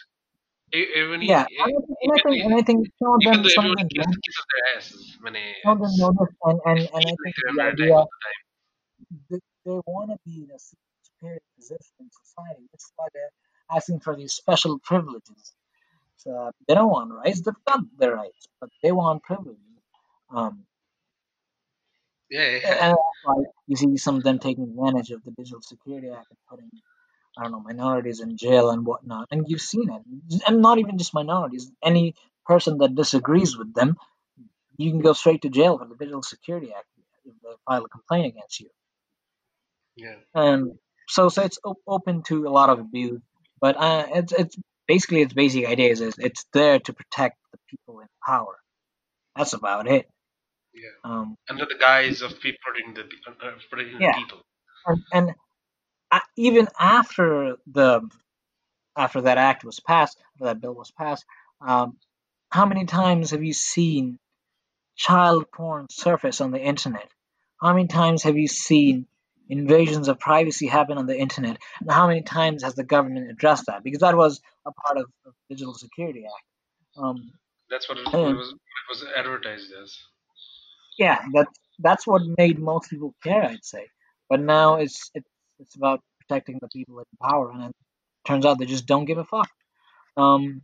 Even 0.75 1.21
yeah. 1.23 1.45
And 1.49 1.61
I, 1.61 1.81
think, 1.87 1.99
and 2.03 2.13
I 2.13 2.19
think 2.23 2.45
and 2.45 2.55
I 2.55 2.63
think 2.63 2.89
some 2.99 3.13
of 3.15 3.23
them 3.23 3.45
some 3.49 3.67
of 3.67 3.77
them 3.77 3.89
kisses, 3.89 4.07
don't 4.07 4.23
kisses 4.25 4.47
their 4.53 4.77
asses, 4.77 5.19
mane, 5.23 5.55
some 5.65 5.73
of 5.73 5.79
them 5.81 5.93
know 5.99 6.13
this, 6.19 6.35
and, 6.45 6.61
they 6.65 6.71
and 6.71 6.81
and 6.95 7.05
I 7.07 7.15
think 7.23 7.35
the 7.57 7.63
idea 7.63 8.05
the 9.11 9.39
they, 9.39 9.39
they 9.65 9.81
want 9.87 10.11
to 10.11 10.19
be 10.25 10.45
in 10.45 10.51
a 10.51 10.59
superior 10.59 11.41
position 11.57 11.95
in 12.01 12.09
society. 12.25 12.67
That's 12.73 12.93
why 12.97 13.07
they're 13.15 13.33
asking 13.71 14.01
for 14.01 14.17
these 14.17 14.33
special 14.33 14.79
privileges. 14.81 15.53
So 16.17 16.51
they 16.69 16.75
don't 16.75 16.91
want 16.91 17.13
rights. 17.13 17.41
They've 17.43 17.55
got 17.67 17.81
their 17.99 18.15
rights, 18.15 18.49
but 18.61 18.71
they 18.83 18.93
want 18.93 19.23
privileges. 19.23 19.59
Um, 20.31 20.65
Yeah, 22.31 22.41
and 22.65 22.81
that's 22.81 22.97
why 23.25 23.35
you 23.67 23.77
see 23.77 23.97
some 23.99 24.17
of 24.17 24.23
them 24.23 24.39
taking 24.39 24.65
advantage 24.65 25.11
of 25.11 25.23
the 25.25 25.33
Digital 25.33 25.61
Security 25.61 26.09
Act 26.09 26.27
and 26.31 26.39
putting, 26.49 26.71
I 27.39 27.45
don't 27.45 27.53
know, 27.53 27.61
minorities 27.61 28.21
in 28.21 28.37
jail 28.37 28.71
and 28.71 28.85
whatnot. 28.87 29.29
And 29.31 29.47
you've 29.49 29.61
seen 29.63 29.91
it. 29.91 30.43
And 30.47 30.63
not 30.63 30.79
even 30.79 30.99
just 30.99 31.15
minorities. 31.15 31.71
Any 31.83 32.15
person 32.47 32.79
that 32.79 32.95
disagrees 32.95 33.57
with 33.57 33.75
them, 33.75 33.97
you 34.77 34.91
can 34.91 35.01
go 35.01 35.13
straight 35.13 35.43
to 35.43 35.51
jail 35.51 35.79
for 35.79 35.87
the 35.87 35.97
Digital 35.97 36.23
Security 36.23 36.73
Act 36.77 36.87
if 37.25 37.35
they 37.43 37.51
file 37.67 37.85
a 37.85 37.89
complaint 37.89 38.27
against 38.27 38.61
you. 38.61 38.69
yeah. 39.97 40.17
And 40.35 40.73
so, 41.09 41.29
so 41.29 41.43
it's 41.43 41.59
op- 41.65 41.79
open 41.87 42.23
to 42.25 42.47
a 42.47 42.51
lot 42.51 42.71
of 42.71 42.79
abuse. 42.81 43.21
But 43.61 43.77
uh, 43.77 44.07
it's 44.15 44.33
it's 44.33 44.57
basically 44.89 45.23
its 45.23 45.33
basic 45.35 45.67
idea 45.67 45.91
is 45.91 46.01
is 46.01 46.15
it's 46.19 46.45
there 46.53 46.79
to 46.81 46.93
protect 46.93 47.37
the 47.53 47.59
people 47.71 48.01
in 48.01 48.09
power. 48.27 48.59
That's 49.37 49.53
about 49.53 49.87
it. 49.89 50.09
yeah. 50.75 50.91
Um, 51.05 51.37
Under 51.49 51.67
the 51.67 51.79
guise 51.79 52.23
of 52.23 52.33
protecting 52.41 52.95
the 52.95 53.05
pe- 53.05 53.47
uh, 53.49 53.53
protecting 53.71 53.99
the 53.99 54.13
people. 54.15 54.41
and, 54.87 55.03
and 55.13 55.31
uh, 55.31 55.33
even 56.37 56.69
after 56.79 57.57
the 57.67 58.09
after 58.97 59.23
that 59.23 59.39
act 59.39 59.65
was 59.65 59.81
passed, 59.81 60.19
after 60.35 60.45
that 60.47 60.61
bill 60.61 60.75
was 60.75 60.91
passed, 60.91 61.25
um, 61.61 61.97
how 62.51 62.67
many 62.67 62.85
times 62.85 63.31
have 63.31 63.43
you 63.43 63.55
seen 63.55 64.19
child 64.97 65.47
porn 65.53 65.87
surface 65.91 66.41
on 66.41 66.51
the 66.51 66.61
internet? 66.61 67.09
How 67.61 67.73
many 67.73 67.87
times 67.89 68.25
have 68.25 68.37
you 68.37 68.49
seen 68.49 69.07
invasions 69.49 70.09
of 70.09 70.19
privacy 70.19 70.67
happen 70.67 70.99
on 70.99 71.07
the 71.07 71.19
internet? 71.19 71.59
And 71.81 71.91
how 71.91 72.07
many 72.09 72.23
times 72.23 72.63
has 72.65 72.75
the 72.75 72.85
government 72.85 73.31
addressed 73.31 73.67
that? 73.67 73.83
Because 73.85 74.01
that 74.01 74.17
was 74.17 74.41
a 74.67 74.73
part 74.73 74.99
of 74.99 75.07
the 75.25 75.33
Digital 75.49 75.75
Security 75.75 76.25
Act. 76.27 76.45
Um, 76.99 77.33
That's 77.71 77.89
what 77.89 77.99
it, 77.99 78.07
what 78.07 78.15
it 78.15 78.37
was. 78.37 78.49
It 78.51 78.59
was 78.91 79.05
advertised 79.17 79.73
as. 79.83 79.97
yeah, 80.99 81.23
that's 81.33 81.59
that's 81.79 82.07
what 82.07 82.23
made 82.39 82.59
most 82.59 82.91
people 82.91 83.15
care, 83.23 83.45
I'd 83.45 83.65
say. 83.65 83.87
But 84.29 84.41
now 84.41 84.77
it's 84.77 85.11
it's 85.15 85.29
it's 85.63 85.77
about 85.77 86.03
protecting 86.21 86.59
the 86.63 86.69
people 86.69 87.01
in 87.01 87.07
power, 87.23 87.53
and 87.53 87.65
it 87.67 87.77
turns 88.27 88.47
out 88.47 88.59
they 88.61 88.67
just 88.67 88.87
don't 88.87 89.07
give 89.07 89.19
a 89.19 89.25
fuck. 89.25 89.51
Um, 90.17 90.63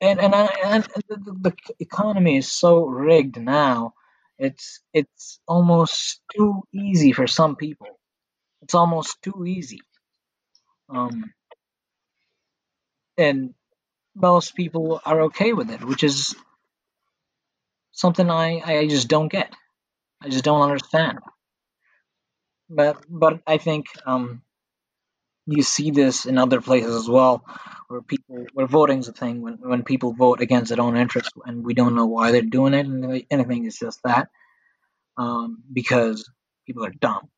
and 0.00 0.20
and 0.20 0.34
and 0.34 0.84
the, 1.08 1.16
the 1.16 1.32
the 1.50 1.54
economy 1.80 2.38
is 2.38 2.50
so 2.52 2.86
rigged 2.86 3.40
now. 3.40 3.94
It's 4.38 4.80
it's 4.94 5.40
almost 5.48 6.20
too 6.36 6.62
easy 6.74 7.12
for 7.12 7.26
some 7.28 7.56
people. 7.56 7.88
It's 8.62 8.74
almost 8.74 9.22
too 9.22 9.44
easy. 9.46 9.80
Um, 10.88 11.32
and 13.18 13.54
most 14.16 14.54
people 14.56 15.00
are 15.04 15.22
okay 15.22 15.52
with 15.54 15.70
it, 15.70 15.84
which 15.84 16.04
is 16.04 16.34
something 17.92 18.30
I, 18.30 18.60
I 18.64 18.88
just 18.88 19.08
don't 19.08 19.28
get. 19.28 19.54
I 20.22 20.28
just 20.30 20.44
don't 20.44 20.62
understand. 20.62 21.20
But 22.70 22.98
but 23.08 23.40
I 23.46 23.58
think 23.58 23.86
um, 24.06 24.42
you 25.46 25.62
see 25.62 25.90
this 25.92 26.26
in 26.26 26.38
other 26.38 26.60
places 26.60 26.94
as 26.96 27.08
well, 27.08 27.44
where 27.88 28.02
people 28.02 28.46
where 28.54 28.66
voting's 28.66 29.08
a 29.08 29.12
thing. 29.12 29.42
When 29.42 29.54
when 29.60 29.84
people 29.84 30.14
vote 30.14 30.40
against 30.42 30.70
their 30.70 30.80
own 30.84 30.96
interests, 30.96 31.32
and 31.46 31.64
we 31.64 31.74
don't 31.74 31.96
know 31.96 32.06
why 32.06 32.32
they're 32.32 32.42
doing 32.42 32.74
it, 32.74 32.86
and 32.86 33.24
anything 33.30 33.66
is 33.66 33.78
just 33.78 34.00
that, 34.04 34.28
um, 35.18 35.62
because 35.72 36.30
people 36.66 36.84
are 36.84 36.92
dumb. 36.92 37.30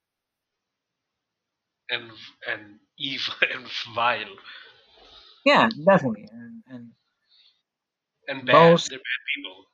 and 1.90 2.10
and 2.48 2.80
evil 2.98 3.34
and 3.54 3.66
vile 3.94 4.36
Yeah, 5.44 5.70
definitely. 5.86 6.28
And, 6.32 6.62
and 6.68 6.92
and 8.28 8.46
bad. 8.46 8.76
most 8.76 8.90
They're 8.90 8.98
bad 8.98 9.22
people. 9.36 9.66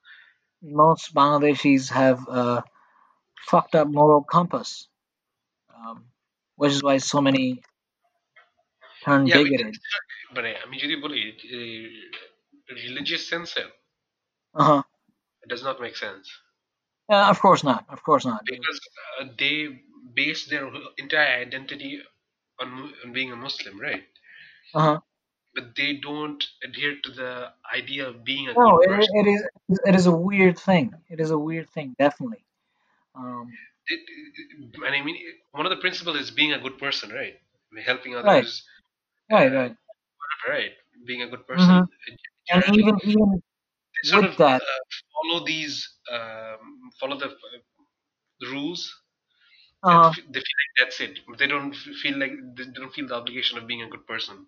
most 0.62 1.14
Bangladeshis 1.14 1.90
have 1.90 2.26
a 2.28 2.64
fucked 3.48 3.74
up 3.76 3.88
moral 3.88 4.22
compass, 4.24 4.88
which 6.55 6.72
is 6.74 6.84
why 6.84 6.97
so 6.97 7.22
many 7.22 7.62
turn 9.03 9.30
Yeah, 9.30 9.39
we 9.41 9.49
bigoted. 9.49 9.76
মানে 10.36 10.49
আমি 10.64 10.76
যদি 10.84 10.95
বলি 11.03 11.22
religious 12.86 13.24
sense 13.32 13.51
A, 13.64 13.66
Uh 14.53 14.64
huh. 14.64 14.84
it 15.41 15.49
does 15.49 15.64
not 15.64 15.82
make 15.82 15.95
sense 15.95 16.30
Uh, 17.10 17.28
of 17.30 17.39
course 17.41 17.64
not. 17.66 17.86
Of 17.89 18.01
course 18.03 18.26
not. 18.26 18.45
because 18.45 18.80
uh, 19.20 19.26
they 19.38 19.84
base 20.14 20.47
their 20.47 20.70
entire 20.97 21.41
identity 21.41 22.01
on, 22.60 22.93
on 23.03 23.14
being 23.14 23.32
a 23.32 23.36
Muslim, 23.36 23.80
right? 23.80 24.05
Uh 24.74 24.80
huh. 24.82 25.01
But 25.53 25.76
they 25.76 25.97
don't 25.97 26.41
adhere 26.64 27.01
to 27.01 27.12
the 27.12 27.53
idea 27.74 28.08
of 28.08 28.24
being 28.24 28.47
a 28.47 28.55
No, 28.58 28.66
good 28.66 28.82
it, 28.82 28.88
person. 28.88 29.12
it 29.20 29.28
is 29.28 29.47
it 29.86 29.95
is 29.95 30.05
a 30.05 30.12
weird 30.16 30.60
thing. 30.60 30.93
It 31.10 31.20
is 31.22 31.32
a 31.32 31.38
weird 31.38 31.70
thing, 31.70 31.95
definitely. 31.97 32.45
Um, 33.16 33.51
it- 33.95 34.09
it- 34.40 34.76
and 34.86 34.95
I 34.99 35.03
mean, 35.03 35.16
one 35.53 35.66
of 35.66 35.70
the 35.70 35.78
principles 35.84 36.16
is 36.18 36.30
being 36.30 36.53
a 36.53 36.61
good 36.61 36.78
person, 36.78 37.11
right? 37.11 37.34
I 37.36 37.70
mean, 37.74 37.84
helping 37.84 38.14
others, 38.16 38.51
right, 39.30 39.53
uh, 39.53 39.53
right. 39.53 39.76
right? 40.49 40.72
Being 41.07 41.22
a 41.22 41.28
good 41.28 41.47
person, 41.47 41.74
hmm 41.74 41.82
uh, 42.09 42.16
And 42.51 42.64
even 42.74 42.97
even 43.05 43.43
sort 44.05 44.24
of 44.24 44.34
that, 44.38 44.62
uh, 44.70 44.80
follow 45.14 45.45
these, 45.47 45.76
um, 46.11 46.90
follow 47.01 47.18
the, 47.18 47.30
uh, 47.30 47.61
the 48.40 48.49
rules, 48.49 48.82
uh, 49.90 50.09
f- 50.09 50.24
they 50.34 50.40
feel 50.49 50.59
like 50.62 50.74
that's 50.78 51.01
it. 51.01 51.20
They 51.38 51.47
don't 51.49 51.74
feel 51.74 52.18
like 52.18 52.32
they 52.57 52.66
don't 52.66 52.95
feel 52.95 53.09
the 53.09 53.16
obligation 53.16 53.59
of 53.59 53.66
being 53.66 53.82
a 53.82 53.88
good 53.88 54.07
person. 54.07 54.47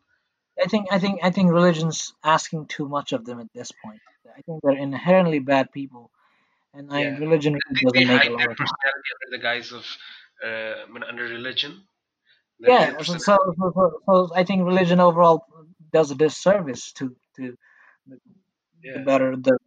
I 0.60 0.66
think 0.66 0.90
I 0.92 0.98
think 0.98 1.22
I 1.22 1.30
think 1.30 1.52
religion's 1.52 2.12
asking 2.24 2.66
too 2.66 2.88
much 2.88 3.12
of 3.12 3.24
them 3.24 3.38
at 3.40 3.52
this 3.52 3.70
point. 3.72 4.02
I 4.36 4.42
think 4.42 4.62
they're 4.62 4.76
inherently 4.76 5.38
bad 5.38 5.70
people, 5.72 6.10
and 6.74 6.90
I 6.90 7.02
religion 7.18 7.54
really 7.54 7.60
they, 7.74 7.86
they 7.92 8.04
doesn't 8.04 8.06
make 8.06 8.22
hide 8.22 8.28
a 8.28 8.32
lot 8.32 8.38
their 8.38 8.50
of 8.50 8.56
sense. 8.58 8.72
personality 8.72 9.10
under 9.16 9.36
the 9.36 9.42
guise 9.42 9.72
of 9.72 9.84
uh, 10.44 10.84
I 10.84 10.86
mean, 10.92 11.04
under 11.04 11.24
religion. 11.24 11.86
Their 12.60 12.74
real 12.74 12.94
Yeah, 12.94 13.02
so, 13.02 13.16
so, 13.18 13.36
so, 13.58 13.72
so 13.74 14.00
so 14.06 14.30
I 14.34 14.44
think 14.44 14.64
religion 14.64 15.00
overall 15.00 15.46
does 15.92 16.10
a 16.10 16.14
disservice 16.16 16.92
to 16.94 17.16
to 17.36 17.56
the, 18.06 18.18
the 18.92 19.00
better 19.00 19.36
the 19.36 19.58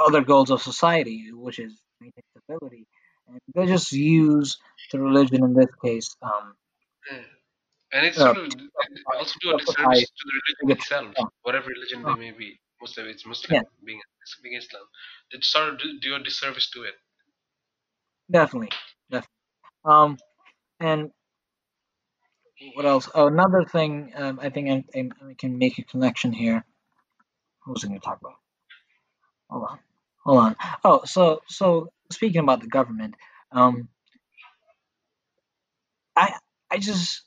other 0.00 0.22
goals 0.22 0.50
of 0.50 0.62
society, 0.62 1.30
which 1.32 1.58
is 1.58 1.80
maintaining 2.00 2.24
stability, 2.38 2.86
and 3.28 3.40
they 3.54 3.66
just 3.66 3.92
use 3.92 4.58
the 4.92 5.00
religion 5.00 5.44
in 5.44 5.54
this 5.54 5.70
case 5.84 6.16
um, 6.22 6.56
yeah. 7.10 7.22
And 7.92 8.06
it's 8.06 8.18
uh, 8.18 8.34
sort 8.34 8.36
of 8.38 8.48
to 8.50 8.70
also 9.18 9.34
do 9.40 9.50
a 9.50 9.56
disservice 9.56 10.10
to 10.10 10.24
the 10.26 10.32
religion 10.40 10.70
itself, 10.78 11.16
whatever 11.42 11.68
religion 11.68 12.04
they 12.04 12.14
may 12.14 12.30
be. 12.32 12.60
Muslim, 12.82 13.08
it's 13.08 13.26
yeah, 13.50 13.62
Muslim, 13.62 13.62
being 13.84 14.00
being 14.42 14.56
Islam. 14.56 14.84
They 15.32 15.40
sort 15.42 15.70
of 15.70 15.78
do, 15.80 15.98
do 16.00 16.14
a 16.16 16.20
disservice 16.22 16.70
to 16.72 16.82
it. 16.84 16.94
definitely, 18.30 18.70
definitely. 19.10 19.28
Um, 19.84 20.18
and 20.80 21.10
what 22.74 22.86
else? 22.86 23.08
Oh, 23.14 23.28
another 23.28 23.64
thing, 23.64 24.12
um, 24.16 24.40
I 24.42 24.50
think 24.50 24.70
I, 24.70 24.98
I, 24.98 25.10
I 25.30 25.34
can 25.34 25.58
make 25.58 25.78
a 25.78 25.84
connection 25.84 26.32
here. 26.32 26.64
What 27.64 27.74
was 27.74 27.84
I 27.84 27.88
going 27.88 28.00
to 28.00 28.04
talk 28.06 28.18
about? 28.20 28.36
Hold 29.50 29.66
on, 29.70 29.78
hold 30.24 30.38
on. 30.38 30.56
Oh, 30.84 31.02
so 31.04 31.42
so 31.48 31.92
speaking 32.12 32.42
about 32.42 32.60
the 32.62 32.68
government, 32.68 33.14
um, 33.52 33.88
I 36.16 36.34
I 36.70 36.78
just 36.78 37.22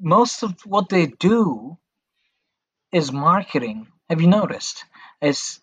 most 0.00 0.42
of 0.44 0.54
what 0.66 0.88
they 0.90 1.06
do 1.06 1.78
is 2.92 3.12
marketing. 3.12 3.88
Have 4.10 4.20
you 4.20 4.28
noticed? 4.28 4.84
It's 5.22 5.60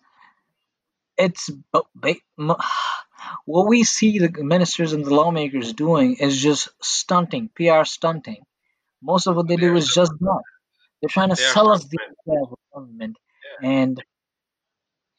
it's 1.18 1.50
ba- 1.72 1.82
ba- 1.94 2.16
mo- 2.38 2.58
what 3.46 3.68
we 3.68 3.84
see 3.84 4.18
the 4.20 4.30
ministers 4.42 4.92
and 4.94 5.04
the 5.06 5.14
lawmakers 5.14 5.72
doing 5.74 6.16
is 6.16 6.40
just 6.42 6.68
stunting, 6.82 7.50
PR 7.56 7.84
stunting. 7.84 8.44
Most 9.02 9.26
of 9.28 9.36
what 9.36 9.48
they 9.48 9.56
They 9.56 9.62
do 9.62 9.76
is 9.76 9.88
just 9.92 10.12
that. 10.20 10.42
They're 11.00 11.08
trying 11.10 11.30
to 11.30 11.36
they 11.36 11.42
sell 11.44 11.70
us 11.70 11.84
the 11.84 11.98
government, 12.74 13.18
Yeah, 13.44 13.60
and 13.62 14.02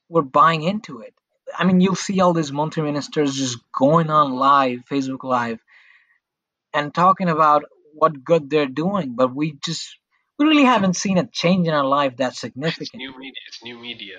we're 0.09 0.21
buying 0.23 0.63
into 0.63 1.01
it. 1.01 1.13
I 1.57 1.65
mean, 1.65 1.81
you'll 1.81 1.95
see 1.95 2.21
all 2.21 2.33
these 2.33 2.51
Montre 2.51 2.83
ministers 2.83 3.35
just 3.35 3.59
going 3.73 4.09
on 4.09 4.33
live, 4.33 4.81
Facebook 4.91 5.23
Live, 5.23 5.59
and 6.73 6.93
talking 6.93 7.29
about 7.29 7.65
what 7.93 8.23
good 8.23 8.49
they're 8.49 8.67
doing, 8.67 9.15
but 9.15 9.35
we 9.35 9.53
just 9.63 9.97
we 10.39 10.47
really 10.47 10.65
haven't 10.65 10.95
seen 10.95 11.17
a 11.17 11.27
change 11.27 11.67
in 11.67 11.73
our 11.73 11.85
life 11.85 12.15
that's 12.17 12.39
it's 12.79 12.91
significant. 12.91 12.93
new 12.93 13.17
media. 13.17 13.41
It's 13.47 13.63
new 13.63 13.79
media. 13.79 14.17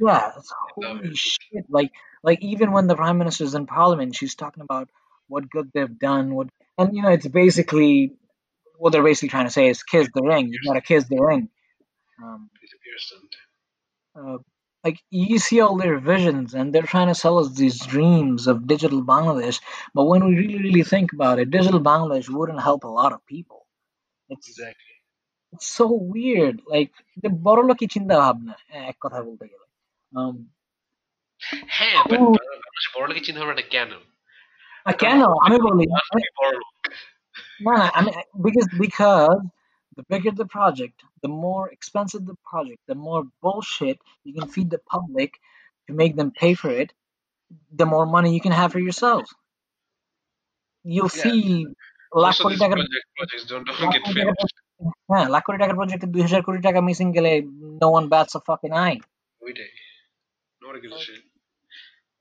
Yeah, 0.00 0.32
it's 0.36 0.52
holy 0.76 1.10
it. 1.10 1.16
shit. 1.16 1.66
Like 1.70 1.92
like 2.22 2.42
even 2.42 2.72
when 2.72 2.86
the 2.86 2.96
prime 2.96 3.18
minister's 3.18 3.54
in 3.54 3.66
parliament, 3.66 4.16
she's 4.16 4.34
talking 4.36 4.62
about 4.62 4.90
what 5.28 5.50
good 5.50 5.70
they've 5.74 5.98
done, 5.98 6.34
what 6.34 6.48
and 6.78 6.94
you 6.96 7.02
know, 7.02 7.10
it's 7.10 7.28
basically 7.28 8.14
what 8.78 8.92
they're 8.92 9.02
basically 9.04 9.30
trying 9.30 9.46
to 9.46 9.52
say 9.52 9.68
is 9.68 9.82
kiss 9.82 10.08
the 10.14 10.22
ring. 10.22 10.48
You 10.48 10.60
Here's 10.62 10.66
gotta 10.66 10.82
kiss 10.82 11.04
the 11.08 11.20
ring. 11.20 11.48
Um, 12.22 12.50
it's 12.62 12.72
a 12.74 12.78
PR 12.78 12.98
stunt. 12.98 13.34
uh, 14.16 14.38
like 14.84 15.00
you 15.10 15.38
see 15.38 15.60
all 15.60 15.76
their 15.76 15.98
visions 15.98 16.54
and 16.54 16.74
they're 16.74 16.82
trying 16.94 17.08
to 17.08 17.14
sell 17.14 17.38
us 17.38 17.54
these 17.54 17.78
dreams 17.86 18.46
of 18.48 18.66
digital 18.66 19.02
Bangladesh, 19.02 19.60
but 19.94 20.04
when 20.04 20.24
we 20.24 20.36
really, 20.36 20.58
really 20.58 20.82
think 20.82 21.12
about 21.12 21.38
it, 21.38 21.50
digital 21.50 21.80
Bangladesh 21.80 22.28
wouldn't 22.28 22.60
help 22.62 22.84
a 22.84 22.88
lot 22.88 23.12
of 23.12 23.24
people. 23.26 23.66
It's 24.30 24.48
Exactly. 24.48 24.91
it's 25.53 25.69
so 25.79 25.87
weird. 26.13 26.55
Like 26.73 26.91
the 27.23 27.29
বড়লোকি 27.47 27.85
চিন্তা 27.95 28.15
ভাবনা 28.23 28.53
এক 28.91 28.97
কথা 29.03 29.19
বলতে 29.27 29.45
গেলে 29.51 29.67
um, 30.17 30.35
হ্যাঁ 31.77 31.97
but 32.09 32.19
who 32.21 32.27
মানুষ 32.67 32.85
বড় 32.95 33.05
লোকের 33.09 33.23
চিন্তা 33.27 33.39
ভাবনাটা 33.41 33.65
কেন 33.75 33.91
I 34.91 34.93
কারণ 35.01 35.19
কেন 35.19 35.21
আমি 35.45 35.57
বলি 35.67 35.85
wants 35.93 36.09
to 36.09 36.13
আমি 36.13 36.21
be 36.25 36.31
বড় 36.39 36.53
লোক 36.61 36.73
No, 37.59 37.71
no, 37.71 37.89
I 37.97 37.99
mean 38.05 38.15
because 38.45 38.67
because 38.85 39.41
the 39.97 40.03
bigger 40.11 40.31
the 40.31 40.49
project, 40.57 40.97
the 41.21 41.31
more 41.45 41.65
expensive 41.69 42.23
the 42.25 42.37
project, 42.51 42.81
the 42.87 42.99
more 43.07 43.23
bullshit 43.41 43.97
you 44.25 44.33
can 44.37 44.47
feed 44.47 44.69
the 44.69 44.81
public 44.95 45.31
to 45.87 45.91
make 46.01 46.13
them 46.19 46.29
pay 46.31 46.53
for 46.61 46.69
it, 46.81 46.89
the 47.71 47.87
more 47.93 48.05
money 48.05 48.29
you 48.33 48.41
can 48.41 48.51
have 48.51 48.71
for 48.73 48.79
yourselves. 48.79 49.29
You'll 50.85 51.15
yeah 51.15 51.23
see 51.23 51.41
lakh 52.23 52.33
most 52.33 52.39
of 52.39 52.45
কোটি 52.45 52.53
these 52.53 52.63
টাকার 52.63 52.77
project 52.79 53.05
projects 53.17 53.43
don't, 53.49 53.63
don't 53.67 53.79
lakh 53.81 53.91
get 53.95 54.03
কোটি 54.05 54.19
টাকার 54.19 54.35
finished 54.37 54.57
হ্যাঁ 55.11 55.25
লাখ 55.33 55.43
কোটি 55.45 55.57
টাকার 55.61 55.77
প্রজেক্টে 55.79 56.07
দুই 56.13 56.21
হাজার 56.27 56.41
কোটি 56.47 56.59
টাকা 56.67 56.79
মিসিং 56.87 57.07
গেলে 57.17 57.31
no 57.81 57.87
one 57.97 58.07
bats 58.13 58.33
a 58.37 58.41
fucking 58.47 58.75
eye. 58.87 58.99
ওইটাই 59.45 59.71
nobody 60.61 60.79
gives 60.83 60.95
a 60.99 61.01
shit 61.07 61.21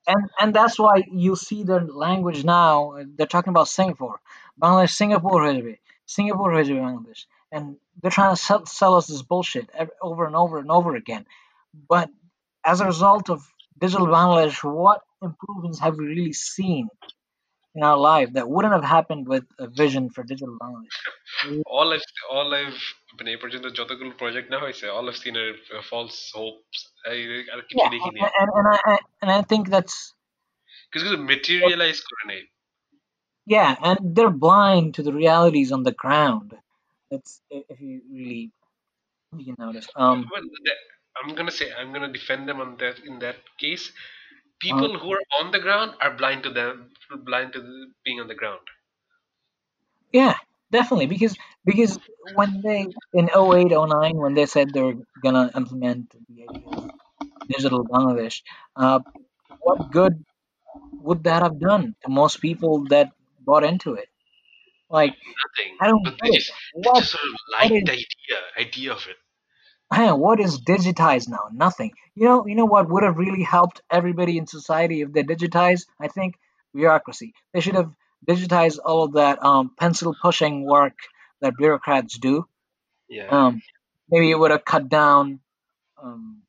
And 0.07 0.25
and 0.41 0.51
that's 0.59 0.79
why 0.85 0.97
you 1.27 1.33
see 1.37 1.61
their 1.65 1.85
language 2.07 2.45
now. 2.45 2.93
uh, 2.99 3.05
They're 3.17 3.27
talking 3.37 3.51
about 3.57 3.69
Singapore. 3.69 4.17
Bangladesh, 4.63 4.95
Singapore 5.03 5.41
হয়ে 5.45 5.57
যাবে. 5.59 5.75
Singapore 6.17 6.51
হয়ে 6.57 6.67
যাবে 6.69 6.81
Bangladesh. 6.89 7.23
And 7.55 7.65
they're 8.01 8.17
trying 8.19 8.35
to 8.37 8.41
sell, 8.49 8.63
sell 8.81 8.93
us 8.99 9.07
this 9.13 9.23
bullshit 9.31 9.67
ev- 9.83 9.97
over 10.09 10.23
and 10.29 10.37
over 10.43 10.57
and 10.63 10.71
over 10.79 10.93
again. 11.03 11.25
But 11.93 12.09
as 12.73 12.79
a 12.81 12.87
result 12.93 13.27
of 13.35 13.39
digital 13.85 14.09
Bangladesh, 14.19 14.59
what 14.83 15.01
improvements 15.29 15.79
have 15.85 15.95
we 15.99 16.05
really 16.15 16.35
seen 16.57 16.85
in 17.77 17.83
our 17.83 17.99
life 18.13 18.33
that 18.37 18.49
wouldn't 18.49 18.75
have 18.79 18.85
happened 18.85 19.25
with 19.29 19.45
a 19.59 19.69
vision 19.83 20.05
for 20.15 20.23
digital 20.25 20.57
Bangladesh? 20.63 20.99
all 21.67 21.93
I've 21.93 22.09
all 22.35 22.49
I've 22.61 22.81
মানে 23.17 23.29
এই 23.35 23.39
পর্যন্ত 23.43 23.67
যতগুলো 23.79 24.11
project 24.23 24.49
না 24.55 24.59
হয়েছে 24.65 24.85
all 24.97 25.07
I've 25.11 25.21
seen 25.25 25.37
are 25.43 25.55
uh, 25.77 25.83
false 25.93 26.19
hopes 26.39 26.79
I- 27.13 27.47
আর 27.53 27.61
কিছু 27.69 27.79
Yeah, 27.81 27.91
দেখিনি 27.95 28.19
and, 28.25 28.33
and, 28.41 28.51
and, 28.59 28.67
I, 28.75 28.79
I- 28.93 29.05
and 29.21 29.29
I 29.39 29.41
think 29.51 29.65
that's 29.75 29.97
কিছু 30.93 31.05
কিছু 31.07 31.19
মেটেরিয়ালাইজ 31.31 31.99
করে 32.09 32.25
নেই 32.33 32.43
yeah, 33.57 33.71
and 33.89 33.99
they're 34.15 34.39
blind 34.47 34.87
to 34.97 35.03
the 35.09 35.15
realities 35.25 35.71
on 35.77 35.83
the 35.89 35.97
ground. 36.03 36.49
That's 37.11 37.33
i- 37.55 37.67
if 37.73 37.79
you 37.87 37.95
really 38.17 38.43
you 39.39 39.45
can 39.49 39.57
notice. 39.67 39.87
Um, 40.03 40.19
well 40.35 40.47
that, 40.67 40.79
I'm 41.19 41.31
gonna 41.39 41.57
say 41.61 41.67
I'm 41.79 41.91
gonna 41.95 42.13
defend 42.19 42.43
them 42.49 42.59
on 42.65 42.71
that 42.83 42.97
in 43.11 43.15
that 43.25 43.39
case 43.63 43.85
uh, 43.93 44.20
people 44.62 44.98
who 45.00 45.12
are 45.14 45.24
on 45.40 45.52
the 45.52 45.60
ground 45.60 45.96
are 46.00 46.16
blind 46.16 46.44
to 46.44 46.50
them 46.52 46.94
blind 47.26 47.52
to 47.54 47.62
the, 47.62 47.94
being 48.06 48.20
on 48.22 48.28
the 48.28 48.36
ground 48.36 48.66
yeah, 50.12 50.36
definitely 50.72 51.08
because 51.08 51.36
because 51.66 52.00
when 52.36 52.62
they 52.62 52.88
in 53.14 53.30
08, 53.30 53.72
09, 53.72 54.18
when 54.18 54.34
they 54.34 54.46
said 54.46 54.74
they 54.74 54.82
were 54.82 54.96
gonna 55.24 55.52
implement 55.56 56.14
the 56.30 56.44
idea 56.44 56.70
of 56.76 56.90
digital 57.48 57.86
Bangladesh, 57.86 58.42
uh, 58.76 59.00
what 59.62 59.92
good 59.92 60.26
would 60.94 61.24
that 61.26 61.44
have 61.44 61.60
done 61.60 61.96
to 62.04 62.10
most 62.10 62.42
people 62.42 62.86
that 62.90 63.14
bought 63.40 63.64
into 63.64 63.96
it? 63.96 64.10
Like, 64.90 65.16
nothing 65.44 65.80
I 65.80 65.88
don't 65.88 66.04
but 66.04 66.14
get 66.22 66.22
they 66.24 66.30
it. 66.36 66.48
just 66.48 66.52
they 66.84 66.90
What 66.90 67.04
just 67.04 67.12
sort 67.12 67.26
of 67.26 67.36
like 67.52 67.76
the 67.86 67.92
idea 67.94 68.38
idea 68.58 68.94
of 68.94 69.08
it 69.08 69.18
man, 69.92 70.20
what 70.20 70.40
is 70.40 70.62
digitized 70.62 71.30
now? 71.30 71.50
Nothing. 71.52 71.92
You 72.16 72.26
know, 72.26 72.48
you 72.48 72.56
know 72.56 72.66
what 72.66 72.90
would 72.90 73.04
have 73.04 73.18
really 73.18 73.44
helped 73.44 73.82
everybody 73.92 74.38
in 74.38 74.48
society 74.48 75.02
if 75.02 75.12
they 75.14 75.24
digitized? 75.24 75.86
I 76.00 76.08
think 76.08 76.36
bureaucracy. 76.74 77.34
They 77.54 77.62
should 77.62 77.76
have 77.76 77.92
digitized 78.28 78.80
all 78.84 79.04
of 79.04 79.14
that 79.14 79.44
um, 79.44 79.72
pencil 79.80 80.16
pushing 80.22 80.66
work 80.66 80.94
that 81.42 81.58
bureaucrats 81.58 82.18
do. 82.18 82.48
yeah 83.10 83.30
Um, 83.30 83.62
maybe 84.10 84.32
it 84.32 84.40
would 84.40 84.52
have 84.52 84.66
cut 84.66 84.90
down. 84.90 85.40
Um, 86.02 86.44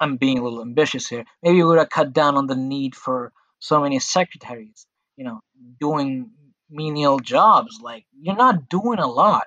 I'm 0.00 0.16
being 0.16 0.38
a 0.38 0.42
little 0.44 0.62
ambitious 0.62 1.08
here. 1.08 1.24
Maybe 1.42 1.60
it 1.60 1.64
would 1.64 1.78
have 1.78 1.90
cut 1.90 2.12
down 2.12 2.36
on 2.36 2.46
the 2.46 2.56
need 2.56 2.94
for 2.94 3.32
so 3.58 3.80
many 3.80 3.98
secretaries. 3.98 4.86
You 5.16 5.24
know, 5.24 5.40
doing 5.80 6.30
menial 6.70 7.18
jobs. 7.20 7.80
Like 7.82 8.06
you're 8.20 8.36
not 8.36 8.68
doing 8.68 8.98
a 8.98 9.06
lot. 9.06 9.46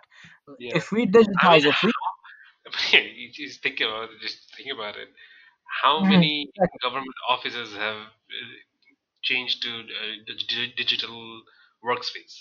yeah 0.57 0.73
If 0.73 0.91
we 0.91 1.05
I 1.41 1.47
mean 1.47 1.61
digitize, 1.61 1.65
if 1.65 1.77
we 1.83 1.91
you 2.93 3.31
just 3.31 3.61
think 3.63 3.79
about 3.79 4.05
it 4.05 4.19
just 4.21 4.39
think 4.55 4.69
about 4.73 4.95
it 4.95 5.09
how 5.83 6.03
many 6.03 6.51
government 6.81 7.15
offices 7.29 7.73
have 7.73 7.97
uh, 7.97 8.55
changed 9.23 9.61
to 9.63 9.69
uh, 9.69 10.33
digital 10.77 11.41
workspace 11.83 12.35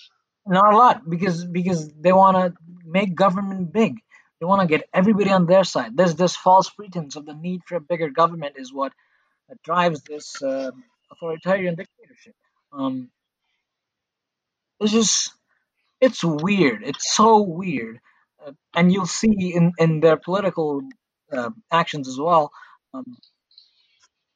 not 0.47 0.73
a 0.73 0.77
lot 0.77 1.09
because 1.09 1.45
because 1.45 1.93
they 1.95 2.13
want 2.13 2.37
to 2.37 2.55
make 2.85 3.15
government 3.15 3.73
big. 3.73 3.97
They 4.41 4.47
want 4.47 4.63
to 4.63 4.67
get 4.69 4.89
everybody 4.95 5.31
on 5.31 5.47
their 5.47 5.65
side. 5.65 5.97
There's 5.97 6.15
this 6.15 6.37
false 6.37 6.71
pretense 6.71 7.17
of 7.17 7.27
the 7.27 7.35
need 7.35 7.63
for 7.67 7.77
a 7.77 7.81
bigger 7.81 8.09
government 8.09 8.55
is 8.57 8.73
what 8.73 8.93
drives 9.65 10.03
this 10.03 10.43
uh, 10.43 10.71
authoritarian 11.11 11.75
dictatorship. 11.75 12.35
Um, 12.73 13.11
it's 14.81 14.93
just 14.93 15.33
it's 16.01 16.25
weird. 16.25 16.83
It's 16.85 17.15
so 17.15 17.43
weird, 17.43 17.97
uh, 17.97 18.18
and 18.75 18.93
you'll 18.93 19.07
see 19.07 19.53
in 19.55 19.73
in 19.79 20.01
their 20.01 20.17
political 20.17 20.83
uh, 21.33 21.51
actions 21.71 22.09
as 22.09 22.19
well. 22.19 22.51
Um, 22.95 23.17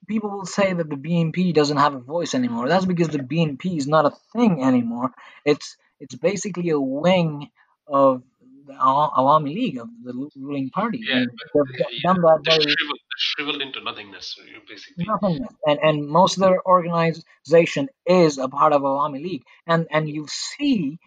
people 0.08 0.30
will 0.30 0.46
say 0.46 0.72
that 0.72 0.88
the 0.88 0.96
BNP 0.96 1.54
doesn't 1.54 1.76
have 1.76 1.94
a 1.94 2.00
voice 2.00 2.34
anymore. 2.34 2.68
That's 2.68 2.86
because 2.86 3.08
the 3.08 3.18
BNP 3.18 3.76
is 3.78 3.86
not 3.86 4.06
a 4.06 4.12
thing 4.32 4.62
anymore. 4.62 5.10
It's 5.44 5.76
it's 6.00 6.14
basically 6.14 6.70
a 6.70 6.80
wing 6.80 7.48
of 7.86 8.22
the 8.66 8.74
Awami 8.74 9.54
League 9.54 9.78
of 9.78 9.88
the 10.04 10.28
ruling 10.36 10.70
party, 10.70 11.00
yeah 11.02 11.16
and 11.18 11.30
but 11.54 11.66
they've 11.72 11.86
uh, 11.86 11.88
yeah 11.90 12.12
done 12.12 12.20
that 12.22 12.40
they're 12.44 12.58
very 12.58 12.74
shriveled 12.76 13.00
shriveled 13.16 13.62
into 13.62 13.82
nothingness, 13.82 14.38
basically. 14.68 15.04
nothingness. 15.04 15.52
And 15.66 15.78
and 15.82 16.08
most 16.08 16.36
of 16.36 16.42
their 16.42 16.60
organization 16.66 17.88
is 18.06 18.38
a 18.38 18.48
part 18.48 18.72
of 18.72 18.82
Awami 18.82 19.22
League. 19.22 19.42
And 19.66 19.86
and 19.90 20.08
you 20.08 20.26
see 20.28 20.98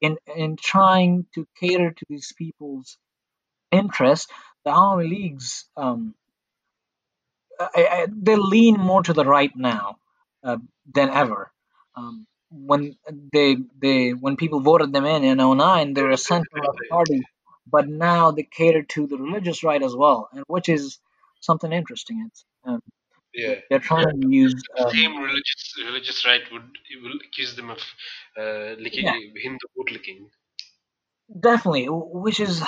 in 0.00 0.18
in 0.34 0.56
trying 0.56 1.26
to 1.34 1.46
cater 1.60 1.90
to 1.90 2.04
these 2.08 2.32
people's 2.36 2.98
interests, 3.70 4.28
the 4.64 4.70
Awami 4.70 5.08
Leagues 5.08 5.66
um, 5.76 6.14
I, 7.60 7.86
I, 7.90 8.06
they 8.10 8.36
lean 8.36 8.78
more 8.78 9.02
to 9.02 9.12
the 9.12 9.24
right 9.24 9.52
now 9.54 9.96
uh, 10.42 10.58
than 10.92 11.10
ever. 11.10 11.50
Um, 11.96 12.26
when 12.50 12.96
they 13.32 13.56
they 13.80 14.10
when 14.10 14.36
people 14.36 14.60
voted 14.60 14.92
them 14.92 15.06
in 15.06 15.24
in 15.24 15.38
09, 15.38 15.94
they're 15.94 16.10
a 16.10 16.16
center 16.16 16.46
left 16.54 16.78
party, 16.90 17.22
but 17.66 17.88
now 17.88 18.30
they 18.30 18.42
cater 18.42 18.82
to 18.82 19.06
the 19.06 19.16
religious 19.16 19.64
right 19.64 19.82
as 19.82 19.94
well, 19.94 20.28
and 20.32 20.44
which 20.48 20.68
is 20.68 20.98
something 21.40 21.72
interesting. 21.72 22.26
It's 22.28 22.44
um, 22.64 22.82
Yeah. 23.34 23.60
they're 23.68 23.78
trying 23.80 24.20
to 24.20 24.28
use 24.28 24.54
The 24.76 24.84
um, 24.84 24.92
same 24.94 25.16
religious 25.16 25.74
religious 25.78 26.26
right 26.26 26.42
would 26.52 26.76
will 27.02 27.18
accuse 27.26 27.56
them 27.56 27.70
of 27.70 27.80
uh, 28.36 28.74
licking 28.78 29.06
Yeah. 29.06 29.18
Hindu 29.44 29.66
boot 29.74 29.90
licking. 29.90 30.30
definitely, 31.40 31.86
which 31.88 32.40
is 32.40 32.62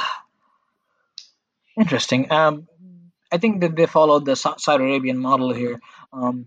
interesting. 1.79 2.31
Um, 2.33 2.69
I 3.33 3.39
think 3.39 3.61
that 3.63 3.77
they 3.77 3.87
followed 3.87 4.25
the 4.25 4.37
Saudi 4.37 4.85
Arabian 4.85 5.19
model 5.19 5.53
here. 5.53 5.81
Um, 6.13 6.47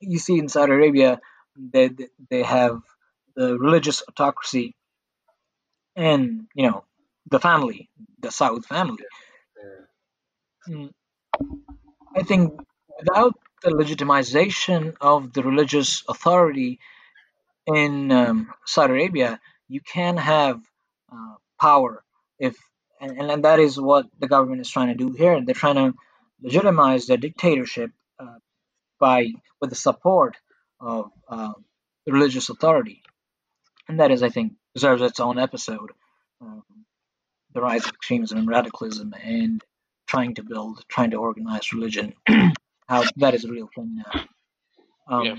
you 0.00 0.18
see, 0.18 0.38
in 0.38 0.48
Saudi 0.48 0.72
Arabia, 0.72 1.20
they 1.56 1.90
they 2.28 2.42
have 2.42 2.82
the 3.36 3.58
religious 3.58 4.02
autocracy 4.08 4.74
and 5.96 6.48
you 6.54 6.68
know 6.68 6.84
the 7.30 7.38
family, 7.40 7.90
the 8.18 8.28
Saud 8.28 8.64
family. 8.64 9.04
Yeah. 9.56 9.86
Mm, 10.68 10.90
I 12.16 12.22
think 12.22 12.60
without 13.00 13.34
the 13.62 13.70
legitimization 13.70 14.94
of 15.00 15.32
the 15.32 15.42
religious 15.42 16.02
authority 16.08 16.78
in 17.66 18.10
um, 18.12 18.52
Saudi 18.66 18.92
Arabia, 18.92 19.40
you 19.68 19.80
can 19.80 20.16
have 20.16 20.60
uh, 21.12 21.34
power 21.60 22.02
if, 22.38 22.56
and, 23.00 23.30
and 23.30 23.44
that 23.44 23.60
is 23.60 23.78
what 23.78 24.06
the 24.18 24.28
government 24.28 24.60
is 24.60 24.70
trying 24.70 24.88
to 24.88 24.94
do 24.94 25.12
here. 25.12 25.40
They're 25.44 25.54
trying 25.54 25.76
to 25.76 25.94
legitimize 26.42 27.06
the 27.06 27.16
dictatorship 27.16 27.90
uh, 28.18 28.38
by 28.98 29.28
with 29.60 29.70
the 29.70 29.76
support 29.76 30.36
of 30.80 31.10
uh, 31.28 31.52
the 32.06 32.12
religious 32.12 32.48
authority, 32.48 33.02
and 33.88 34.00
that 34.00 34.10
is, 34.10 34.22
I 34.22 34.30
think, 34.30 34.54
deserves 34.74 35.02
its 35.02 35.20
own 35.20 35.38
episode. 35.38 35.90
Um, 36.40 36.62
the 37.52 37.60
rise 37.60 37.84
of 37.84 37.90
extremism 37.90 38.38
and 38.38 38.48
radicalism, 38.48 39.12
and 39.22 39.62
trying 40.06 40.34
to 40.36 40.42
build, 40.42 40.82
trying 40.88 41.10
to 41.10 41.16
organize 41.18 41.72
religion. 41.72 42.14
How 42.90 43.04
that 43.18 43.34
is 43.34 43.44
a 43.44 43.52
real 43.52 43.70
thing 43.74 44.02
now. 44.04 44.24
Um, 45.08 45.24
Yeah. 45.26 45.36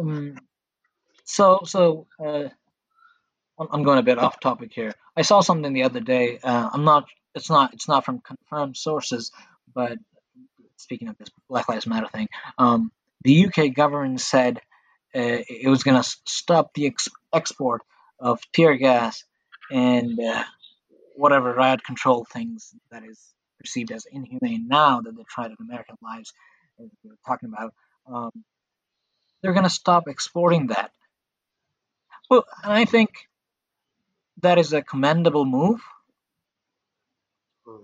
um, 0.00 0.38
so, 1.24 1.60
so 1.64 2.06
uh, 2.18 2.48
I'm, 3.58 3.68
I'm 3.70 3.82
going 3.82 3.98
a 3.98 4.02
bit 4.02 4.18
off 4.18 4.40
topic 4.40 4.72
here. 4.74 4.94
I 5.16 5.22
saw 5.22 5.40
something 5.40 5.72
the 5.72 5.84
other 5.84 6.00
day. 6.00 6.38
Uh, 6.42 6.70
I'm 6.72 6.84
not. 6.84 7.08
It's 7.34 7.50
not. 7.50 7.74
It's 7.74 7.88
not 7.88 8.04
from 8.06 8.20
confirmed 8.20 8.76
sources, 8.76 9.32
but 9.74 9.98
speaking 10.78 11.08
of 11.08 11.18
this 11.18 11.28
Black 11.48 11.68
Lives 11.68 11.86
Matter 11.86 12.08
thing, 12.08 12.28
um, 12.58 12.90
the 13.22 13.46
UK 13.46 13.74
government 13.74 14.20
said 14.20 14.58
uh, 15.14 15.44
it 15.48 15.68
was 15.68 15.82
going 15.84 16.02
to 16.02 16.08
stop 16.26 16.74
the 16.74 16.86
ex- 16.86 17.08
export 17.34 17.82
of 18.18 18.40
tear 18.52 18.76
gas 18.76 19.24
and 19.70 20.18
uh, 20.18 20.44
whatever 21.16 21.52
riot 21.54 21.84
control 21.84 22.26
things 22.32 22.74
that 22.90 23.04
is 23.04 23.20
perceived 23.62 23.90
as 23.92 24.06
inhumane 24.06 24.68
now 24.68 25.00
that 25.00 25.16
they 25.16 25.24
tried 25.28 25.50
in 25.50 25.56
American 25.60 25.96
lives, 26.02 26.32
as 26.80 26.88
we 27.02 27.10
were 27.10 27.16
talking 27.26 27.50
about. 27.52 27.74
Um, 28.06 28.30
they're 29.42 29.52
going 29.52 29.64
to 29.64 29.70
stop 29.70 30.08
exporting 30.08 30.68
that. 30.68 30.92
Well, 32.30 32.44
and 32.62 32.72
I 32.72 32.84
think 32.84 33.10
that 34.42 34.58
is 34.58 34.72
a 34.72 34.82
commendable 34.82 35.44
move. 35.44 35.80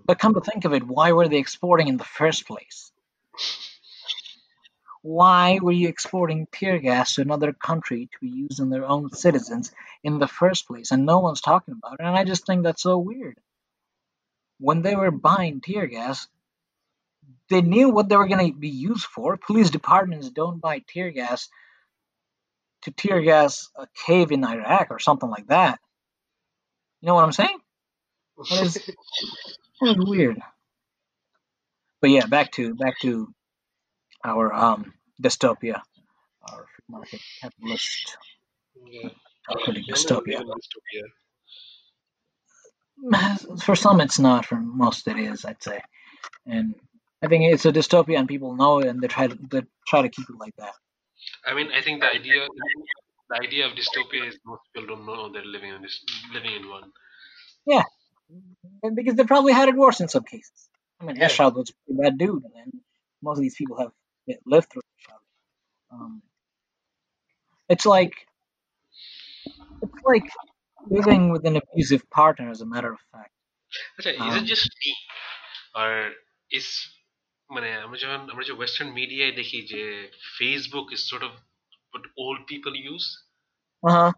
But 0.05 0.19
come 0.19 0.33
to 0.33 0.41
think 0.41 0.65
of 0.65 0.73
it, 0.73 0.85
why 0.85 1.11
were 1.13 1.27
they 1.27 1.37
exporting 1.37 1.87
in 1.87 1.97
the 1.97 2.03
first 2.03 2.47
place? 2.47 2.91
Why 5.01 5.59
were 5.61 5.71
you 5.71 5.87
exporting 5.87 6.47
tear 6.51 6.77
gas 6.79 7.15
to 7.15 7.21
another 7.21 7.53
country 7.53 8.09
to 8.11 8.17
be 8.19 8.27
used 8.27 8.59
on 8.59 8.69
their 8.69 8.85
own 8.85 9.11
citizens 9.11 9.71
in 10.03 10.19
the 10.19 10.27
first 10.27 10.67
place? 10.67 10.91
And 10.91 11.05
no 11.05 11.19
one's 11.19 11.41
talking 11.41 11.73
about 11.73 11.99
it. 11.99 12.03
And 12.03 12.17
I 12.17 12.25
just 12.25 12.45
think 12.45 12.63
that's 12.63 12.83
so 12.83 12.97
weird. 12.97 13.37
When 14.59 14.81
they 14.81 14.95
were 14.95 15.11
buying 15.11 15.61
tear 15.61 15.87
gas, 15.87 16.27
they 17.49 17.61
knew 17.61 17.89
what 17.89 18.09
they 18.09 18.17
were 18.17 18.27
going 18.27 18.53
to 18.53 18.57
be 18.59 18.69
used 18.69 19.05
for. 19.05 19.37
Police 19.37 19.69
departments 19.69 20.29
don't 20.29 20.61
buy 20.61 20.81
tear 20.87 21.11
gas 21.11 21.49
to 22.83 22.91
tear 22.91 23.21
gas 23.21 23.69
a 23.77 23.87
cave 24.05 24.31
in 24.31 24.43
Iraq 24.45 24.87
or 24.91 24.99
something 24.99 25.29
like 25.29 25.47
that. 25.47 25.79
You 27.01 27.07
know 27.07 27.15
what 27.15 27.25
I'm 27.25 27.31
saying? 27.31 27.59
That 28.49 28.63
is 28.63 28.79
kind 29.81 30.01
of 30.01 30.07
weird. 30.07 30.41
But 32.01 32.11
yeah, 32.11 32.25
back 32.27 32.51
to 32.53 32.75
back 32.75 32.99
to 33.01 33.33
our 34.25 34.53
um, 34.53 34.93
dystopia, 35.21 35.81
our 36.43 36.65
free 36.75 36.85
market 36.89 37.21
capitalist 37.41 38.17
Yeah, 38.85 39.09
dystopia. 39.91 40.41
dystopia. 40.41 41.03
For 43.63 43.75
some, 43.75 44.01
it's 44.01 44.19
not. 44.19 44.45
For 44.45 44.55
most, 44.55 45.07
it 45.07 45.17
is. 45.17 45.45
I'd 45.45 45.61
say, 45.63 45.81
and 46.45 46.75
I 47.23 47.27
think 47.27 47.53
it's 47.53 47.65
a 47.65 47.71
dystopia, 47.71 48.17
and 48.19 48.27
people 48.27 48.55
know 48.55 48.79
it, 48.79 48.87
and 48.87 49.01
they 49.01 49.07
try 49.07 49.27
to 49.27 49.35
they 49.51 49.63
try 49.87 50.01
to 50.01 50.09
keep 50.09 50.29
it 50.29 50.37
like 50.39 50.55
that. 50.57 50.73
I 51.45 51.53
mean, 51.53 51.71
I 51.71 51.81
think 51.81 52.01
the 52.01 52.07
idea, 52.09 52.47
the 53.29 53.39
idea 53.41 53.65
of 53.67 53.73
dystopia 53.73 54.27
is 54.27 54.37
most 54.45 54.61
people 54.73 54.95
don't 54.95 55.05
know 55.05 55.31
they're 55.31 55.45
living 55.45 55.73
in 55.73 55.81
this, 55.81 56.03
living 56.33 56.53
in 56.53 56.69
one. 56.69 56.91
Yeah 57.65 57.83
and 58.83 58.95
because 58.95 59.15
they 59.15 59.23
probably 59.23 59.53
had 59.53 59.69
it 59.69 59.75
worse 59.75 59.99
in 59.99 60.09
some 60.09 60.23
cases. 60.23 60.69
I 60.99 61.05
mean, 61.05 61.15
Yeah. 61.15 61.27
Ershad 61.27 61.55
was 61.55 61.69
a 61.69 61.73
pretty 61.85 62.01
bad 62.01 62.17
dude, 62.17 62.43
and 62.55 62.81
most 63.21 63.37
of 63.37 63.41
these 63.41 63.55
people 63.55 63.77
have 63.77 63.91
lived 64.45 64.69
through 64.71 64.81
Ershad. 64.81 65.21
Um, 65.91 66.21
it's 67.69 67.85
like 67.85 68.13
it's 69.81 70.03
like 70.03 70.29
living 70.86 71.30
with 71.30 71.44
an 71.46 71.56
abusive 71.56 72.08
partner, 72.10 72.50
as 72.50 72.60
a 72.60 72.66
matter 72.66 72.92
of 72.92 73.00
fact. 73.12 73.32
আচ্ছা 73.96 74.10
is 74.26 74.34
Um, 74.34 74.38
it 74.40 74.44
just 74.52 74.68
me 74.82 74.90
or 75.80 75.90
is 76.58 76.68
মানে 77.54 77.68
আমরা 77.86 77.98
যখন 78.04 78.20
আমরা 78.32 78.44
যে 78.48 78.54
western 78.58 78.90
মিডিয়ায় 79.00 79.34
দেখি 79.40 79.58
যে 79.72 79.82
Facebook 80.36 80.86
is 80.96 81.02
sort 81.12 81.24
of 81.28 81.32
what 81.92 82.04
old 82.24 82.40
people 82.52 82.74
use 82.94 83.08
Uh 83.82 83.90
huh. 83.90 84.12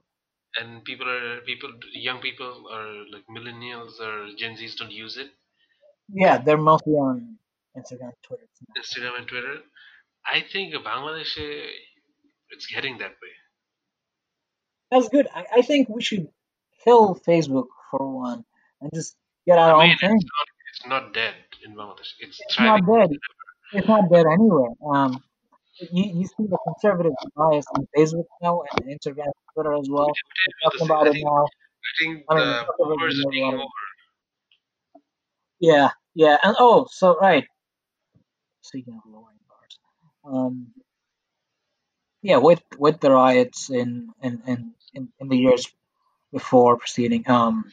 and 0.59 0.85
people 0.85 1.09
are 1.09 1.41
people 1.43 1.71
young 1.93 2.21
people 2.21 2.53
or 2.75 2.85
like 3.12 3.27
millennials 3.37 3.95
or 4.01 4.12
Gen 4.41 4.57
Zs 4.57 4.77
don't 4.79 4.93
use 5.05 5.17
it 5.25 5.31
Yeah, 6.09 6.39
they're 6.39 6.57
mostly 6.57 6.95
on 6.95 7.39
Instagram, 7.77 8.12
Twitter. 8.23 8.47
Snapchat. 8.57 8.77
Instagram 8.81 9.19
and 9.19 9.29
Twitter 9.29 9.57
I 10.25 10.41
think 10.53 10.75
Bangladesh 10.75 11.35
it's 12.51 12.67
getting 12.67 12.99
that 12.99 13.12
way 13.23 13.35
That's 14.91 15.09
good. 15.09 15.27
I, 15.35 15.47
I 15.57 15.62
think 15.62 15.89
we 15.89 16.03
should 16.03 16.29
kill 16.84 17.16
Facebook 17.28 17.68
for 17.90 18.08
one 18.16 18.44
and 18.82 18.92
just 18.94 19.16
get 19.48 19.58
our 19.58 19.76
I 19.76 19.92
own 19.92 19.98
thing. 19.98 20.16
it's 20.16 20.26
not 20.38 20.48
it's 20.74 20.86
not 20.88 21.14
dead 21.14 21.36
in 21.66 21.76
Bangladesh 21.76 22.12
it's 22.20 22.40
It's 22.40 22.60
not 22.60 22.82
dead. 22.86 23.10
It's 23.74 23.88
not 23.88 24.10
dead 24.12 24.26
anywhere. 24.32 24.72
Um, 24.92 25.24
you, 25.80 26.04
you 26.20 26.26
see 26.28 26.46
the 26.48 26.58
conservative 26.66 27.14
bias 27.36 27.66
on 27.76 27.88
Facebook 27.98 28.26
now 28.42 28.64
and 28.76 29.00
Instagram, 29.00 29.32
Twitter 29.54 29.74
as 29.74 29.88
well. 29.90 30.12
Talking 30.64 30.86
about 30.86 31.08
it 31.08 31.18
now. 31.24 31.46
I 31.46 31.92
think 32.00 32.24
I 32.30 32.36
mean, 32.36 32.48
the 32.48 32.74
boomers 32.78 33.20
are 33.20 33.24
know 33.24 33.32
taking 33.32 33.44
about 33.44 33.54
it. 33.54 33.62
over 33.62 33.66
Yeah, 35.60 35.90
yeah, 36.16 36.38
and 36.44 36.56
oh, 36.60 36.88
so 36.92 37.18
right. 37.18 37.46
Speaking 38.62 38.94
of 38.94 39.12
lowering 39.12 39.40
bars, 39.48 39.80
um, 40.26 40.74
yeah, 42.22 42.38
with 42.38 42.62
with 42.78 43.00
the 43.00 43.12
riots 43.12 43.70
in 43.70 44.12
in 44.22 44.42
in 44.48 44.74
in, 44.94 45.10
in 45.20 45.28
the 45.30 45.38
years 45.38 45.66
before 46.34 46.78
preceding 46.78 47.30
um 47.30 47.66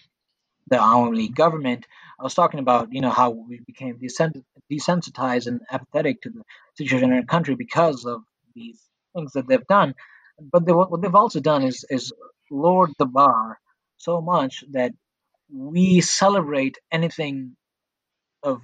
the 0.68 0.76
Awami 0.76 1.16
League 1.16 1.36
government, 1.36 1.86
I 2.20 2.22
was 2.24 2.34
talking 2.34 2.60
about 2.60 2.92
you 2.92 3.00
know 3.00 3.10
how 3.10 3.30
we 3.30 3.60
became 3.66 3.98
desensitized 4.72 5.46
and 5.46 5.60
apathetic 5.70 6.22
to 6.22 6.30
the 6.30 6.42
situation 6.76 7.12
in 7.12 7.18
our 7.18 7.24
country 7.24 7.54
because 7.56 8.04
of 8.06 8.22
these 8.54 8.80
things 9.16 9.32
that 9.34 9.48
they've 9.48 9.66
done. 9.68 9.94
But 10.40 10.66
they, 10.66 10.72
what 10.72 11.02
they've 11.02 11.14
also 11.14 11.40
done 11.40 11.62
is 11.64 11.84
is 11.90 12.12
lowered 12.50 12.92
the 12.98 13.06
bar 13.06 13.58
so 13.98 14.20
much 14.20 14.64
that 14.72 14.92
we 15.52 16.00
celebrate 16.02 16.78
anything 16.92 17.56
of 18.42 18.60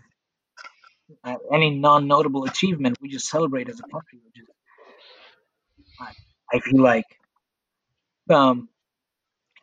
uh, 1.24 1.36
any 1.53 1.70
non-notable 1.70 2.45
achievement. 2.45 2.99
We 3.01 3.11
just 3.11 3.28
celebrate 3.28 3.68
as 3.68 3.80
a 3.80 3.84
country, 3.84 4.20
which 4.24 4.38
is 4.42 4.49
I, 6.01 6.12
I 6.57 6.61
feel 6.61 6.82
like 6.82 7.07
um, 8.30 8.68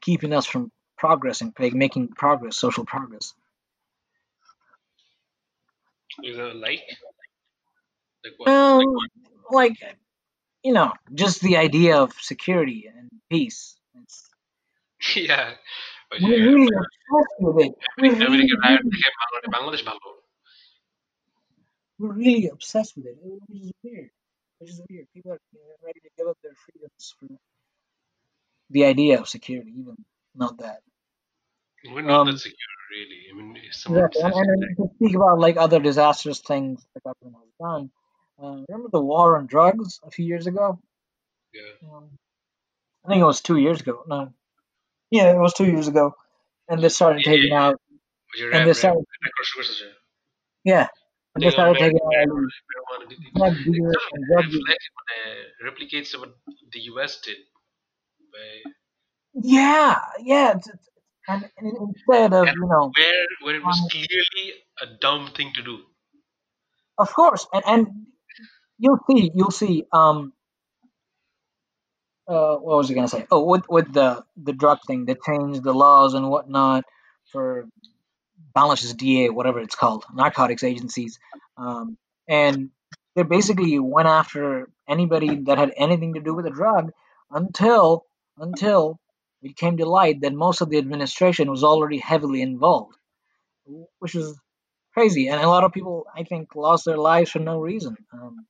keeping 0.02 0.34
us 0.34 0.46
from 0.46 0.72
progressing, 0.98 1.54
like 1.60 1.74
making 1.74 2.10
progress, 2.10 2.58
social 2.58 2.86
progress. 2.86 3.34
like? 6.24 6.82
Like, 8.24 8.34
what, 8.38 8.50
um, 8.50 8.80
like, 9.52 9.72
like 9.82 9.98
you 10.64 10.74
know, 10.74 10.92
just 11.14 11.42
the 11.42 11.58
idea 11.58 11.98
of 11.98 12.14
security 12.14 12.90
and 12.94 13.10
peace. 13.30 13.76
It's, 14.04 14.30
yeah. 15.16 15.54
Oye, 16.14 16.28
really 16.28 16.68
obsessed 16.68 17.36
with 17.40 17.66
it. 17.66 17.74
We're 17.98 18.12
really, 18.30 18.48
we're 21.98 22.14
really 22.14 22.48
obsessed 22.48 22.98
with 22.98 23.06
it, 23.06 23.18
which 23.22 23.62
is 23.62 23.72
weird. 23.84 24.10
Which 24.60 24.72
is 24.72 24.82
weird. 24.90 25.08
People 25.14 25.32
are 25.34 25.40
ready 25.84 26.00
to 26.02 26.10
give 26.18 26.28
up 26.28 26.38
their 26.44 26.54
freedoms 26.66 27.16
for 27.20 27.28
the 28.72 28.86
idea 28.86 29.20
of 29.20 29.28
security, 29.28 29.72
even 29.78 29.96
not 30.36 30.58
that. 30.60 30.80
We're 31.86 32.02
not 32.02 32.22
um, 32.22 32.32
that 32.32 32.40
secure, 32.40 32.56
really. 32.92 33.22
I 33.32 33.36
mean, 33.36 33.58
exactly. 33.64 34.22
and, 34.22 34.34
and 34.78 34.90
speak 34.96 35.16
about 35.16 35.40
like 35.40 35.58
other 35.58 35.80
disastrous 35.80 36.40
things 36.40 36.86
the 36.94 37.02
government 37.02 37.44
has 37.44 37.54
done. 37.60 37.92
Uh, 38.42 38.64
remember 38.68 38.90
the 38.92 39.02
war 39.02 39.38
on 39.38 39.48
drugs 39.48 40.00
a 40.04 40.12
few 40.12 40.26
years 40.26 40.48
ago? 40.48 40.80
Yeah. 41.54 41.90
Um, 41.90 42.10
I 43.06 43.10
think 43.10 43.22
it 43.22 43.26
was 43.26 43.42
two 43.42 43.58
years 43.58 43.82
ago. 43.82 44.04
No. 44.08 44.34
Yeah, 45.10 45.32
it 45.32 45.38
was 45.38 45.54
two 45.54 45.66
years 45.66 45.88
ago, 45.88 46.14
and 46.70 46.82
they 46.82 46.90
started 46.90 47.24
yeah, 47.26 47.32
taking 47.32 47.52
yeah. 47.52 47.66
out. 47.68 47.82
You're 48.36 48.52
and 48.52 48.68
they 48.68 48.74
started. 48.74 49.04
Yeah. 50.64 50.88
And 51.36 51.42
they, 51.42 51.48
they 51.48 51.52
started 51.52 51.78
taking 51.80 52.00
out. 52.00 52.28
Uh, 53.42 53.52
replicates 55.66 56.18
what 56.18 56.34
the 56.72 56.80
U.S. 56.92 57.20
did 57.22 57.38
by 58.32 58.72
Yeah, 59.34 60.00
yeah. 60.20 60.54
It's, 60.56 60.68
it's, 60.68 60.90
and, 61.28 61.50
and 61.58 61.78
instead 61.78 62.34
of 62.34 62.48
and 62.48 62.56
you 62.56 62.68
know, 62.68 62.92
where 62.98 63.26
where 63.44 63.56
it 63.56 63.64
was 63.64 63.80
um, 63.80 63.90
clearly 63.90 64.54
a 64.82 64.88
dumb 65.00 65.30
thing 65.36 65.54
to 65.56 65.62
do 65.62 65.80
of 67.02 67.14
course, 67.14 67.48
and 67.54 67.64
and 67.66 67.88
you'll 68.78 69.00
see, 69.10 69.32
you'll 69.34 69.52
see. 69.52 69.86
Um, 69.92 70.34
uh, 72.28 72.56
what 72.58 72.78
was 72.78 72.92
I 72.92 72.94
gonna 72.94 73.08
say? 73.08 73.26
Oh, 73.32 73.44
with 73.44 73.68
with 73.68 73.92
the 73.92 74.24
the 74.38 74.54
drug 74.54 74.80
thing, 74.88 75.06
they 75.06 75.16
changed 75.16 75.64
the 75.64 75.74
laws 75.74 76.14
and 76.14 76.30
whatnot 76.30 76.86
for 77.32 77.66
balances 78.54 78.94
DA, 78.94 79.30
whatever 79.30 79.60
it's 79.60 79.76
called, 79.76 80.06
narcotics 80.14 80.64
agencies, 80.64 81.20
um, 81.58 81.98
and 82.28 82.70
they 83.16 83.24
basically 83.24 83.80
went 83.80 84.08
after 84.08 84.70
anybody 84.88 85.36
that 85.48 85.58
had 85.58 85.74
anything 85.76 86.14
to 86.14 86.22
do 86.22 86.34
with 86.34 86.46
a 86.46 86.52
drug 86.52 86.92
until 87.32 88.06
until 88.38 89.00
it 89.42 89.56
came 89.58 89.78
to 89.78 89.86
light 89.86 90.22
that 90.22 90.34
most 90.34 90.62
of 90.62 90.70
the 90.70 90.78
administration 90.78 91.50
was 91.50 91.64
already 91.64 91.98
heavily 92.00 92.42
involved, 92.42 92.96
which 94.00 94.16
is 94.16 94.40
crazy, 94.94 95.28
and 95.30 95.42
a 95.42 95.48
lot 95.50 95.64
of 95.64 95.74
people 95.74 96.06
I 96.16 96.24
think 96.24 96.56
lost 96.56 96.86
their 96.86 96.98
lives 96.98 97.32
for 97.32 97.40
no 97.40 97.60
reason. 97.60 97.98
Um, 98.14 98.48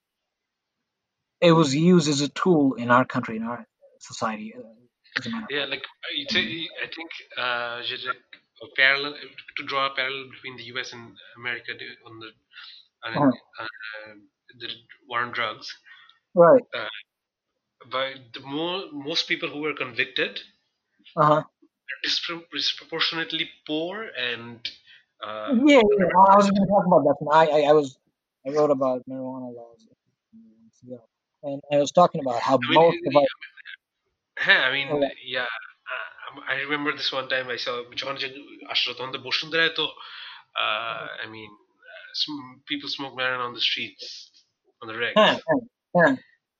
it 1.41 1.51
was 1.51 1.75
used 1.75 2.09
as 2.09 2.21
a 2.21 2.29
tool 2.29 2.75
in 2.75 2.91
our 2.91 3.05
country, 3.05 3.37
in 3.37 3.43
our 3.43 3.65
society, 3.99 4.53
uh, 4.57 4.61
as 5.17 5.25
a 5.27 5.29
matter 5.31 5.45
of 5.45 5.51
yeah 5.51 5.65
like 5.65 5.85
I 6.05 6.31
say- 6.33 6.69
I 6.85 6.87
think 6.95 7.11
uh 7.37 7.81
a 8.13 8.15
a 8.65 8.67
parallel 8.77 9.15
to 9.57 9.63
draw 9.65 9.87
a 9.87 9.95
parallel 9.95 10.29
between 10.31 10.57
the 10.57 10.65
US 10.73 10.93
and 10.93 11.15
America 11.37 11.71
on 12.07 12.19
the 12.19 12.29
on 13.05 13.13
Uh-huh. 13.15 13.31
uh, 13.61 14.13
the 14.61 14.69
war 15.09 15.21
on 15.21 15.31
drugs 15.31 15.67
Right. 16.35 16.63
uh, 16.75 16.87
but 17.94 18.14
the 18.36 18.44
more 18.56 18.78
most 18.92 19.22
people 19.30 19.48
who 19.52 19.60
were 19.66 19.74
convicted 19.84 20.32
Uh 21.16 21.26
huh. 21.30 21.42
are 21.90 22.00
dispro- 22.06 22.48
disproportionately 22.52 23.46
poor 23.68 23.92
and 24.30 24.58
uh, 25.26 25.50
Yeah, 25.72 25.82
yeah. 25.98 26.32
I 26.32 26.36
was 26.40 26.48
going 26.52 26.64
to 26.66 26.72
talk 26.74 26.86
about 26.90 27.02
that. 27.08 27.16
one. 27.26 27.34
I, 27.42 27.44
I, 27.58 27.60
I 27.70 27.72
was, 27.78 27.88
I 28.46 28.48
wrote 28.54 28.72
about 28.78 28.98
marijuana 29.10 29.50
laws 29.58 29.80
a 29.92 29.94
few 30.30 30.40
months 30.60 30.78
ago, 30.84 30.98
and 31.48 31.58
I 31.74 31.78
was 31.84 31.92
talking 32.00 32.20
about 32.24 32.40
how 32.48 32.56
I 32.56 32.66
mean, 32.70 32.80
most 32.82 33.00
of 33.08 33.14
our, 33.20 33.28
হ্যাঁ 34.46 34.60
I 34.68 34.70
mean 34.76 34.88
Oh, 34.94 35.00
yeah 35.36 35.50
uh, 35.92 36.52
I 36.52 36.56
remember 36.64 36.90
this 37.00 37.10
one 37.20 37.28
time 37.34 37.46
I 37.56 37.58
saw 37.64 37.74
যখন 38.00 38.14
যে 38.22 38.28
আসলো 38.74 38.92
তখন 38.98 39.10
তো 39.14 39.18
বসুন্ধরায় 39.28 39.72
তো 39.80 39.84
uh, 40.62 41.02
I 41.24 41.26
mean 41.34 41.50
uh, 41.92 42.08
sm- 42.22 42.56
people 42.70 42.88
smoke 42.96 43.14
marijuana 43.18 43.44
on 43.50 43.54
the 43.58 43.64
streets 43.68 44.06
on 44.80 44.86
the 44.90 44.96
regs 45.04 45.18
হ্যাঁ, 45.20 45.36
হ্যাঁ, 45.46 45.62
হ্যাঁ, 45.96 46.12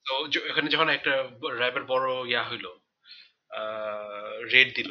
তো 0.06 0.14
য- 0.34 0.46
এখানে 0.50 0.68
যখন 0.74 0.88
একটা 0.96 1.12
র্যাবের 1.60 1.84
বড় 1.92 2.06
ইয়া 2.32 2.42
হইলো 2.50 2.70
রেড 4.52 4.68
দিল 4.76 4.90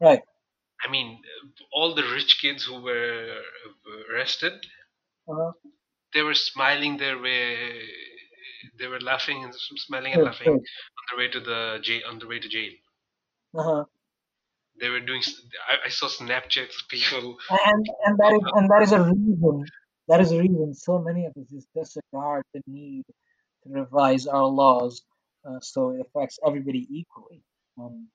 right. 0.00 0.22
I 0.84 0.88
mean 0.90 1.22
all 1.72 1.94
the 1.94 2.02
rich 2.02 2.38
kids 2.40 2.64
who 2.64 2.82
were 2.82 3.42
arrested 4.10 4.66
Uh-huh. 5.28 5.52
they 6.14 6.22
were 6.22 6.32
smiling 6.34 6.96
their 6.96 7.18
way 7.18 7.88
they 8.78 8.86
were 8.86 9.00
laughing 9.00 9.44
and 9.44 9.54
smiling 9.54 10.12
and 10.14 10.22
Sure, 10.22 10.22
laughing 10.22 10.52
sure. 10.52 10.60
on 10.98 11.02
their 11.10 11.18
way 11.18 11.28
to 11.32 11.40
the 11.40 11.78
jail 11.82 12.02
on 12.06 12.18
their 12.18 12.28
way 12.28 12.38
to 12.38 12.48
jail 12.48 12.72
Uh-huh. 13.54 13.84
they 14.80 14.88
were 14.88 15.00
doing 15.00 15.20
s- 15.20 15.40
I, 15.70 15.86
I 15.86 15.88
saw 15.88 16.08
snapchats 16.08 16.80
of 16.82 16.88
people 16.88 17.38
And 17.50 17.86
and 18.06 18.18
that 18.18 18.32
is 18.34 18.42
and 18.56 18.70
that 18.70 18.82
is 18.82 18.92
a 18.92 19.02
reason. 19.02 19.64
That 20.08 20.20
is 20.20 20.32
a 20.32 20.38
reason 20.40 20.74
so 20.74 20.98
many 20.98 21.26
of 21.26 21.32
us 21.36 21.46
just 21.50 21.68
disregard 21.74 22.42
the 22.52 22.62
need 22.66 23.04
to 23.67 23.81
revise 23.81 24.27
our 24.27 24.45
laws 24.45 25.03
uh, 25.47 25.59
so 25.61 25.91
it 25.91 26.01
affects 26.01 26.39
everybody 26.45 26.87
equally. 26.89 27.43
Um, 27.79 28.07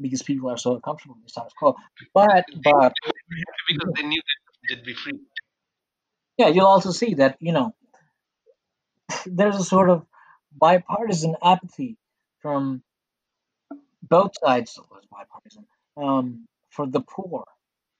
because 0.00 0.22
people 0.22 0.50
are 0.50 0.56
so 0.56 0.74
uncomfortable 0.76 1.14
with 1.16 1.24
the 1.24 1.30
status 1.30 1.52
quo. 1.58 1.76
But 2.14 2.46
but 2.64 2.94
because 3.68 3.92
they 3.96 4.02
knew 4.02 4.20
that 4.20 4.76
they'd 4.76 4.84
be 4.84 4.94
free 4.94 5.20
yeah, 6.40 6.48
you'll 6.48 6.66
also 6.66 6.90
see 6.90 7.14
that 7.14 7.36
you 7.40 7.52
know 7.52 7.74
there's 9.26 9.56
a 9.56 9.64
sort 9.64 9.90
of 9.90 10.06
bipartisan 10.56 11.36
apathy 11.42 11.98
from 12.40 12.82
both 14.02 14.32
sides. 14.42 14.72
so 14.72 14.86
it's 14.96 15.06
bipartisan 15.06 15.66
um, 15.98 16.48
for 16.70 16.86
the 16.86 17.00
poor. 17.00 17.44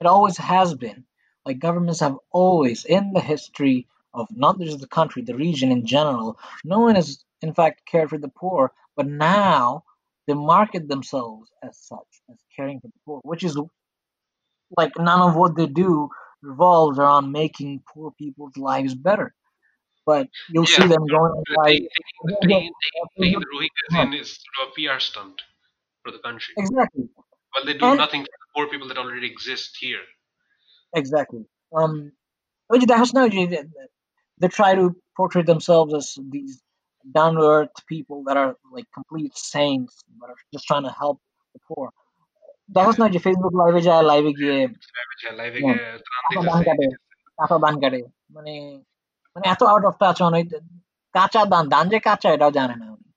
It 0.00 0.06
always 0.06 0.38
has 0.38 0.74
been. 0.74 1.04
Like 1.44 1.58
governments 1.58 2.00
have 2.00 2.16
always, 2.30 2.84
in 2.86 3.12
the 3.12 3.20
history 3.20 3.86
of 4.14 4.28
not 4.30 4.58
just 4.60 4.80
the 4.80 4.88
country, 4.88 5.22
the 5.22 5.36
region 5.36 5.70
in 5.70 5.86
general, 5.86 6.38
no 6.64 6.80
one 6.80 6.96
has 6.96 7.24
in 7.42 7.54
fact 7.54 7.86
cared 7.86 8.10
for 8.10 8.18
the 8.18 8.28
poor. 8.28 8.72
But 8.96 9.06
now 9.06 9.84
they 10.26 10.34
market 10.34 10.88
themselves 10.88 11.50
as 11.62 11.78
such, 11.78 12.22
as 12.30 12.38
caring 12.54 12.80
for 12.80 12.88
the 12.88 12.98
poor, 13.06 13.20
which 13.24 13.44
is 13.44 13.56
like 14.76 14.92
none 14.98 15.20
of 15.20 15.36
what 15.36 15.56
they 15.56 15.66
do 15.66 16.08
revolves 16.42 16.98
around 16.98 17.32
making 17.32 17.82
poor 17.92 18.12
people's 18.12 18.56
lives 18.56 18.94
better. 18.94 19.34
But 20.06 20.28
you'll 20.48 20.66
see 20.66 20.86
them 20.86 21.06
going 21.06 21.44
like 21.56 21.82
taking, 22.42 22.70
the 23.16 23.70
in 23.92 24.14
is 24.14 24.38
sort 24.38 24.68
of 24.68 24.72
a 24.72 24.72
PR 24.74 24.98
stunt 25.00 25.42
for 26.02 26.10
the 26.10 26.18
country 26.18 26.54
exactly, 26.56 27.08
well 27.54 27.64
they 27.64 27.74
do 27.74 27.84
And- 27.84 27.98
nothing 27.98 28.22
for 28.22 28.26
the 28.26 28.46
poor 28.54 28.66
people 28.68 28.88
that 28.88 28.98
already 28.98 29.26
exist 29.30 29.76
here 29.78 30.00
exactly. 30.94 31.44
Um, 31.76 32.12
which 32.68 32.84
that's 32.86 33.12
no, 33.14 33.28
they, 34.41 34.47
they 34.47 34.47
try 34.49 34.75
to 34.75 34.95
portray 35.17 35.43
themselves 35.43 35.93
as 35.93 36.17
these 36.29 36.61
down 37.05 37.35
to 37.35 37.41
earth 37.41 37.85
people 37.87 38.23
that 38.23 38.37
are 38.37 38.55
like 38.71 38.87
complete 38.93 39.37
saints, 39.37 40.03
but 40.19 40.29
are 40.29 40.35
just 40.53 40.65
trying 40.67 40.83
to 40.83 40.93
help 41.01 41.17
the 41.55 41.59
poor. 41.67 41.87
দেখোস 42.69 42.95
না 43.01 43.05
যে 43.13 43.19
Facebook 43.25 43.53
লাইভে 43.61 43.81
যায় 43.81 44.03
লাইভে 44.11 44.31
গিয়ে 44.39 44.57
লাইভে 45.39 45.59
Yeah. 45.59 45.75
গিয়ে 45.75 45.87
ত্রাণ 46.05 46.23
কাঁচা 46.25 46.41
ধান 46.47 46.59
দিতেছে 46.59 46.65
কাটে 46.67 46.87
কাঁচা 47.39 47.57
ধান 47.63 47.75
কাটে 47.83 47.99
মানে 48.35 48.53
মানে 49.35 49.45
এত 49.53 49.61
আউট 49.71 49.83
অফ 49.89 49.95
টাচ 50.01 50.17
অনেক 50.21 50.45
কাঁচা 51.15 51.41
ধান 51.53 51.65
ধান 51.73 51.85
যে 51.91 51.97
কাঁচা 52.07 52.29
এটাও 52.35 52.51
জানে 52.57 52.75
না 52.81 52.85
উনি 52.93 53.07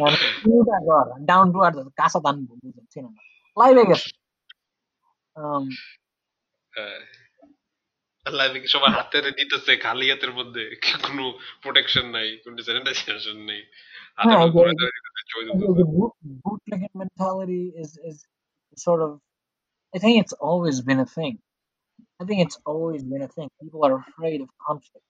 মানে 0.00 0.16
পুরোটা 0.42 0.76
ঘর 0.88 1.06
ডাউন 1.28 1.46
টু 1.52 1.58
আর্থ 1.66 1.78
কাঁচা 2.00 2.18
ধান 2.24 2.36
বুঝছি 2.48 2.98
না 3.04 3.10
লাইভে 3.56 3.84
গেছে 3.90 4.08
Um, 8.24 8.34
লাইভে 8.38 8.58
কি 8.60 8.68
সবাই 8.68 8.90
হাতে 8.98 9.18
দিতেছে 9.38 9.72
খালি 9.76 10.06
হাতের 10.10 10.32
মধ্যে 10.32 10.62
কোনো 11.04 11.24
প্রোটেকশন 11.62 12.06
নাই 12.16 12.28
কোনো 12.44 12.54
স্যানিটাইজেশন 12.66 13.38
নেই 13.50 13.62
হাতের 14.18 14.28
হ্যাঁ, 14.28 14.40
মধ্যে 14.42 14.58
যে- 14.58 14.64
ধরে 14.64 14.72
ধরে 14.80 14.90
দিতেছে, 14.96 15.22
ছবি 15.30 15.42
the, 15.44 15.52
তুলতেছে। 15.52 15.78
the 15.80 15.86
boot, 15.96 16.12
bootlegging 16.44 16.94
mentality 17.04 17.64
is 17.82 17.90
is 18.08 18.16
sort 18.86 19.00
of 19.06 19.10
I 19.94 19.98
think 19.98 20.14
it's 20.22 20.36
always 20.48 20.76
been 20.88 21.00
a 21.00 21.10
thing. 21.18 21.34
I 22.20 22.24
think 22.26 22.38
it's 22.46 22.58
always 22.72 23.02
been 23.12 23.22
a 23.22 23.30
thing. 23.36 23.48
People 23.62 23.82
are 23.86 23.96
afraid 24.04 24.38
of 24.44 24.48
conflict, 24.68 25.06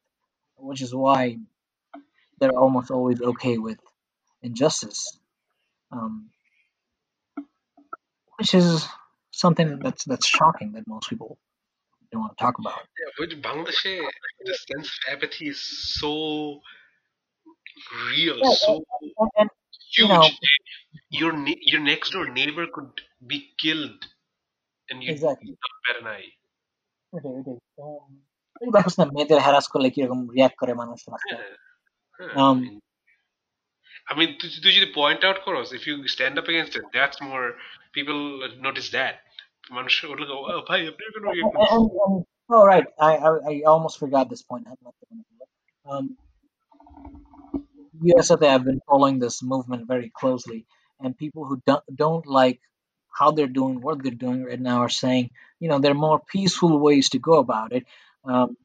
which 0.60 0.82
is 0.86 0.92
why 1.04 1.22
they're 2.38 2.58
almost 2.64 2.88
always 2.96 3.18
okay 3.32 3.56
with 3.66 3.80
injustice. 4.42 5.00
Um, 5.90 6.14
which 8.38 8.52
is 8.54 8.68
something 9.44 9.68
that's 9.84 10.04
that's 10.04 10.28
shocking 10.38 10.72
that 10.72 10.86
most 10.86 11.06
people 11.10 11.30
don't 12.14 12.22
want 12.22 12.34
to 12.34 12.40
talk 12.44 12.56
about. 12.58 12.82
Yeah, 13.00 13.12
but 13.18 13.30
বাংলাদেশে 13.48 13.92
the 14.40 14.56
sense 14.62 14.88
of 14.90 15.02
apathy 15.14 15.44
is 15.52 15.60
so 16.00 16.12
real, 18.10 18.36
Yeah, 18.38 18.56
so 18.64 18.72
And, 18.72 19.28
and 19.36 19.48
huge. 19.96 20.10
know- 20.12 20.36
your 21.20 21.32
ne- 21.46 21.62
your 21.72 21.82
next 21.90 22.08
door 22.14 22.26
neighbor 22.38 22.66
could 22.76 22.92
be 23.30 23.38
killed, 23.62 24.00
and 24.88 24.98
you 25.02 25.10
Exactly. 25.14 25.52
not 25.64 25.74
bat 25.84 25.96
an 26.00 26.08
eye. 26.16 26.28
ওটাই, 27.12 27.32
ওটাই। 27.40 27.58
um, 27.82 28.10
এই 28.60 28.68
দেখোস 28.72 28.94
না 28.98 29.04
মেয়েদের 29.04 29.38
harass 29.40 29.66
করলে 29.68 29.90
কিরকম 29.90 30.28
react 30.28 30.56
করে 30.58 30.74
মানুষ 30.74 31.00
রাস্তায়। 31.08 31.42
হ্যাঁ 31.42 31.56
হ্যাঁ 32.18 32.44
Um, 32.44 32.58
I 32.58 32.62
mean, 32.62 32.76
I 34.10 34.12
mean 34.18 34.30
তুই 34.40 34.50
তুই 34.62 34.72
যদি 34.72 34.92
পয়েন্ট 34.94 35.24
আউট 35.24 35.38
করস 35.44 35.68
if 35.72 35.82
you 35.88 35.94
stand 36.16 36.34
up 36.40 36.46
against 36.52 36.74
it 36.78 36.84
that's 36.96 37.18
more 37.28 37.46
people 37.96 38.20
notice 38.66 38.88
that 38.98 39.14
ಮನುಷ್ಯಗಳಿಗೆ 39.77 40.33
ಅಪಾಯ 40.61 40.93
everyone 41.09 42.23
Oh 42.55 42.63
right, 42.63 42.85
I, 42.99 43.11
I, 43.27 43.29
I 43.51 43.53
almost 43.71 43.97
forgot 44.01 44.29
this 44.29 44.43
point. 44.43 44.65
Um, 45.91 46.15
I've 48.53 48.65
been 48.65 48.81
following 48.87 49.17
this 49.17 49.41
movement 49.41 49.87
very 49.87 50.11
closely, 50.19 50.67
and 50.99 51.17
people 51.17 51.45
who 51.45 51.59
don't 51.65 51.83
don't 52.03 52.27
like 52.27 52.59
how 53.19 53.31
they're 53.31 53.47
doing 53.47 53.81
what 53.81 54.03
they're 54.03 54.23
doing 54.27 54.43
right 54.43 54.59
now 54.59 54.81
are 54.81 54.89
saying, 54.89 55.31
you 55.59 55.69
know, 55.69 55.79
there 55.79 55.91
are 55.91 56.05
more 56.09 56.21
peaceful 56.35 56.77
ways 56.77 57.09
to 57.09 57.19
go 57.19 57.39
about 57.39 57.71
it. 57.71 57.85
Um, 58.23 58.57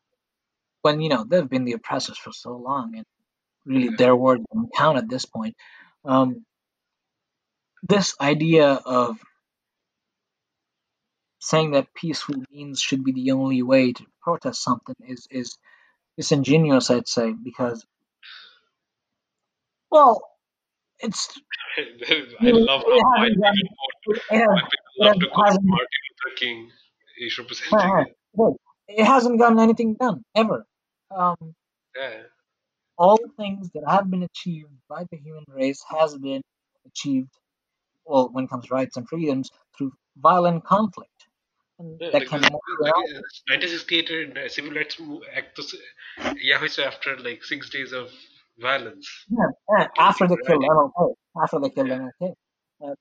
when 0.82 1.00
you 1.00 1.08
know 1.08 1.24
they've 1.24 1.48
been 1.48 1.64
the 1.64 1.78
oppressors 1.80 2.18
for 2.18 2.32
so 2.32 2.52
long, 2.56 2.96
and 2.98 3.06
really 3.64 3.90
yeah. 3.90 3.96
their 3.96 4.16
word 4.16 4.44
doesn't 4.46 4.74
count 4.74 4.98
at 4.98 5.08
this 5.08 5.24
point. 5.24 5.56
Um, 6.04 6.44
this 7.82 8.14
idea 8.20 8.72
of 9.00 9.16
saying 11.40 11.72
that 11.72 11.94
peaceful 11.94 12.36
means 12.52 12.80
should 12.80 13.04
be 13.04 13.12
the 13.12 13.32
only 13.32 13.62
way 13.62 13.92
to 13.92 14.04
protest 14.22 14.62
something 14.62 14.96
is 15.00 15.26
is 15.30 15.58
disingenuous, 16.16 16.90
I'd 16.90 17.08
say, 17.08 17.32
because 17.32 17.84
well, 19.90 20.22
it's 21.00 21.28
I 21.78 22.50
love 22.50 22.82
it 22.86 23.02
how 23.02 23.20
white 23.20 23.30
hasn't 23.30 23.34
people 23.34 23.42
done 23.42 23.54
quote 24.04 24.16
it, 24.16 24.38
has, 24.38 24.48
white 24.48 24.64
people 24.70 24.96
it 24.96 25.06
love 25.06 25.20
to 25.20 25.26
quote 25.28 25.46
Martin 25.64 25.64
Luther 25.64 26.36
King 26.36 26.70
huh, 27.20 27.42
representing 27.42 27.78
it 27.78 27.92
right. 27.92 28.54
it 28.88 29.04
hasn't 29.04 29.38
gotten 29.38 29.58
anything 29.58 29.94
done 29.94 30.22
ever. 30.34 30.64
Um, 31.14 31.54
yeah 31.96 32.22
all 33.00 33.18
things 33.38 33.70
that 33.72 33.82
have 33.88 34.10
been 34.10 34.22
achieved 34.22 34.74
by 34.88 35.04
the 35.10 35.16
human 35.16 35.44
race 35.48 35.82
has 35.88 36.16
been 36.18 36.42
achieved 36.86 37.30
well 38.04 38.28
when 38.30 38.44
it 38.44 38.50
comes 38.50 38.66
to 38.66 38.74
rights 38.74 38.96
and 38.98 39.08
freedoms 39.08 39.50
through 39.76 39.92
violent 40.18 40.64
conflict 40.64 41.19
Yeah, 41.19 41.19
that 42.00 42.14
like, 42.14 42.28
can 42.28 42.44
uh, 42.44 42.50
move 42.50 42.60
like, 42.80 42.92
around. 42.92 43.22
1968 43.48 44.36
uh, 44.36 44.40
uh, 44.40 44.48
simulates 44.48 45.00
uh, 45.00 46.34
yeah, 46.42 46.58
after 46.86 47.16
like 47.18 47.42
six 47.42 47.70
days 47.70 47.92
of 47.92 48.10
violence. 48.58 49.08
Yeah, 49.30 49.86
after 49.98 50.26
the 50.28 50.36
killing, 50.46 50.68
okay. 50.70 51.14
After 51.42 51.58
the 51.60 51.70
kill, 51.70 51.90
okay. 51.90 52.34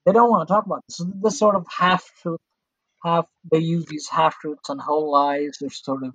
They 0.05 0.11
don't 0.11 0.30
want 0.30 0.47
to 0.47 0.53
talk 0.53 0.65
about 0.65 0.84
this. 0.88 1.01
This 1.21 1.39
sort 1.39 1.55
of 1.55 1.65
half 1.69 2.09
truth, 2.21 2.39
half 3.03 3.25
they 3.49 3.59
use 3.59 3.86
these 3.86 4.07
half 4.09 4.39
truths 4.39 4.69
and 4.69 4.80
whole 4.80 5.11
lies 5.11 5.57
to 5.59 5.69
sort 5.69 6.03
of 6.03 6.13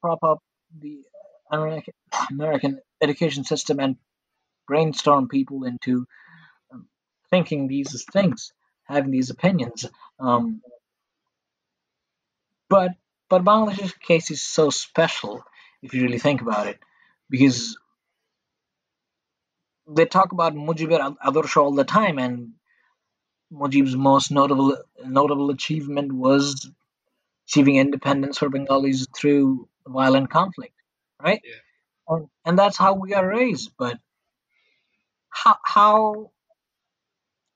prop 0.00 0.22
up 0.22 0.38
the 0.80 1.02
American, 1.50 2.80
education 3.00 3.44
system 3.44 3.78
and 3.78 3.96
brainstorm 4.66 5.28
people 5.28 5.64
into 5.64 6.06
um, 6.72 6.88
thinking 7.30 7.68
these 7.68 8.04
things, 8.12 8.52
having 8.84 9.10
these 9.10 9.30
opinions. 9.30 9.88
Um, 10.18 10.62
but 12.70 12.92
but 13.30 13.44
Bangladesh's 13.44 13.94
case 13.94 14.30
is 14.30 14.42
so 14.42 14.70
special 14.70 15.44
if 15.82 15.94
you 15.94 16.02
really 16.02 16.18
think 16.20 16.42
about 16.42 16.68
it, 16.68 16.78
because 17.30 17.78
they 19.88 20.06
talk 20.06 20.32
about 20.32 20.54
Mujibur 20.54 21.00
Ad- 21.00 21.18
Adarsh 21.34 21.56
all 21.56 21.74
the 21.74 21.84
time, 21.84 22.18
and 22.18 22.52
Mujib's 23.52 23.96
most 23.96 24.30
notable 24.32 24.76
notable 25.04 25.50
achievement 25.50 26.12
was 26.12 26.70
achieving 27.48 27.76
independence 27.76 28.38
for 28.38 28.50
Bengalis 28.50 29.06
through 29.16 29.68
violent 29.88 30.30
conflict, 30.30 30.74
right? 31.22 31.42
yeah 31.44 31.54
And, 32.08 32.28
and 32.46 32.58
that's 32.58 32.78
how 32.78 32.94
we 32.94 33.14
are 33.14 33.26
raised. 33.28 33.72
But 33.78 33.98
how 35.30 35.56
how 35.64 36.32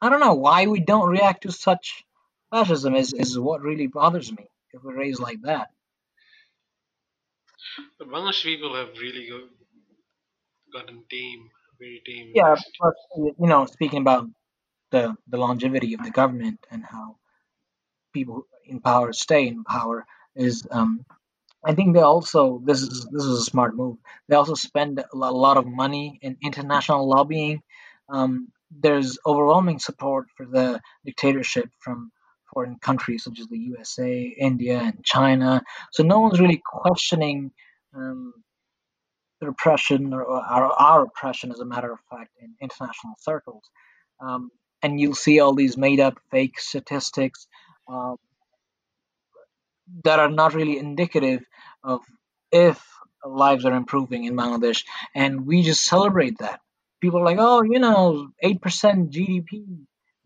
I 0.03 0.11
don't 0.11 0.21
know 0.21 0.35
why 0.35 0.69
we 0.69 0.81
don't 0.81 1.11
react 1.11 1.45
to 1.45 1.53
such 1.53 2.05
fascism 2.53 2.97
is, 2.97 3.15
is 3.15 3.41
what 3.41 3.63
really 3.63 3.89
bothers 3.89 4.33
me. 4.33 4.50
If 4.73 4.83
we're 4.83 4.97
raised 4.99 5.21
like 5.21 5.43
that, 5.43 5.71
but 7.99 8.09
Bangladeshi 8.09 8.45
people 8.45 8.75
have 8.75 8.99
really 8.99 9.29
go, 9.29 9.49
gotten 10.73 11.05
tame 11.11 11.51
very 11.79 12.01
tame 12.07 12.31
yeah. 12.35 12.57
But 12.81 12.95
you 13.17 13.35
know, 13.39 13.67
speaking 13.67 14.01
about 14.03 14.29
the 14.93 15.17
the 15.29 15.39
longevity 15.39 15.95
of 15.95 16.03
the 16.05 16.11
government 16.11 16.61
and 16.71 16.85
how 16.85 17.19
people 18.13 18.47
in 18.67 18.81
power 18.81 19.13
stay 19.13 19.49
in 19.49 19.65
power 19.65 20.07
is 20.37 20.67
um, 20.71 21.05
I 21.65 21.75
think 21.75 21.95
they 21.95 22.03
also 22.03 22.61
this 22.65 22.83
is 22.83 23.07
this 23.13 23.25
is 23.25 23.41
a 23.41 23.45
smart 23.45 23.77
move. 23.77 23.99
They 24.29 24.37
also 24.37 24.55
spend 24.55 24.99
a 25.01 25.07
lo- 25.15 25.35
lot 25.37 25.57
of 25.59 25.67
money 25.67 26.19
in 26.23 26.39
international 26.43 27.09
lobbying. 27.09 27.63
Um, 28.09 28.53
there's 28.71 29.19
overwhelming 29.27 29.79
support 29.81 30.29
for 30.37 30.47
the 30.47 30.81
dictatorship 31.05 31.71
from 31.81 32.13
foreign 32.53 32.77
countries 32.77 33.25
such 33.25 33.41
as 33.41 33.47
the 33.49 33.59
USA, 33.59 34.23
India, 34.23 34.81
and 34.81 35.05
China. 35.05 35.63
So 35.93 36.03
no 36.03 36.21
one's 36.21 36.41
really 36.41 36.63
questioning 36.65 37.53
um, 37.95 38.35
the 39.41 39.47
repression 39.47 40.13
or, 40.13 40.23
or 40.23 40.41
our, 40.41 40.73
our 40.73 41.03
oppression, 41.05 41.51
as 41.53 41.61
a 41.61 41.65
matter 41.65 41.93
of 41.93 41.99
fact, 42.11 42.31
in 42.41 42.55
international 42.61 43.15
circles. 43.19 43.65
Um, 44.21 44.51
and 44.83 45.01
you'll 45.01 45.15
see 45.15 45.41
all 45.41 45.55
these 45.55 45.77
made-up 45.77 46.19
fake 46.31 46.59
statistics. 46.59 47.47
Um, 47.89 48.17
that 50.05 50.19
are 50.21 50.31
not 50.31 50.55
really 50.55 50.79
indicative 50.79 51.43
of 51.83 52.01
if 52.53 52.83
lives 53.25 53.65
are 53.65 53.75
improving 53.75 54.25
in 54.25 54.37
Bangladesh, 54.37 54.85
and 55.15 55.47
we 55.47 55.63
just 55.63 55.85
celebrate 55.85 56.39
that. 56.39 56.61
People 57.01 57.21
are 57.21 57.25
like, 57.25 57.39
oh, 57.41 57.63
you 57.63 57.79
know, 57.79 58.31
eight 58.43 58.61
percent 58.61 59.11
GDP 59.11 59.65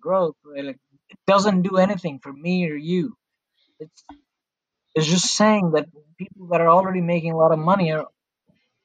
growth, 0.01 0.37
like 0.45 0.79
doesn't 1.27 1.62
do 1.62 1.77
anything 1.77 2.21
for 2.21 2.33
me 2.33 2.69
or 2.71 2.77
you. 2.77 3.17
It's 3.81 4.05
it's 4.95 5.07
just 5.07 5.35
saying 5.35 5.73
that 5.73 5.87
people 6.19 6.49
that 6.49 6.61
are 6.61 6.69
already 6.69 7.01
making 7.01 7.33
a 7.33 7.37
lot 7.37 7.53
of 7.53 7.59
money 7.59 7.93
are 7.93 8.07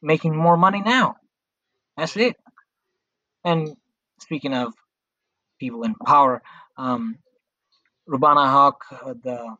making 0.01 0.35
more 0.35 0.57
money 0.57 0.81
now. 0.81 1.17
That's 1.97 2.17
it. 2.17 2.35
And 3.43 3.75
speaking 4.21 4.53
of 4.53 4.73
people 5.59 5.83
in 5.83 5.95
power, 5.95 6.41
um, 6.77 7.17
Rubana 8.09 8.47
Huq, 8.47 8.73
uh, 8.91 9.13
the 9.23 9.55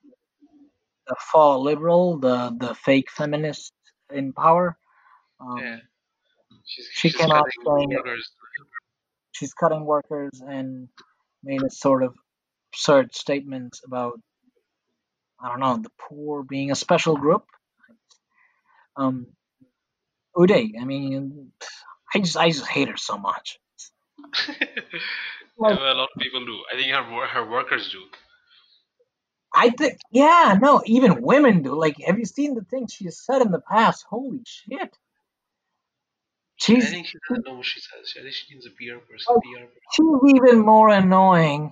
the 1.08 1.16
fall 1.32 1.64
liberal, 1.64 2.20
the 2.20 2.56
the 2.58 2.76
fake 2.76 3.12
feminist 3.12 3.74
in 4.12 4.34
power, 4.34 4.78
yeah 5.58 5.74
um, 5.76 5.82
she's 6.66 6.88
she 6.92 7.10
she's 7.10 7.16
came 7.16 7.32
out 7.32 7.48
cutting 7.66 7.98
she's 9.32 9.54
cutting 9.54 9.86
workers 9.86 10.42
and 10.48 10.90
made 11.44 11.64
a 11.64 11.70
sort 11.70 12.04
of 12.04 12.16
absurd 12.72 13.16
statements 13.16 13.82
about 13.86 14.20
I 15.42 15.50
don't 15.50 15.60
know 15.60 15.78
the 15.78 15.92
poor 15.98 16.44
being 16.44 16.72
a 16.72 16.76
special 16.76 17.16
group. 17.16 17.46
Um, 18.96 19.28
Uday, 20.36 20.74
I 20.80 20.86
mean, 20.86 21.52
I 22.14 22.20
just 22.20 22.38
I 22.38 22.50
just 22.50 22.68
hate 22.68 22.90
her 22.90 22.98
so 22.98 23.18
much. 23.18 23.60
Like 25.62 25.78
a 25.78 25.82
lot 25.82 26.08
of 26.16 26.22
people 26.22 26.46
do 26.46 26.58
I 26.72 26.78
think 26.78 26.94
her 26.94 27.28
her 27.28 27.52
workers 27.52 27.92
do 27.92 28.00
I 29.54 29.72
think, 29.72 29.98
yeah, 30.10 30.58
no, 30.62 30.82
even 30.86 31.22
women 31.22 31.64
do. 31.64 31.78
Like, 31.78 31.96
have 32.06 32.18
you 32.18 32.24
seen 32.24 32.56
the 32.56 32.64
things 32.64 32.94
she 32.94 33.04
has 33.06 33.20
said 33.20 33.42
in 33.42 33.52
the 33.52 33.60
past? 33.60 34.06
Holy 34.10 34.40
shit, 34.46 34.96
I 36.68 36.82
think 36.82 37.08
she 37.08 37.18
doesn't 37.30 37.46
know 37.46 37.56
what 37.56 37.66
she 37.66 37.80
says 37.80 38.14
I 38.18 38.22
think 38.22 38.34
she 38.34 38.54
needs 38.54 38.66
a 38.66 38.70
PR 38.72 39.00
person 39.00 39.34
like, 39.34 39.44
PR 39.44 39.66
person 39.66 39.82
she's 39.92 40.36
even 40.36 40.60
more 40.60 40.90
annoying 40.90 41.72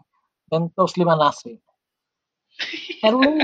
than 0.52 0.70
Taslima 0.70 1.16
Nasrin. 1.22 1.60
At 3.04 3.14
least, 3.14 3.43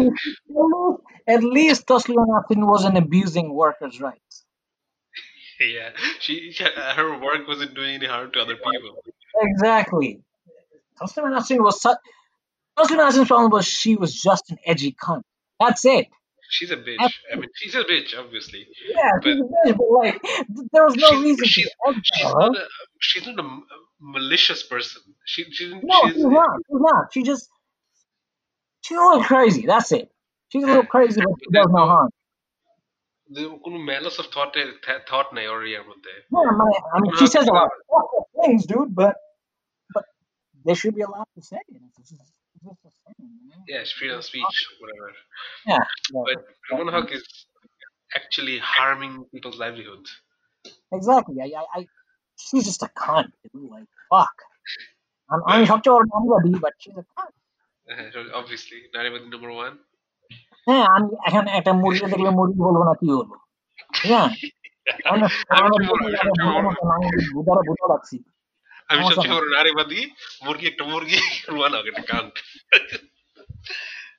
at 0.50 0.64
least, 0.64 1.00
at 1.28 1.44
least 1.44 1.88
Taslima 1.88 2.26
Nasrin 2.28 2.66
wasn't 2.68 2.98
abusing 2.98 3.54
workers' 3.54 4.02
rights. 4.02 4.46
yeah 5.60 5.90
she, 6.20 6.54
her 6.96 7.20
work 7.20 7.48
wasn't 7.48 7.74
doing 7.76 7.96
any 7.96 8.08
harm 8.08 8.32
to 8.32 8.40
other 8.42 8.56
people 8.56 8.98
Exactly. 9.42 10.22
Taslima 11.00 11.30
Nasrin 11.38 11.64
was 11.64 11.82
such. 11.82 11.98
Taslima 12.78 13.10
Nasrin's 13.10 13.28
problem 13.28 13.52
was 13.52 13.66
she 13.68 13.96
was 13.96 14.14
just 14.20 14.50
an 14.52 14.58
edgy 14.66 14.96
cunt. 15.04 15.24
That's 15.60 15.86
it. 15.86 16.08
she's 16.50 16.72
a 16.72 16.78
bitch 16.78 16.98
That's 17.00 17.14
I 17.32 17.36
mean 17.36 17.50
she's 17.56 17.76
a 17.76 17.84
bitch 17.84 18.18
obviously 18.18 18.68
yeah, 18.90 19.12
but 19.22 19.24
she's 19.32 19.40
a 19.40 19.44
bitch, 19.44 19.78
but 19.78 19.92
like, 19.92 20.22
there 20.72 20.84
was 20.86 20.96
no 20.96 21.10
she's 21.10 21.24
reason 21.24 21.46
she's 21.46 21.70
she's 22.04 22.24
not 22.24 22.56
a 22.58 22.68
she's 23.00 23.26
not 23.28 23.40
a 23.40 23.48
malicious 24.04 24.64
person. 24.64 25.02
She, 25.26 25.44
she 25.52 25.70
didn't. 25.70 25.84
No, 25.84 26.02
she's, 26.06 26.16
she's 26.16 26.26
not. 26.26 26.50
She's 26.68 26.82
not. 26.92 27.14
She 27.14 27.24
just 27.24 27.50
she's 28.82 28.98
a 28.98 29.02
little 29.02 29.24
crazy. 29.24 29.66
That's 29.66 29.92
it. 29.92 30.12
She's 30.50 30.64
a 30.64 30.68
little 30.68 30.86
crazy, 30.86 31.22
but 31.22 31.34
she 31.42 31.52
does 31.52 31.68
no 31.78 31.86
harm. 31.94 32.10
কোনো 33.66 33.78
malice 33.92 34.18
of 34.22 34.28
thought 34.34 34.56
eh, 34.62 34.98
thought 35.10 35.30
nahi 35.36 35.46
aur 35.54 35.62
yeah 35.74 35.84
my, 36.62 36.72
i 36.96 36.98
mean 37.04 37.14
she 37.20 37.28
says 37.36 37.46
a 37.54 37.56
lot 37.60 37.72
of 38.18 38.26
things 38.40 38.66
dude 38.72 38.92
but 39.02 39.16
but 39.96 40.06
there 40.66 40.78
should 40.82 40.96
be 41.00 41.06
a 41.10 41.12
lot 41.16 41.28
to 41.36 41.42
say 41.52 41.62
this 42.00 42.12
is 42.16 42.22
yeah, 43.68 43.84
freedom 43.98 44.18
of 44.18 44.26
speech, 44.26 44.68
whatever. 44.80 45.12
Yeah. 45.68 45.78
yeah 46.14 46.24
but 46.26 46.46
Ramon 46.72 46.94
how 46.94 47.04
is 47.08 47.24
actually 48.16 48.60
harming 48.60 49.26
people's 49.34 49.58
livelihood. 49.58 50.06
Exactly. 50.92 51.42
I, 51.42 51.64
I, 51.76 51.86
I, 52.43 52.43
she's 52.43 52.65
just 52.65 52.83
a 52.83 52.91
cunt. 52.95 53.31
Dude. 53.45 53.71
Like, 53.71 53.91
fuck. 54.11 54.37
I'm, 55.31 55.41
আমি 55.53 55.65
সবচেয়ে 55.67 55.95
বড় 55.95 56.05
নারীবাদী, 56.13 56.51
but 56.65 56.75
she's 56.83 56.97
a 56.97 57.07
cunt. 57.13 57.35
Uh, 57.87 58.07
so 58.13 58.19
obviously, 58.35 58.79
Naribati 58.95 59.27
number 59.27 59.53
one. 59.57 59.75
হ্যাঁ 60.67 60.85
আমি 60.95 61.07
এখন 61.29 61.45
একটা 61.59 61.73
মুরগি 61.83 62.05
দেখলে 62.05 62.31
মুরগি 62.39 62.61
বলবো 62.67 62.83
না 62.85 62.95
কি 63.01 63.07
বলবো 63.13 63.37
হ্যাঁ 64.03 64.29
আমি 65.09 65.19
না 65.23 65.27
আমি 65.27 65.27
সারা 65.43 65.67
সবচেয়ে 65.67 65.91
বড়- 65.91 66.03
বছর 66.03 66.17
আমি 66.17 66.25
সবচেয়ে 66.25 66.47
বুঝার 66.47 66.55
বড়- 66.55 66.67
মতো 66.69 66.83
না, 66.89 66.95
আমি 66.97 67.07
বুঝারে 67.37 67.63
বুঝা 67.69 67.87
রাখছি 67.93 68.17
আমি 68.91 68.99
আমার 68.99 69.09
সবচেয়ে 69.09 69.31
সব- 69.31 69.37
বড় 69.37 69.47
নারীবাদী 69.57 70.01
মুরগি 70.45 70.65
একটা 70.69 70.85
মুরগি 70.91 71.19
রুমান 71.49 71.73
হক 71.77 71.87
একটা 71.93 72.05
কান 72.11 72.25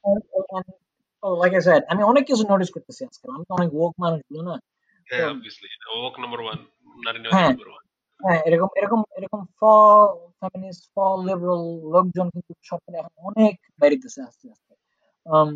And- 0.05 0.25
and- 0.55 0.73
oh, 1.23 1.33
like 1.43 1.53
I 1.53 1.61
said, 1.67 1.81
আমি 1.91 2.01
অনেক 2.03 2.23
কিছু 2.29 2.43
নোটিস 2.51 2.69
করতেছি 2.75 3.01
আজকাল 3.07 3.29
আমি 3.35 3.43
তো 3.49 3.53
অনেক 3.59 3.69
ওক 3.81 3.93
মানুষ 4.03 4.19
বুঝো 4.27 4.43
না 4.47 4.55
হ্যাঁ 5.07 5.25
অবভিয়াসলি 5.33 5.67
ওক 5.97 6.13
নাম্বার 6.23 6.39
ওয়ান 6.45 6.59
নারী 6.97 7.17
হ্যাঁ। 7.27 7.49
নাম্বার 7.49 7.67
ওয়ান 7.71 7.82
হ্যাঁ 8.21 8.39
এরকম 8.47 8.69
এরকম 8.79 9.01
এরকম 9.17 9.41
ফ 9.59 9.61
ফেমিনিস্ট 10.41 10.83
ফ 10.93 10.95
লিবারাল 11.27 11.63
লোকজন 11.95 12.27
কিন্তু 12.33 12.53
সরকারে 12.69 12.95
এখন 13.01 13.13
অনেক 13.29 13.55
বেড়েতেছে 13.81 14.19
আস্তে 14.29 14.45
আস্তে 14.55 14.73
um 15.25 15.49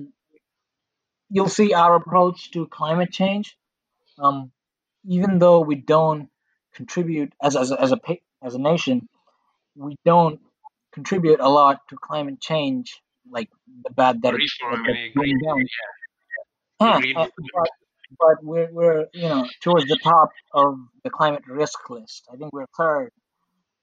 you'll 1.31 1.55
see 1.59 1.69
our 1.81 1.93
approach 2.01 2.39
to 2.53 2.59
climate 2.77 3.11
change 3.21 3.45
um 4.23 4.37
even 5.15 5.31
though 5.43 5.59
we 5.69 5.75
don't 5.95 6.25
contribute 6.77 7.31
as 7.47 7.53
as 7.63 7.69
a, 7.73 7.77
as 7.85 7.91
a 7.97 7.99
pa- 8.05 8.25
as 8.47 8.53
a 8.59 8.61
nation 8.71 8.97
we 9.87 9.93
don't 10.11 10.37
contribute 10.95 11.39
a 11.47 11.49
lot 11.59 11.75
to 11.89 11.93
climate 12.07 12.39
change 12.49 12.85
like 13.35 13.49
the 13.85 13.91
bad 13.99 14.15
that 14.23 14.33
it- 14.35 14.41
Reform, 14.45 14.79
that 14.87 14.95
I 14.95 14.99
mean, 14.99 15.05
it's 15.05 15.15
bringing 15.17 15.39
green- 15.39 15.45
down. 15.47 15.59
yeah. 15.77 15.91
Yeah, 16.79 16.97
Green 17.01 17.17
uh, 17.17 17.25
movement. 17.25 17.51
but, 17.57 17.71
but 18.18 18.42
we're 18.42 18.68
we're 18.72 19.06
you 19.12 19.28
know 19.28 19.46
towards 19.62 19.86
the 19.86 19.98
top 20.02 20.30
of 20.52 20.76
the 21.04 21.10
climate 21.10 21.42
risk 21.46 21.78
list. 21.90 22.26
I 22.32 22.36
think 22.36 22.52
we're 22.52 22.66
third, 22.76 23.10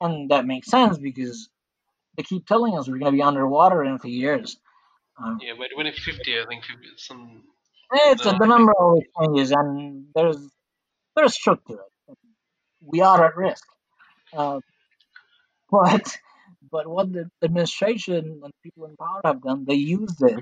and 0.01 0.31
that 0.31 0.45
makes 0.45 0.69
sense 0.69 0.97
because 0.97 1.49
they 2.17 2.23
keep 2.23 2.45
telling 2.47 2.77
us 2.77 2.87
we're 2.87 2.97
going 2.97 3.11
to 3.11 3.17
be 3.17 3.21
underwater 3.21 3.83
in 3.83 3.93
a 3.93 3.99
few 3.99 4.11
years. 4.11 4.57
Um, 5.21 5.39
Yeah, 5.41 5.53
but 5.57 5.67
when 5.75 5.87
it's 5.87 6.03
50, 6.03 6.39
I 6.39 6.45
think 6.45 6.63
50, 6.65 6.87
some 6.97 7.43
it's 7.91 8.25
No, 8.25 8.37
the 8.37 8.47
number 8.47 8.73
always 8.73 9.05
changes, 9.19 9.51
and 9.51 10.07
there's 10.15 10.37
there's 11.15 11.35
truth 11.37 11.59
to 11.67 11.73
it. 11.73 12.17
We 12.81 13.01
are 13.01 13.25
at 13.25 13.37
risk, 13.37 13.63
uh, 14.35 14.59
but 15.71 16.17
but 16.71 16.87
what 16.87 17.13
the 17.13 17.29
administration 17.43 18.41
and 18.43 18.53
people 18.63 18.85
in 18.85 18.95
power 18.97 19.21
have 19.23 19.41
done, 19.41 19.65
they 19.65 19.75
use 19.75 20.15
this. 20.15 20.41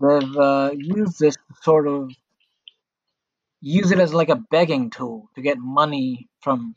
They've 0.00 0.36
uh, 0.36 0.70
used 0.74 1.18
this 1.18 1.34
to 1.34 1.54
sort 1.62 1.86
of 1.86 2.10
use 3.61 3.91
it 3.91 3.99
as 3.99 4.13
like 4.13 4.29
a 4.29 4.37
begging 4.51 4.89
tool 4.91 5.29
to 5.35 5.41
get 5.41 5.57
money 5.59 6.29
from 6.41 6.75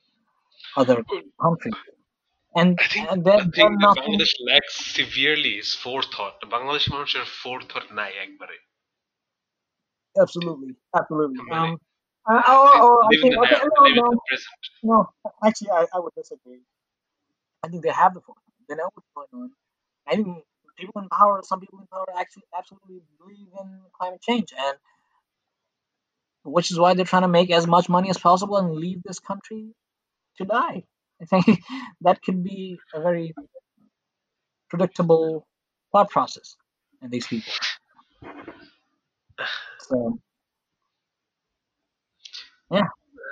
other 0.77 1.05
countries, 1.41 1.75
and 2.57 2.79
I 2.79 2.87
think 2.89 3.09
and 3.11 3.25
the 3.37 3.37
they've 3.37 3.53
thing 3.55 3.71
done 3.71 3.79
that 3.81 3.95
nothing. 3.97 4.14
Bangladesh 4.14 4.35
lacks 4.51 4.77
severely 4.99 5.55
is 5.62 5.71
forethought. 5.85 6.37
Bangladesh 6.55 6.85
মানুষের 6.95 7.25
forethought 7.43 7.89
নাই 7.99 8.12
একবারে 8.27 8.57
Absolutely, 10.23 10.73
absolutely. 10.99 11.41
Really? 11.51 11.73
Um, 11.73 11.79
uh, 12.31 12.43
or, 12.49 12.83
or 12.85 13.05
I 13.05 13.11
Live 13.11 13.23
in 13.25 13.31
think 13.31 13.35
the 13.35 13.41
okay, 13.45 13.57
now, 13.57 13.69
no, 13.77 13.83
live 13.87 13.97
in 14.01 14.05
no, 14.05 14.11
the 14.11 14.19
present. 14.29 14.62
no. 14.91 14.99
Actually, 15.47 15.71
I, 15.71 15.83
I 15.95 15.99
would 16.03 16.14
disagree. 16.14 16.62
I 17.64 17.69
think 17.69 17.83
they 17.85 17.91
have 18.03 18.14
the 18.14 18.21
foresight. 18.21 18.55
They 18.69 18.77
know 18.77 18.91
what's 18.95 19.09
going 19.16 19.33
on. 19.43 19.51
I 20.09 20.12
think 20.16 20.29
people 20.81 21.01
in 21.03 21.09
power, 21.09 21.41
some 21.51 21.61
people 21.61 21.79
in 21.81 21.87
power, 21.95 22.07
actually 22.23 22.45
absolutely 22.59 22.99
believe 23.21 23.49
in 23.61 23.69
climate 23.99 24.23
change, 24.29 24.51
and 24.66 24.77
which 26.44 26.72
is 26.72 26.80
why 26.80 26.94
they're 26.94 27.06
trying 27.06 27.24
to 27.24 27.28
make 27.28 27.52
as 27.52 27.68
much 27.68 27.89
money 27.89 28.10
as 28.10 28.18
possible 28.18 28.58
and 28.58 28.74
leave 28.76 29.02
this 29.04 29.20
country 29.20 29.74
to 30.38 30.46
die. 30.46 30.84
I 31.22 31.26
think 31.26 31.60
that 32.02 32.22
could 32.22 32.44
be 32.44 32.80
a 32.94 33.02
very 33.02 33.34
predictable 34.70 35.48
thought 35.91 36.10
process 36.10 36.56
in 37.02 37.10
these 37.10 37.28
people. 37.28 37.54
So 39.80 40.20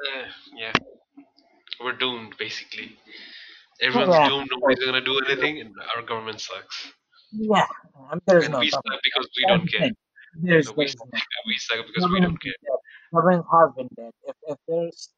Uh, 0.07 0.25
yeah, 0.55 0.73
we're 1.79 1.93
doomed 1.97 2.35
basically. 2.37 2.97
Everyone's 3.81 4.15
Yeah. 4.15 4.27
doomed. 4.27 4.49
Nobody's 4.51 4.83
gonna 4.85 5.01
do 5.01 5.19
anything, 5.27 5.59
and 5.61 5.73
our 5.95 6.01
government 6.03 6.41
sucks. 6.41 6.91
yeah, 7.31 7.65
I 8.09 8.15
mean, 8.15 8.21
and 8.41 8.51
no 8.51 8.59
we 8.59 8.69
suck 8.69 8.83
because 9.03 9.29
we 9.37 9.45
don't 9.45 9.69
care. 9.71 9.89
There's, 10.39 10.67
No, 10.67 10.73
we, 10.77 10.85
there's 10.85 10.95
no 10.97 11.05
suck, 11.11 11.27
we 11.45 11.57
suck 11.57 11.87
because 11.87 12.09
we 12.09 12.19
don't 12.19 12.39
government 12.39 12.41
care. 12.41 12.53
Government 13.13 13.45
has 13.51 13.69
been 13.75 13.87
dead. 13.97 14.11
If 14.23 14.35
if 14.47 14.57
there's 14.67 15.09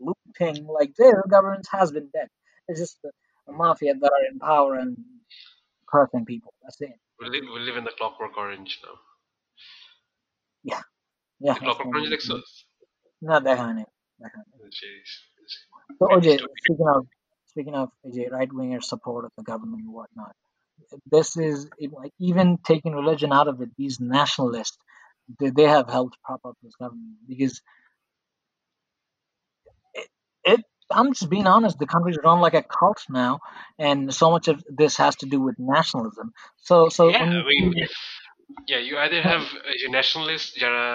looping 0.00 0.66
like 0.66 0.94
this, 0.96 1.14
government 1.28 1.66
has 1.72 1.90
been 1.92 2.08
dead. 2.14 2.28
It's 2.68 2.80
just 2.80 2.98
the, 3.02 3.10
the 3.46 3.52
mafia 3.52 3.94
that 3.94 4.12
are 4.12 4.32
in 4.32 4.38
power 4.38 4.76
and 4.76 4.96
hurting 5.88 6.24
people. 6.24 6.52
That's 6.62 6.80
it. 6.80 6.92
We 7.20 7.28
live, 7.28 7.42
we 7.52 7.60
live 7.60 7.76
in 7.76 7.84
the 7.84 7.92
clockwork 7.98 8.36
orange 8.36 8.80
now. 8.84 8.98
Yeah. 10.64 11.54
The 11.54 11.60
clockwork 11.60 11.88
orange 11.88 12.10
like 12.10 12.20
so. 12.20 12.40
No, 13.20 13.40
definitely. 13.40 13.84
definitely. 14.20 14.52
Oh, 14.60 14.66
jeez. 14.66 15.32
So 15.98 16.06
OJ, 16.06 16.40
speaking 16.64 16.88
of 16.88 17.06
speaking 17.46 17.74
of 17.74 17.90
AJ, 18.06 18.30
right 18.30 18.52
winger 18.52 18.80
support 18.80 19.24
of 19.24 19.32
the 19.36 19.44
government 19.44 19.82
and 19.82 19.92
whatnot, 19.92 20.34
this 21.10 21.36
is 21.36 21.68
even 22.18 22.58
taking 22.64 22.92
religion 22.92 23.32
out 23.32 23.48
of 23.48 23.60
it. 23.62 23.70
These 23.76 24.00
nationalists, 24.00 24.78
they, 25.38 25.50
they 25.50 25.64
have 25.64 25.88
helped 25.88 26.16
prop 26.24 26.40
up 26.44 26.56
this 26.62 26.74
government 26.76 27.16
because 27.28 27.60
it, 29.94 30.08
it. 30.44 30.60
I'm 30.90 31.12
just 31.14 31.30
being 31.30 31.46
honest. 31.46 31.78
The 31.78 31.86
country's 31.86 32.18
run 32.22 32.40
like 32.40 32.54
a 32.54 32.62
cult 32.62 33.00
now, 33.08 33.40
and 33.78 34.12
so 34.14 34.30
much 34.30 34.48
of 34.48 34.62
this 34.68 34.96
has 34.98 35.16
to 35.16 35.26
do 35.26 35.40
with 35.40 35.54
nationalism. 35.58 36.32
So, 36.58 36.88
so 36.90 37.08
Yeah, 37.08 37.24
you 37.30 37.40
I 37.40 37.44
mean, 37.48 37.72
see- 37.72 37.86
yeah, 38.68 38.78
you 38.78 38.98
either 38.98 39.22
have 39.22 39.44
a 39.86 39.90
nationalist, 39.90 40.48
যারা 40.62 40.86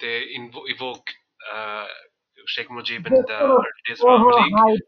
they 0.00 0.16
invo- 0.38 0.66
evoke 0.74 1.06
uh, 1.54 1.86
Sheikh 2.52 2.68
Mujib 2.76 3.06
and 3.06 3.16
the 3.32 3.38
Sort 3.38 3.66
of 3.70 3.76
his 3.86 4.00
Awami 4.00 4.50
overhype, 4.50 4.84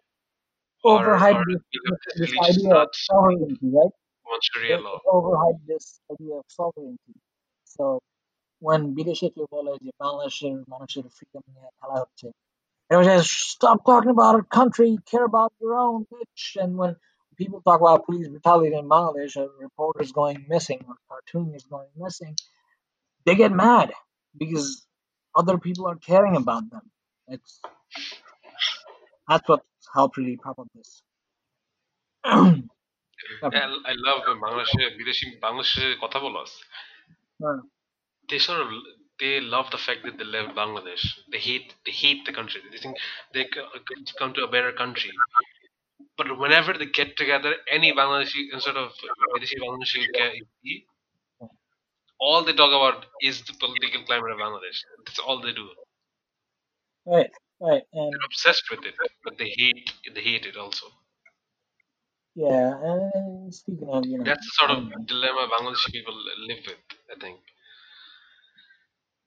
or, 0.82 0.98
overhype 1.06 1.38
or 1.40 1.44
this, 1.50 1.62
this, 1.72 1.98
the 2.06 2.12
this 2.20 2.30
religious 2.32 2.58
idea 2.58 2.74
of 2.82 2.88
sovereignty, 3.08 3.56
right? 3.78 3.94
who 4.29 4.29
want 4.31 4.43
Sharia 4.49 4.77
They 4.77 4.83
law. 4.83 4.99
overhype 5.15 5.61
this 5.67 5.85
idea 6.13 6.35
of 6.41 6.45
sovereignty. 6.59 7.15
So 7.75 7.85
when 8.67 8.81
বিদেশে 8.97 9.27
কেউ 9.35 9.45
বলে 9.55 9.73
যে 9.85 9.91
বাংলাদেশের 10.03 10.55
মানুষের 10.73 11.05
freedom 11.17 11.43
নিয়ে 11.53 11.69
খেলা 11.79 11.97
হচ্ছে, 12.03 12.27
it 12.91 13.05
says 13.09 13.25
stop 13.55 13.79
talking 13.89 14.11
about 14.17 14.35
our 14.37 14.43
country, 14.59 14.91
care 15.11 15.25
about 15.31 15.51
your 15.61 15.75
own 15.87 16.01
bitch. 16.13 16.45
And 16.63 16.71
when 16.81 16.93
people 17.41 17.61
talk 17.67 17.79
about 17.81 18.05
police 18.07 18.27
brutality 18.33 18.75
in 18.81 18.87
Bangladesh, 18.95 19.35
or 19.41 19.47
reporters 19.67 20.11
going 20.19 20.39
missing 20.53 20.81
or 20.89 20.95
cartoonists 21.09 21.69
going 21.75 21.91
missing, 22.03 22.35
they 23.25 23.35
get 23.43 23.51
mad 23.51 23.87
because 24.41 24.67
other 25.41 25.57
people 25.65 25.85
are 25.91 25.99
caring 26.11 26.35
about 26.43 26.65
them. 26.73 26.85
It's 27.35 27.51
that's 29.29 29.47
what 29.49 29.61
helped 29.95 30.17
really 30.17 30.37
prop 30.43 30.59
up 30.59 30.69
this. 30.75 30.91
I, 33.57 33.59
I 33.91 33.93
love 34.07 34.19
বাংলাদেশে 34.45 34.83
বিদেশি 34.99 35.25
বাংলাদেশে 35.45 35.85
কথা 36.03 36.19
বলো 36.25 36.41
Uh, 37.47 37.59
they 38.29 38.39
sort 38.47 38.61
of 38.63 38.69
they 39.21 39.33
love 39.55 39.67
the 39.75 39.81
fact 39.87 40.01
that 40.05 40.15
they 40.19 40.27
left 40.35 40.51
Bangladesh. 40.61 41.03
They 41.31 41.41
hate 41.49 41.67
they 41.85 41.95
hate 42.03 42.21
the 42.27 42.33
country. 42.39 42.61
They 42.71 42.79
think 42.83 42.95
they 43.35 43.45
c- 43.53 43.69
could 43.87 44.03
come 44.19 44.31
to 44.35 44.43
a 44.47 44.51
better 44.55 44.73
country. 44.83 45.11
But 46.17 46.37
whenever 46.43 46.73
they 46.73 46.87
get 46.87 47.15
together, 47.21 47.51
any 47.77 47.89
Bangladeshi 47.93 48.41
instead 48.53 48.77
of 48.83 48.87
Videshi 49.35 49.57
Bangladeshi 49.63 50.01
get- 50.17 50.35
all 52.19 52.43
they 52.43 52.53
talk 52.53 52.73
about 52.79 53.05
is 53.21 53.35
the 53.43 53.53
political 53.63 54.03
climate 54.05 54.31
of 54.31 54.39
Bangladesh. 54.39 54.79
That's 55.05 55.19
all 55.19 55.39
they 55.41 55.53
do. 55.53 55.67
right, 57.05 57.31
right, 57.59 57.83
and 57.93 58.13
They're 58.13 58.25
obsessed 58.25 58.65
with 58.71 58.83
it, 58.85 58.95
but 59.23 59.37
they 59.37 59.49
hate 59.61 59.91
they 60.13 60.21
hate 60.21 60.45
it 60.45 60.57
also. 60.57 60.87
yeah, 62.35 62.67
and 62.83 63.53
speaking 63.53 63.89
of 63.89 64.05
you 64.05 64.17
know, 64.17 64.25
That's 64.25 64.45
the 64.47 64.53
sort 64.59 64.71
of 64.71 64.79
um, 64.79 65.05
dilemma 65.05 65.43
Bangladeshi 65.53 65.89
people 65.91 66.15
live 66.49 66.61
with. 66.67 66.81
I 67.13 67.15
think. 67.19 67.37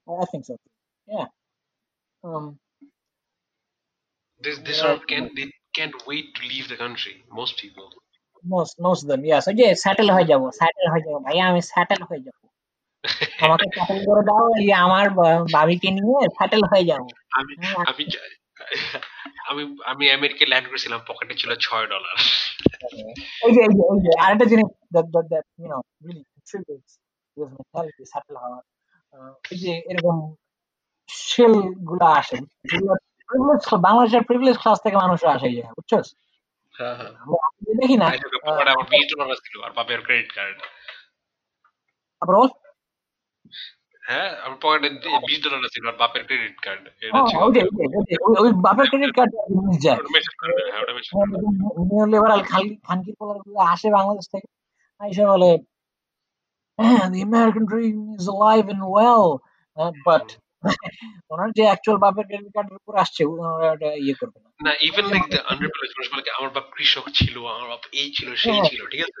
I 0.07 0.25
think 0.25 0.43
so. 0.45 0.53
Too. 0.55 0.71
Yeah. 1.07 1.27
Um. 2.23 2.45
They, 4.41 4.53
they 4.57 4.71
Yeah. 4.71 4.81
sort 4.83 4.93
of 4.93 5.07
can't 5.07 5.29
they 5.35 5.47
can't 5.73 5.97
wait 6.07 6.27
to 6.35 6.41
leave 6.43 6.67
the 6.67 6.77
country. 6.77 7.15
Most 7.31 7.55
people. 7.57 7.87
most 8.43 8.73
most 8.79 9.01
of 9.03 9.07
them 9.11 9.23
yes 9.31 9.43
ওই 9.49 9.55
যে 9.59 9.67
settle 9.83 10.07
হয়ে 10.15 10.27
যাব 10.31 10.41
settle 10.59 10.85
হয়ে 10.93 11.03
যাব 11.05 11.15
ভাইয়া 11.25 11.43
আমি 11.51 11.61
settle 11.71 12.01
হয়ে 12.09 12.21
যাব 12.25 12.37
আমাকে 13.45 13.65
স্যাটেল 13.75 13.99
করে 14.07 14.21
দাও 14.29 14.45
এই 14.59 14.65
যে 14.69 14.75
আমার 14.85 15.05
বা- 15.17 15.43
ভাবিকে 15.55 15.89
নিয়ে 15.97 16.19
স্যাটেল 16.37 16.61
হয়ে 16.71 16.85
যাব 16.91 17.03
আমি 17.39 17.51
হ্যাঁ, 17.61 17.75
আমি 17.91 18.03
আমি 19.50 19.62
আমি 19.84 20.04
আমেরিকা 20.10 20.44
ল্যান্ড 20.46 20.66
করেছিলাম 20.68 21.00
পকেটে 21.08 21.34
ছিল 21.40 21.50
ছয় 21.66 21.86
ডলার 21.86 22.16
ওই 23.44 23.50
যে 23.56 23.62
ওই 23.84 23.98
যে 24.04 24.10
আরেকটা 24.24 24.46
জিনিস 24.52 24.68
that 24.94 25.06
that 25.14 25.26
that 25.32 25.46
you 25.58 25.66
know 25.72 25.78
really 26.04 26.22
considers 26.30 26.88
your 27.36 27.48
mentality 27.54 28.04
settle 28.12 28.36
হওয়া 28.42 28.58
ওই 29.44 29.56
যে 29.62 29.72
এরকম 29.90 30.16
শেলগুলো 31.08 32.06
আসে 32.20 32.36
প্রিভিলেজ 33.28 33.62
বাংলাদেশের 33.86 34.22
প্রিভিলেজ 34.28 34.56
ক্লাস 34.62 34.78
থেকে 34.84 34.96
মানুষ 34.96 35.18
আসে 35.34 35.48
যায় 35.54 35.72
বুঝছস? 35.76 36.06
হ্যাঁ, 36.74 36.94
হ্যাঁ। 36.98 37.12
দেখি 37.80 37.96
না 37.96 38.06
আমার 38.72 38.86
বিশ 38.92 39.06
ডলার 39.12 39.38
ছিল 39.44 39.56
আর 39.66 39.72
বাবার 39.78 40.00
ক্রেডিট 40.06 40.30
কার্ড 40.36 40.58
আবার 42.22 42.34
হ্যাঁ 44.04 44.30
আমার 44.44 44.58
পকেটে 44.62 44.88
বিশ 45.28 45.38
ডলার 45.44 45.72
ছিল 45.74 45.84
আর 45.90 45.96
বাপের 46.02 46.22
ক্রেডিট 46.28 46.56
কার্ড 46.64 46.82
হ্যাঁ 46.94 47.12
ওই 47.44 47.52
ওই 48.38 48.50
বাপের 48.66 48.86
ক্রেডিট 48.90 49.12
কার্ড 49.18 49.30
যায় 49.84 49.98
ওটা 49.98 50.10
মেসেজ 50.16 50.34
করে 50.40 50.52
হ্যাঁ 50.64 50.80
ওটা 50.84 50.92
মেসেজ 50.96 51.10
করে। 51.12 51.26
নিউ 51.90 52.04
লিবারাল 52.12 52.42
খানকির 52.84 53.14
পোলারগুলো 53.18 53.58
আসে 53.72 53.88
বাংলাদেশ 53.96 54.26
থেকে। 54.34 54.48
আইসা 55.00 55.24
বলে 55.32 55.50
"হ্যাঁ, 56.78 57.04
the 57.08 57.20
American 57.22 57.64
dream 57.66 57.96
is 58.14 58.26
alive 58.28 58.66
and 58.68 58.82
well 58.90 59.26
uh, 59.76 59.92
but 60.06 60.26
ওনার 61.32 61.48
যে 61.56 61.62
অ্যাকচুয়াল 61.68 61.98
বাপের 62.04 62.24
ক্রেডিট 62.28 62.50
কার্ডের 62.56 62.76
উপর 62.80 62.94
আসছে 63.02 63.22
ওনারা 63.32 63.66
এটা 63.74 63.88
ইয়ে 64.04 64.14
করবে 64.20 64.38
না। 64.40 64.48
না 64.60 64.72
ইভেন 64.88 65.06
লাইক 65.12 65.24
দ্য 65.32 65.38
আন্ডারপ্রিভিলেজ 65.50 65.92
মানুষ 65.96 66.08
বলে 66.12 66.30
আমার 66.38 66.50
বাপ 66.56 66.66
কৃষক 66.74 67.06
ছিল 67.18 67.34
আমার 67.54 67.68
বাপ 67.72 67.82
এই 68.00 68.08
ছিল 68.16 68.28
সেই 68.42 68.52
হ্যাঁ। 68.54 68.66
ছিল 68.68 68.80
ঠিক 68.92 69.00
আছে? 69.06 69.20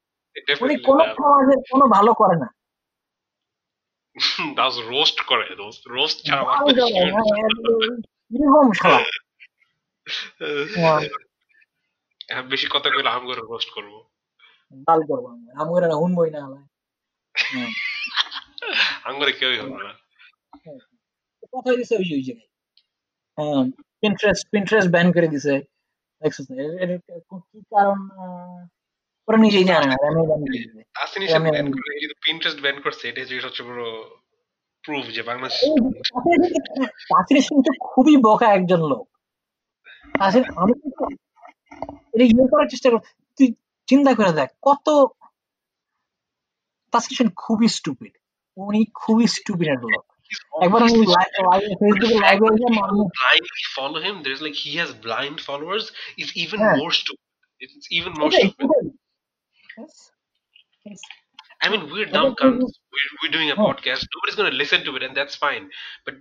উনি 0.61 0.75
কোনো 0.87 1.03
সমাজের 1.17 1.59
কোনো 1.71 1.85
ভালো 1.87 2.11
করে 2.13 2.35
না। 2.35 2.47
দাস 4.57 4.75
রোস্ট 4.89 5.17
করে 5.21 5.45
দোস্ত 5.55 5.81
রোস্ট 5.87 6.17
ছাড়া 6.25 6.43
করে 6.43 6.81
এরকম 8.31 8.67
শালা 8.73 8.99
হ্যাঁ, 10.75 10.99
হ্যাঁ, 12.29 12.43
বেশি 12.43 12.67
কথা 12.71 12.87
কইলে 12.89 13.09
আম 13.09 13.23
করে 13.25 13.41
রোস্ট 13.43 13.69
করব। 13.75 13.93
বাল 14.87 14.99
করব 15.09 15.25
আমি 15.31 15.47
আমার 15.61 15.81
না 15.83 15.95
হুনবই 15.95 16.29
না 16.31 16.39
আলাই 16.45 16.63
হ্যাঁ। 17.35 17.71
আম 19.05 19.15
করে 19.19 19.31
কেউই 19.39 19.57
হবে 19.61 19.79
না। 19.79 19.93
কথা 21.53 21.71
দিছে 21.77 21.93
ওই 21.95 22.07
ওই 22.15 22.23
জায়গায়। 22.27 22.49
হ্যাঁ 23.37 23.61
পিন্টারেস্ট 24.03 24.43
পিন্টারেস্ট 24.53 24.89
ব্যান 24.91 25.07
করে 25.15 25.27
দিছে। 25.27 25.53
দেখছিস 26.21 26.45
কি 27.49 27.59
কারণ? 27.73 27.99
ওরা 29.27 29.37
নিজেই 29.45 29.65
জানে 29.69 29.85
না 29.87 29.95
আসিনিশন 31.03 31.41
ব্যান 31.45 31.67
করে 31.75 31.91
এই 31.95 32.07
পিন্টারেস্ট 32.25 32.59
ব্যান 32.63 32.77
করছে 32.85 33.03
এটা 33.07 33.21
যে 33.29 33.35
সবচেয়ে 33.45 33.67
বড় 33.69 33.83
প্রুফ 34.83 35.05
যে 35.15 35.21
বাংলাদেশ 35.29 35.59
আসিনিশন 37.19 37.57
তো 37.67 37.71
খুবই 37.89 38.15
বকা 38.27 38.47
একজন 38.57 38.81
লোক। 38.91 39.05
আসলে 40.25 40.45
আমি 40.61 40.73
এটা 42.13 42.25
ইয়ে 42.25 42.51
করার 42.51 42.71
চেষ্টা 42.73 42.87
কর 42.91 43.01
তুই 43.37 43.47
চিন্তা 43.87 44.11
করে 44.17 44.31
দেখ 44.39 44.49
কত 44.67 44.87
তাসকিশন 46.93 47.27
খুবই 47.43 47.67
স্টুপিড 47.77 48.13
উনি 48.57 48.81
খুবই 49.01 49.25
স্টুপিড 49.37 49.67
একটা 49.73 49.87
লোক। 49.93 50.05
একবার 50.65 50.81
আমি 50.83 50.99
ফেসবুকে 51.79 52.17
লাইভ 52.25 52.39
হয়েছে 52.43 52.67
blind 53.17 53.47
follow 53.75 53.97
him 54.05 54.15
there 54.23 54.35
is 54.37 54.41
like 54.45 54.55
he 54.63 54.71
has 54.79 54.91
blind 55.05 55.37
followers 55.47 55.85
is 56.21 56.27
even 56.43 56.59
more 56.79 56.89
stupid 56.99 57.27
it's 57.61 57.85
even 57.97 58.13
more 58.19 58.29
stupid 58.31 58.69
Yes. 59.77 60.11
Yes. 60.85 60.99
I 61.61 61.69
mean, 61.69 61.89
we're 61.91 62.07
I 62.07 62.11
dumb 62.11 62.35
don't 62.35 62.39
think. 62.39 62.61
We're, 62.61 63.11
we're 63.23 63.31
doing 63.31 63.51
a 63.51 63.55
Yeah. 63.55 63.61
podcast. 63.61 64.05
Nobody's 64.15 64.35
gonna 64.35 64.51
listen 64.51 64.83
to 64.85 64.95
it, 64.95 65.03
and 65.03 65.15
that's 65.15 65.35
fine. 65.35 65.69
But 66.05 66.15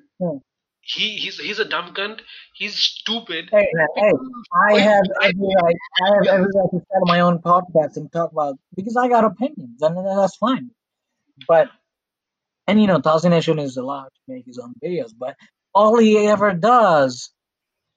he 0.83 1.17
he's 1.17 1.39
he's 1.39 1.59
a 1.59 1.65
dumb 1.65 1.95
cunt. 1.95 2.21
He's 2.55 2.75
stupid. 2.77 3.49
Hey, 3.51 3.67
hey, 3.97 4.13
I 4.55 4.79
have 4.81 5.05
every 5.23 5.49
right. 5.63 5.77
I 6.03 6.09
have 6.15 6.27
every 6.27 6.47
right 6.55 6.71
to 6.73 6.81
start 6.87 7.03
my 7.07 7.21
own 7.21 7.39
podcast 7.39 7.97
and 7.97 8.11
talk 8.13 8.33
about 8.33 8.59
because 8.77 8.97
I 8.97 9.09
got 9.09 9.25
opinions, 9.25 9.81
and 9.83 9.97
that's 10.19 10.37
fine. 10.37 10.71
But 11.49 11.69
and 12.67 12.81
you 12.81 12.87
know, 12.87 13.01
Tasin 13.01 13.31
Nation 13.31 13.59
is 13.59 13.77
allowed 13.77 14.09
to 14.15 14.21
make 14.29 14.47
his 14.47 14.59
own 14.59 14.75
videos, 14.83 15.13
but 15.19 15.37
all 15.75 15.99
he 15.99 16.19
ever 16.29 16.53
does 16.53 17.31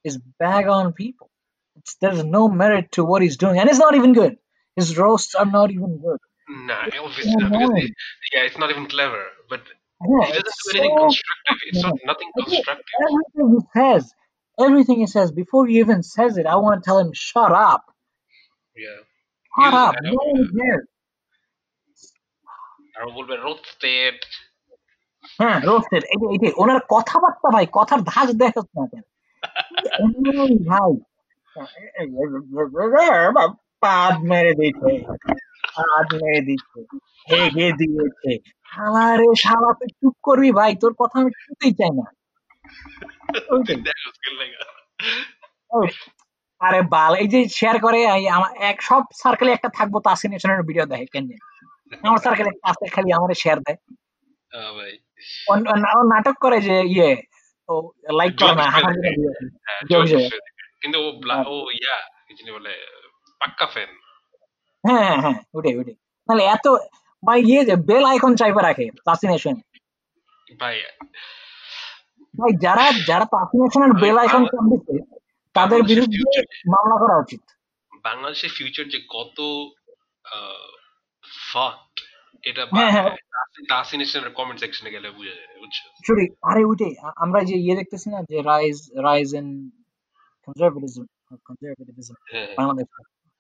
is 0.03 0.17
bag 0.39 0.67
on 0.67 0.93
people. 0.93 1.30
It's, 1.77 1.95
there's 1.95 2.23
no 2.23 2.47
merit 2.47 2.91
to 2.93 3.03
what 3.03 3.21
he's 3.21 3.38
doing, 3.38 3.57
and 3.59 3.69
it's 3.69 3.80
not 3.80 3.95
even 3.95 4.13
good. 4.13 4.38
His 4.76 4.89
roasts 5.02 5.35
are 5.35 5.51
not 5.59 5.68
even 5.76 5.93
good. 6.05 6.20
Nah, 6.68 6.82
obviously 7.06 7.35
not 7.36 7.51
because 7.52 7.85
it, 7.85 7.93
yeah, 8.32 8.43
it's 8.48 8.59
not 8.62 8.70
even 8.74 8.86
clever. 8.86 9.22
But 9.51 9.60
Yeah, 10.10 10.26
he 10.26 10.32
doesn't 10.32 10.47
it's 10.47 10.72
do 10.72 10.78
anything 10.78 10.97
so 10.97 11.05
constructive. 11.05 11.59
It's 11.68 11.82
not 11.82 11.93
fucking- 11.93 12.06
nothing 12.10 12.28
Okay, 12.40 12.56
constructive. 12.56 12.97
everything 13.06 13.47
he 13.56 13.62
says, 13.76 14.02
everything 14.66 14.98
he 15.05 15.09
says, 15.16 15.28
before 15.43 15.62
he 15.68 15.74
even 15.85 16.01
says 16.14 16.32
it, 16.40 16.47
I 16.47 16.56
want 16.64 16.74
to 16.78 16.82
tell 16.89 16.98
him, 17.02 17.10
shut 17.28 17.52
up. 17.70 17.82
Yeah. 18.85 19.01
Shut 19.56 19.72
He's- 19.72 19.82
up. 19.85 19.94
I 19.98 20.01
No 20.06 20.10
know, 20.12 20.26
one 20.32 20.48
cares. 20.59 20.86
আর 22.98 23.06
বলবে 23.16 23.35
roasted. 23.47 24.16
হ্যাঁ 25.40 25.56
roasted 25.68 26.02
এই 26.12 26.18
যে 26.20 26.26
এই 26.35 26.39
যে 26.43 26.48
ওনার 26.62 26.80
কথাবার্তা 26.94 27.48
ভাই 27.55 27.66
কথার 27.76 28.01
ধাঁচ 28.10 28.28
দেখছ 28.43 28.68
না 28.76 28.85
কেন 28.93 29.05
এমনি 30.02 30.32
ভাই 30.70 30.93
পাদ 33.84 34.14
মেরে 34.30 34.53
দিচ্ছে 34.60 34.91
পাদ 35.76 36.07
মেরে 36.22 36.41
দিচ্ছে 36.49 36.80
হেগে 37.30 37.69
দিয়েছে। 37.80 38.31
শালারে 38.72 39.30
শালা 39.43 39.69
তুই 39.80 39.89
চুপ 39.99 40.15
করবি 40.23 40.49
ভাই? 40.60 40.72
তোর 40.81 40.93
কথা 41.01 41.15
আমি 41.22 41.31
শুনতেই 41.41 41.73
চাই 41.80 41.91
না। 41.99 42.05
আরে 46.61 46.80
বাল 46.93 47.11
এই 47.22 47.27
যে 47.34 47.39
শেয়ার 47.60 47.77
করে 47.85 47.99
আমার 48.38 48.51
এক 48.69 48.77
সব 48.81 49.01
সার্কেলে 49.22 49.51
একটা 49.53 49.69
থাকব 49.77 49.95
তাসিনেশনের 50.07 50.61
ভিডিও 50.68 50.85
দেখে 50.85 51.07
কেন 51.14 51.26
আমার 52.03 52.19
সার্কেলে 52.26 52.51
আছে 52.64 52.85
খালি 52.95 53.10
আমার 53.11 53.30
শেয়ার 53.43 53.60
দেয়। 53.65 53.77
নাটক 56.14 56.35
করে 56.41 56.57
যে 56.68 56.76
ইয়ে 56.93 57.11
ও 57.69 57.73
লাইক 58.19 58.34
করে 58.39 58.53
না 58.55 58.65
হ্যাঁ। 58.73 58.84
কিন্তু 60.81 60.97
ও 61.45 61.55
ইয়া 61.80 61.97
কি 62.27 62.51
বলে 62.57 62.73
পাক্কা 63.44 63.68
ফ্যান 63.68 63.91
হ্যাঁ 64.84 65.15
হ্যাঁ 65.24 65.38
ওটাই 65.53 65.76
ওটাই। 65.80 65.95
তাহলে 66.30 66.44
এত 66.45 66.65
ভাই 67.24 67.40
ইয়ে 67.41 67.61
যে 67.65 67.76
বেল 67.90 68.03
আইকন 68.06 68.34
চাইপে 68.36 68.61
রাখে 68.61 68.86
তাসিনেশন 69.06 69.56
ভাই 70.60 70.76
ভাই 72.34 72.52
যারা 72.61 72.86
যারা 73.07 73.26
বেল 74.02 74.18
আইকন 74.18 74.44
তাদের 75.56 75.80
বিরুদ্ধে 75.84 76.40
মামলা 76.68 76.95
করা 76.99 77.15
উচিত। 77.18 77.41
বাংলাদেশের 78.03 78.52
ফিউচার 78.57 78.86
যে 78.90 78.99
কত 79.10 79.38
ফাক 81.48 81.80
এটা 82.44 82.64
হ্যাঁ। 82.95 83.10
কমেন্ট 84.38 84.60
সেকশনে 84.60 84.90
গেলে 84.91 85.07
বুঝা 85.10 85.34
যায় 85.40 85.49
বুঝছ? 85.60 85.78
সরি 86.07 86.26
আরে 86.41 86.61
ওইটাই 86.65 86.94
আমরা 87.15 87.40
যে 87.44 87.56
ইয়ে 87.56 87.76
দেখতেছি 87.76 88.07
না 88.10 88.20
যে 88.30 88.38
rise 88.41 88.78
rise 89.03 89.30
in 89.34 89.48
conservatism 90.48 91.06
conservativism 91.48 92.15
Bangladesh. 92.57 92.91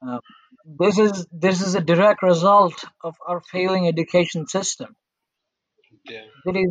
Uh, 0.05 0.19
this 0.65 0.97
is 0.97 1.25
this 1.31 1.61
is 1.61 1.75
a 1.75 1.81
direct 1.81 2.23
result 2.23 2.83
of 3.03 3.15
our 3.27 3.41
failing 3.51 3.87
education 3.87 4.47
system. 4.47 4.95
Yeah. 6.05 6.23
It 6.45 6.57
is 6.57 6.69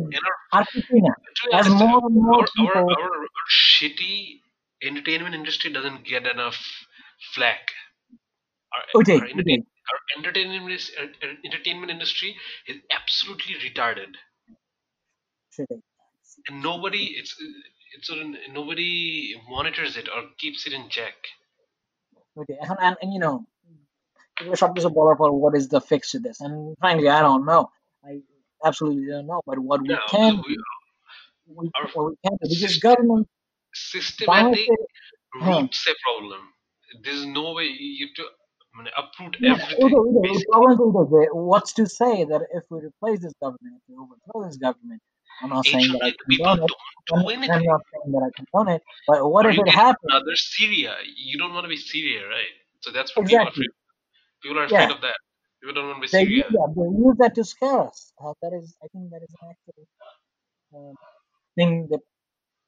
our, 0.53 0.59
Argentina 0.59 1.09
as 1.53 1.69
more 1.69 2.01
and 2.05 2.15
more 2.15 2.41
our, 2.41 2.47
people, 2.55 2.75
our, 2.75 2.91
our, 2.91 3.11
our 3.11 3.27
shitty 3.49 4.41
entertainment 4.83 5.33
industry 5.33 5.71
doesn't 5.71 6.05
get 6.05 6.27
enough 6.27 6.57
flack. 7.33 7.71
Our, 8.73 9.01
okay, 9.01 9.19
our, 9.19 9.25
okay. 9.25 9.63
our 9.89 9.99
entertainment 10.17 10.81
our 10.99 11.05
er, 11.05 11.09
er, 11.23 11.33
entertainment 11.45 11.91
industry 11.91 12.35
is 12.67 12.77
absolutely 12.91 13.55
retarded. 13.55 14.13
And 15.57 16.61
nobody 16.61 17.15
it's 17.17 17.35
it's 17.95 18.11
nobody 18.51 19.35
monitors 19.49 19.97
it 19.97 20.09
or 20.09 20.23
keeps 20.37 20.67
it 20.67 20.73
in 20.73 20.89
check 20.89 21.13
ওইটাই। 22.38 22.56
এখন 22.64 22.76
and, 22.86 22.96
and 23.02 23.10
you 23.14 23.22
know 23.24 23.36
এগুলো 24.40 24.56
সবকিছু 24.62 24.88
বলার 24.98 25.16
পর 25.20 25.28
what 25.42 25.54
is 25.60 25.64
the 25.74 25.80
fix 25.90 26.02
to 26.12 26.18
this? 26.26 26.36
And 26.46 26.54
frankly, 26.82 27.08
I 27.18 27.20
don't 27.26 27.44
know. 27.50 27.62
I 28.10 28.12
absolutely 28.68 29.06
don't 29.12 29.28
know. 29.30 29.40
But 29.48 29.58
what 29.68 29.80
we 29.88 29.94
No, 29.94 30.06
can 30.14 30.32
we, 30.46 30.54
do, 30.54 30.62
we, 31.58 31.64
our 31.76 31.86
what 31.94 32.06
we 32.10 32.14
can 32.24 32.34
do, 32.40 32.44
because 32.52 32.74
system- 32.74 32.86
government 32.86 33.24
systematic 33.90 34.34
বাংলাদেশে 34.34 34.76
Huh. 35.46 35.60
Roots 35.60 35.82
a 35.92 35.94
problem. 36.06 36.42
There's 37.04 37.24
no 37.38 37.46
way 37.56 37.66
you 37.98 38.06
have 38.06 38.16
to 38.18 38.24
I 38.72 38.76
mean, 38.78 38.88
uproot 39.00 39.34
Yeah, 39.40 39.52
everything. 39.52 39.78
Uday, 39.84 40.00
Uday, 40.08 40.22
Basically, 40.22 40.46
problem 40.52 40.72
is 40.72 40.80
Uday, 40.80 41.26
what's 41.50 41.72
to 41.78 41.84
say 42.00 42.14
that 42.30 42.42
if 42.58 42.64
we 42.70 42.76
replace 42.90 43.20
this 43.24 43.34
government, 43.42 43.72
if 43.78 43.82
we 43.88 43.94
overthrow 44.02 44.38
this 44.46 44.58
government, 44.66 45.00
I'm 45.41 45.49
not 45.49 45.65
saying 45.65 45.91
that 45.91 46.01
I 46.03 46.07
anciently 46.07 46.15
the 46.17 46.25
people 46.29 46.57
condone 46.57 46.65
it. 46.65 46.71
do 47.07 47.15
I'm 47.53 47.63
not 47.65 47.81
saying 47.93 48.11
that 48.13 48.23
I 48.23 48.31
condone 48.35 48.75
it. 48.75 48.83
But 49.07 49.29
what 49.29 49.45
Or 49.45 49.51
if 49.51 49.57
it 49.57 49.69
happens? 49.69 50.11
another 50.11 50.35
Syria. 50.35 50.95
You 51.17 51.37
don't 51.37 51.53
want 51.53 51.65
to 51.65 51.69
be 51.69 51.77
Syria, 51.77 52.27
right? 52.27 52.53
So 52.81 52.91
that's 52.91 53.15
what 53.15 53.25
people 53.25 53.45
are 53.45 53.49
Exactly. 53.49 53.51
afraid. 53.51 53.71
People 54.43 54.59
are 54.59 54.65
Yeah. 54.69 54.85
afraid 54.85 54.91
of 54.91 55.01
that. 55.01 55.17
People 55.61 55.75
don't 55.75 55.87
want 55.87 55.97
to 55.97 56.01
be 56.01 56.07
They 56.11 56.21
use 56.23 56.43
Syria. 56.43 56.51
that. 56.51 56.73
They 56.75 56.83
use 56.83 57.17
that 57.19 57.35
to 57.35 57.43
scare 57.43 57.81
us. 57.87 58.13
Uh, 58.23 58.33
that 58.41 58.53
is, 58.53 58.75
I 58.83 58.87
think, 58.89 59.11
that 59.11 59.23
is 59.23 59.35
an 59.41 59.49
actual 59.51 59.87
um, 60.91 60.95
thing 61.55 61.87
they 61.91 61.97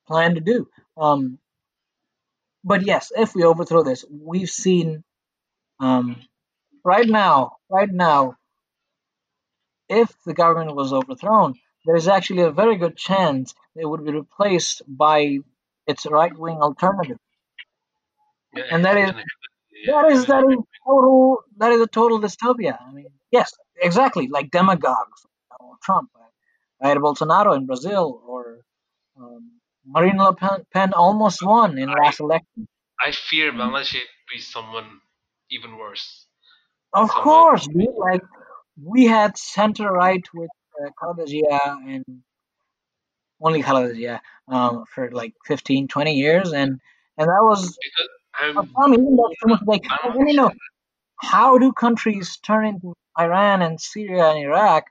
plan 0.08 0.36
to 0.36 0.42
do. 0.42 0.68
Um, 0.98 1.40
but 2.64 2.84
yes, 2.86 3.12
if 3.16 3.36
we 3.36 3.44
overthrow 3.46 3.84
this, 3.84 4.06
we've 4.10 4.50
seen 4.50 5.04
um, 5.80 6.22
right 6.86 7.08
now, 7.08 7.58
right 7.70 7.90
now, 7.92 8.38
if 9.90 10.12
the 10.26 10.34
government 10.34 10.76
was 10.76 10.94
overthrown, 10.94 11.56
there 11.86 11.95
is 11.95 12.07
actually 12.07 12.44
a 12.44 12.52
very 12.52 12.78
good 12.78 12.98
chance 12.98 13.53
it 13.76 13.86
would 13.86 14.06
be 14.06 14.12
replaced 14.12 14.82
by 14.88 15.40
its 15.88 16.06
right-wing 16.06 16.57
alternative, 16.57 17.18
Yeah, 18.53 18.64
and 18.72 18.86
that 18.86 18.98
is 18.98 19.12
yeah, 19.86 20.02
that 20.02 20.12
is 20.12 20.26
that 20.28 20.44
is 20.49 20.57
total 20.88 21.44
that 21.57 21.72
is 21.72 21.82
a 21.82 21.88
total 21.88 22.20
dystopia. 22.20 22.78
I 22.82 22.91
mean, 22.91 23.07
yes, 23.32 23.52
exactly, 23.82 24.28
like 24.28 24.52
demagogues, 24.52 25.26
Donald 25.60 25.80
Trump, 25.84 26.10
Bolsonaro 26.84 27.56
in 27.56 27.66
Brazil, 27.66 28.22
or 28.28 28.62
um, 29.20 29.52
Marine 29.86 30.18
Le 30.18 30.36
Pen, 30.36 30.94
almost 30.94 31.44
won 31.44 31.78
in 31.78 31.90
I 31.90 31.94
last 31.94 32.20
election. 32.20 32.68
I 33.02 33.12
fear 33.12 33.52
Bangladesh 33.52 34.02
be 34.32 34.40
someone 34.40 35.02
even 35.52 35.78
worse. 35.78 36.28
of 36.94 37.10
Someone 37.10 37.24
course, 37.24 37.68
like 37.98 38.24
we 38.82 39.06
had 39.06 39.38
center 39.38 39.91
right 39.91 40.26
with 40.34 40.49
uh, 40.81 40.89
Khaleda 40.99 41.27
Zia 41.27 41.60
and 41.88 42.03
only 43.41 43.61
yeah, 43.95 44.19
um, 44.47 44.85
for 44.93 45.11
like 45.11 45.34
15, 45.45 45.88
20 45.88 46.14
years, 46.14 46.53
and 46.53 46.80
and 47.18 47.27
that 47.27 47.41
was 47.41 47.77
because 47.77 48.10
a 48.57 48.64
I'm. 48.77 48.93
Even 48.93 49.18
that's 49.18 49.39
too 49.41 49.47
much 49.47 49.61
like, 49.65 49.84
you 50.27 50.34
Bangladesh 50.34 50.35
know, 50.35 50.52
how 51.22 51.57
do 51.57 51.72
countries 51.73 52.38
turn 52.38 52.65
into 52.65 52.93
Iran 53.19 53.61
and 53.61 53.80
Syria 53.80 54.30
and 54.30 54.39
Iraq? 54.39 54.85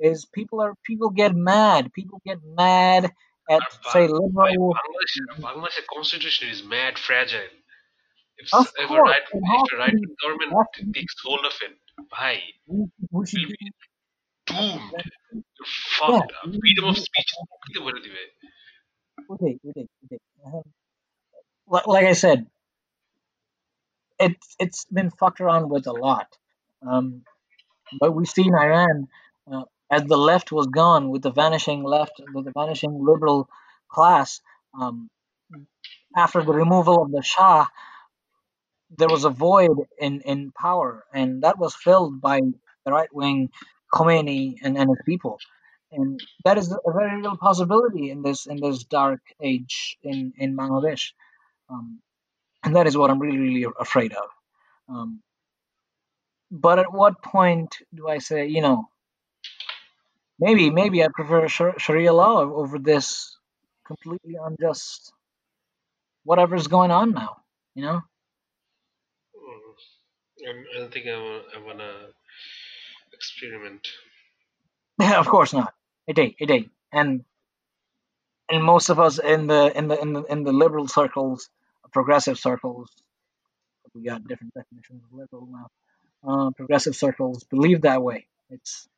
Is 0.00 0.26
people 0.26 0.60
are 0.60 0.74
people 0.84 1.10
get 1.10 1.34
mad. 1.34 1.92
People 1.92 2.20
get 2.26 2.38
mad 2.44 3.12
at 3.48 3.62
our 3.86 3.92
say 3.92 4.06
liberal. 4.08 4.74
Bangladesh 4.74 5.40
Bangladesh 5.40 5.86
constitution 5.94 6.48
is 6.48 6.64
mad 6.64 6.98
fragile. 6.98 7.40
If 8.36 8.52
Of 8.52 8.66
if 8.76 8.84
a 8.84 8.88
course, 8.88 9.10
right 9.10 9.22
it 9.32 9.38
if 9.38 9.72
a 9.72 9.76
right 9.76 9.94
government 10.22 10.52
Has 10.52 10.66
to 10.74 10.84
be 10.86 11.00
takes 11.00 11.14
hold 11.24 11.46
of 11.46 11.52
it, 11.62 11.78
bhai, 12.10 12.42
we, 12.66 12.86
we 13.12 13.26
should 13.26 13.48
be 13.48 13.70
Fucked 15.98 16.32
up. 16.32 16.54
Freedom 16.60 16.84
of 16.86 16.96
speech 16.98 17.34
um, 20.46 20.62
Like, 21.66 22.04
I 22.06 22.12
said, 22.12 22.46
it 24.18 24.36
it's 24.58 24.84
been 24.86 25.10
fucked 25.10 25.40
around 25.40 25.68
with 25.70 25.86
a 25.86 25.92
lot. 25.92 26.28
Um, 26.86 27.22
but 28.00 28.14
we 28.14 28.26
see 28.26 28.42
in 28.46 28.54
Iran, 28.54 29.08
uh, 29.52 29.64
as 29.90 30.04
the 30.04 30.16
left 30.18 30.52
was 30.52 30.66
gone 30.66 31.10
with 31.10 31.22
the 31.22 31.30
vanishing 31.32 31.82
left, 31.82 32.20
with 32.34 32.44
the 32.46 32.52
vanishing 32.56 33.04
liberal 33.04 33.48
class, 33.90 34.40
um, 34.80 35.08
after 36.16 36.42
the 36.42 36.52
removal 36.52 37.02
of 37.02 37.10
the 37.10 37.22
Shah, 37.22 37.66
there 38.96 39.08
was 39.08 39.24
a 39.24 39.30
void 39.30 39.76
in, 39.98 40.20
in 40.22 40.52
power, 40.52 41.04
and 41.12 41.42
that 41.42 41.58
was 41.58 41.74
filled 41.74 42.20
by 42.20 42.40
the 42.84 42.92
right 42.92 43.12
wing 43.14 43.50
Khomeini 43.94 44.56
and, 44.62 44.76
and 44.76 44.90
his 44.90 45.02
people. 45.06 45.38
And 45.92 46.20
that 46.44 46.58
is 46.58 46.72
a 46.72 46.92
very 46.92 47.16
real 47.20 47.36
possibility 47.36 48.10
in 48.10 48.22
this 48.22 48.46
in 48.46 48.58
this 48.60 48.82
dark 48.84 49.20
age 49.40 49.96
in, 50.02 50.32
in 50.36 50.56
Bangladesh. 50.56 51.12
Um, 51.70 52.00
and 52.64 52.74
that 52.76 52.86
is 52.86 52.96
what 52.96 53.10
I'm 53.10 53.20
really, 53.20 53.38
really 53.38 53.66
afraid 53.78 54.12
of. 54.12 54.28
Um, 54.88 55.20
but 56.50 56.78
at 56.78 56.92
what 56.92 57.22
point 57.22 57.76
do 57.94 58.08
I 58.08 58.18
say, 58.18 58.46
you 58.48 58.62
know, 58.62 58.88
maybe 60.38 60.70
maybe 60.70 61.04
I 61.04 61.08
prefer 61.14 61.46
Shar- 61.48 61.78
Sharia 61.78 62.12
law 62.12 62.40
over 62.40 62.78
this 62.78 63.38
completely 63.86 64.36
unjust 64.42 65.12
whatever's 66.24 66.66
going 66.66 66.90
on 66.90 67.12
now. 67.12 67.36
You 67.74 67.82
know? 67.84 68.00
Mm. 69.36 70.48
I'm- 70.48 70.66
don't 70.74 70.92
think 70.92 71.06
I 71.06 71.18
I 71.56 71.58
wanna 71.66 71.90
experiment. 73.32 73.88
Yeah, 75.00 75.20
of 75.20 75.28
course 75.28 75.52
not. 75.54 75.74
It 76.08 76.18
ain't. 76.18 76.36
It 76.40 76.50
ain't. 76.50 76.70
And 76.92 77.24
and 78.50 78.64
most 78.64 78.90
of 78.90 79.00
us 79.00 79.18
in 79.18 79.46
the 79.48 79.76
in 79.76 79.88
the 79.88 80.00
in 80.00 80.12
the 80.14 80.22
in 80.24 80.44
the 80.44 80.52
liberal 80.52 80.88
circles, 80.88 81.50
progressive 81.92 82.38
circles, 82.38 82.90
we 83.94 84.04
got 84.04 84.26
different 84.28 84.54
definitions 84.54 85.02
of 85.04 85.18
liberal 85.18 85.48
now. 85.50 85.68
Uh, 86.26 86.50
progressive 86.52 86.96
circles 86.96 87.44
believe 87.44 87.82
that 87.82 88.02
way. 88.02 88.26
It's 88.50 88.88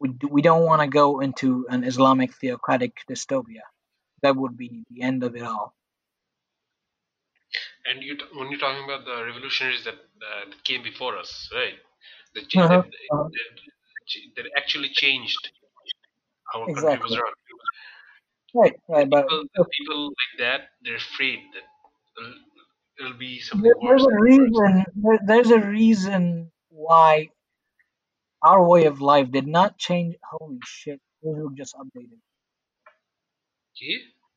we 0.00 0.10
we 0.30 0.42
don't 0.42 0.64
want 0.64 0.82
to 0.82 0.88
go 0.88 1.20
into 1.20 1.66
an 1.70 1.84
Islamic 1.84 2.34
theocratic 2.34 2.98
dystopia. 3.10 3.62
That 4.22 4.36
would 4.36 4.56
be 4.58 4.84
the 4.90 5.02
end 5.02 5.24
of 5.24 5.36
it 5.36 5.42
all. 5.44 5.74
And 7.86 8.02
you, 8.04 8.16
when 8.34 8.50
you're 8.50 8.60
talking 8.60 8.84
about 8.84 9.06
the 9.06 9.24
revolutionaries 9.26 9.84
that, 9.84 9.94
uh, 9.94 10.50
that 10.50 10.64
came 10.64 10.82
before 10.82 11.18
us, 11.18 11.50
right? 11.54 11.74
That, 12.34 12.56
Uh-huh, 12.56 12.82
that, 12.82 13.32
that, 14.36 14.44
actually 14.56 14.90
changed 14.90 15.52
how 16.52 16.60
our 16.60 16.66
country 16.66 16.82
was 16.82 17.12
Exactly. 17.12 17.18
run. 17.18 17.32
Right, 18.54 18.80
right. 18.88 19.10
But 19.10 19.28
People, 19.28 19.44
people 19.78 20.04
like 20.06 20.38
that, 20.38 20.70
they're 20.82 20.96
afraid 20.96 21.40
that 21.54 21.64
it'll, 22.18 22.34
it'll 22.98 23.18
be 23.18 23.40
something 23.40 23.64
there, 23.64 23.74
there's 23.82 24.04
a 24.04 24.18
reason. 24.18 24.84
There, 24.94 25.18
there's 25.26 25.50
a 25.50 25.60
reason 25.60 26.50
why 26.70 27.28
our 28.42 28.64
way 28.66 28.86
of 28.86 29.00
life 29.00 29.30
did 29.30 29.46
not 29.46 29.76
change. 29.78 30.16
Holy 30.22 30.58
shit! 30.64 31.00
Facebook 31.24 31.54
just 31.56 31.74
updated. 31.76 32.18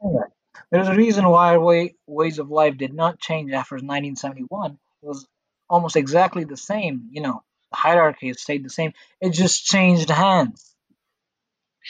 Anyway, 0.03 0.23
there's 0.71 0.87
a 0.87 0.95
reason 0.95 1.27
why 1.27 1.53
our 1.53 1.59
way, 1.59 1.95
ways 2.07 2.39
of 2.39 2.49
life 2.51 2.77
did 2.77 2.93
not 2.93 3.19
change 3.19 3.51
after 3.51 3.75
1971. 3.75 4.71
It 4.71 4.77
was 5.01 5.25
almost 5.69 5.95
exactly 5.95 6.43
the 6.43 6.57
same. 6.57 7.09
You 7.11 7.21
know, 7.21 7.43
hierarchy 7.73 8.33
stayed 8.33 8.63
the 8.65 8.69
same. 8.69 8.93
It 9.21 9.31
just 9.33 9.65
changed 9.65 10.09
hands. 10.09 10.75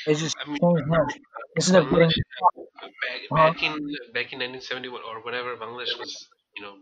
It 0.06 0.16
just 0.16 0.36
I 0.36 0.46
mean, 0.50 0.60
changed 0.62 0.84
hands. 0.94 1.18
Instead 1.56 1.82
of 1.84 1.90
getting 1.90 2.08
back, 2.10 2.56
uh, 2.84 2.88
back 3.36 3.64
in 3.64 3.76
back 4.14 4.34
in 4.34 4.40
1971 4.40 5.02
or 5.04 5.22
whenever 5.24 5.56
Bangladesh 5.58 5.98
was, 6.00 6.30
you 6.56 6.62
know, 6.64 6.78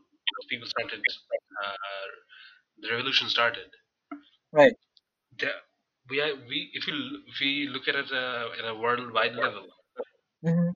people 0.50 0.68
started, 0.68 1.02
uh, 1.64 1.74
the 2.80 2.90
revolution 2.92 3.30
started. 3.30 3.70
right, 4.52 4.76
The, 5.40 5.64
we 6.08 6.22
are, 6.22 6.36
we 6.36 6.70
if 6.74 6.86
you 6.86 7.24
if 7.26 7.40
we 7.40 7.68
look 7.68 7.88
at 7.88 7.96
it 7.96 8.12
uh, 8.12 8.52
at 8.60 8.66
a 8.66 8.76
worldwide 8.76 9.34
level, 9.34 9.68
hmm 10.44 10.72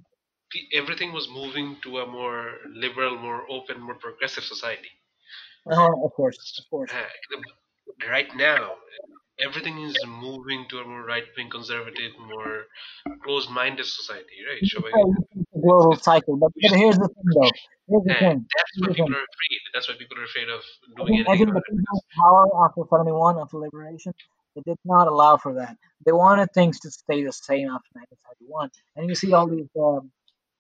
everything 0.71 1.11
was 1.11 1.27
moving 1.27 1.81
to 1.81 1.99
a 1.99 2.07
more 2.07 2.59
liberal, 2.69 3.17
more 3.17 3.45
open, 3.51 3.81
more 3.81 3.95
progressive 3.95 4.45
society. 4.45 4.89
uh, 5.69 5.91
of 6.05 6.13
course, 6.13 6.39
of 6.57 6.69
course. 6.69 6.93
Uh, 6.93 7.03
right 8.09 8.35
now 8.35 8.73
everything 9.39 9.81
is 9.81 9.95
moving 10.05 10.65
to 10.69 10.79
a 10.79 10.85
more 10.85 11.03
right-wing 11.03 11.49
conservative 11.49 12.11
more 12.27 12.65
closed-minded 13.23 13.85
society 13.85 14.37
right? 14.47 14.65
Showing 14.65 14.93
global 15.61 15.95
cycle 15.95 16.37
but, 16.37 16.51
here's 16.55 16.97
the 16.97 17.07
thing 17.07 17.29
though. 17.33 17.51
Here's 17.87 18.03
the 18.05 18.15
thing 18.19 18.45
that's 18.55 18.71
what 18.79 18.95
people 18.95 19.13
are 19.13 19.27
afraid 19.31 19.59
that's 19.73 19.89
why 19.89 19.95
people 19.97 20.17
are 20.19 20.25
afraid 20.25 20.49
of 20.49 20.61
doing. 20.97 21.25
I 21.27 21.37
think, 21.37 21.49
I 21.49 21.53
think 21.53 21.53
the 21.53 22.01
power 22.19 22.65
after 22.65 22.81
71 22.89 23.39
after 23.39 23.57
liberation 23.57 24.13
they 24.55 24.61
did 24.67 24.77
not 24.85 25.07
allow 25.07 25.37
for 25.37 25.55
that. 25.55 25.77
They 26.05 26.11
wanted 26.11 26.53
things 26.53 26.79
to 26.81 26.91
stay 26.91 27.23
the 27.23 27.33
same 27.33 27.69
after 27.69 27.89
1971 27.93 28.69
and 28.95 29.09
you 29.09 29.15
see 29.15 29.33
all 29.33 29.47
these 29.47 29.69
um, 29.79 30.11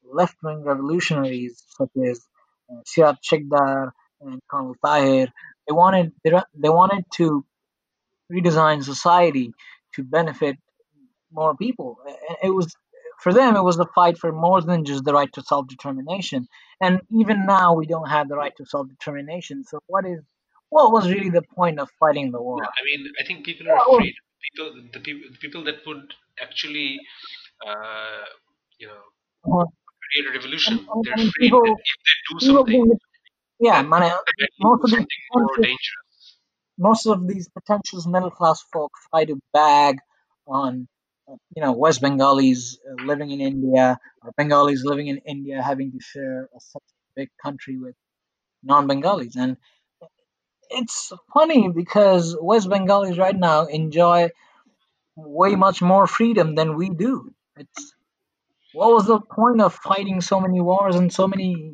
left-wing 0.03 0.63
revolutionaries 0.63 1.63
such 1.77 1.91
as 2.03 2.25
uh, 2.71 2.81
Siraj 2.85 3.17
Sikder 3.23 3.91
and 4.21 4.41
Khan 4.49 4.73
Tahir 4.83 5.27
they 5.67 5.73
wanted, 5.73 6.11
they, 6.23 6.31
they 6.55 6.69
wanted 6.69 7.05
to 7.15 7.45
redesign 8.31 8.83
society 8.83 9.53
to 9.95 10.03
benefit 10.03 10.57
more 11.31 11.55
people. 11.55 11.97
It 12.43 12.49
was 12.49 12.75
for 13.19 13.33
them, 13.33 13.55
it 13.55 13.63
was 13.63 13.79
a 13.79 13.85
fight 13.95 14.17
for 14.17 14.31
more 14.31 14.61
than 14.61 14.85
just 14.85 15.05
the 15.05 15.13
right 15.13 15.31
to 15.33 15.41
self 15.41 15.67
determination. 15.67 16.47
And 16.81 17.01
even 17.11 17.45
now, 17.45 17.73
we 17.73 17.85
don't 17.85 18.09
have 18.09 18.27
the 18.29 18.35
right 18.35 18.55
to 18.57 18.65
self 18.65 18.87
determination. 18.89 19.63
So, 19.63 19.79
what 19.87 20.05
is 20.05 20.21
what 20.69 20.91
was 20.91 21.09
really 21.11 21.29
the 21.29 21.43
point 21.55 21.79
of 21.79 21.89
fighting 21.99 22.31
the 22.31 22.41
war? 22.41 22.63
I 22.63 22.83
mean, 22.85 23.11
I 23.19 23.23
think 23.25 23.45
people 23.45 23.69
are 23.69 23.77
afraid. 23.77 24.13
People, 24.51 24.83
the 24.91 24.99
people, 24.99 25.29
the 25.31 25.37
people 25.37 25.63
that 25.63 25.75
would 25.87 26.13
actually, 26.41 26.99
uh, 27.65 28.25
you 28.79 28.87
know, 28.87 29.01
create 30.11 30.29
a 30.29 30.33
revolution. 30.37 30.73
I 30.73 30.77
mean, 30.77 31.01
They're 31.03 31.13
afraid 31.13 31.31
people, 31.39 31.61
that 31.63 31.77
if 31.85 31.97
they 32.05 32.17
do 32.29 32.39
something, 32.53 32.91
yeah, 33.59 33.81
man, 33.81 34.11
most 34.59 34.83
of 34.83 34.91
these 34.91 35.07
more 35.33 35.47
dangerous. 35.61 36.37
most 36.77 37.05
of 37.07 37.27
these 37.27 37.49
pretentious 37.49 38.07
middle 38.07 38.31
class 38.31 38.63
folk 38.73 38.91
try 39.11 39.25
to 39.25 39.39
bag 39.53 39.97
on, 40.47 40.87
you 41.55 41.61
know, 41.63 41.73
West 41.73 42.01
Bengalis 42.01 42.77
uh, 42.89 43.03
living 43.05 43.31
in 43.31 43.41
India 43.41 43.97
or 44.23 44.31
Bengalis 44.37 44.83
living 44.83 45.07
in 45.07 45.17
India 45.19 45.61
having 45.61 45.91
to 45.91 45.99
share 46.01 46.49
a, 46.55 46.59
such 46.59 46.83
big 47.15 47.29
country 47.43 47.77
with 47.77 47.95
non-Bengalis, 48.63 49.35
and 49.37 49.57
it's 50.69 51.11
funny 51.33 51.69
because 51.69 52.35
West 52.41 52.69
Bengalis 52.69 53.17
right 53.17 53.35
now 53.35 53.65
enjoy 53.65 54.29
way 55.15 55.55
much 55.55 55.81
more 55.81 56.07
freedom 56.07 56.55
than 56.55 56.77
we 56.77 56.89
do. 56.89 57.33
It's 57.57 57.93
what 58.73 58.91
was 58.93 59.07
the 59.07 59.19
point 59.19 59.61
of 59.61 59.73
fighting 59.73 60.21
so 60.21 60.41
many 60.41 60.61
wars 60.61 60.95
and 60.95 61.13
so 61.13 61.27
many 61.27 61.73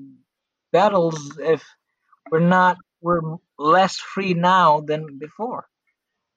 battles 0.71 1.37
if 1.39 1.63
we're 2.31 2.39
not 2.39 2.77
we're 3.01 3.21
less 3.57 3.97
free 3.97 4.33
now 4.33 4.81
than 4.81 5.17
before? 5.19 5.67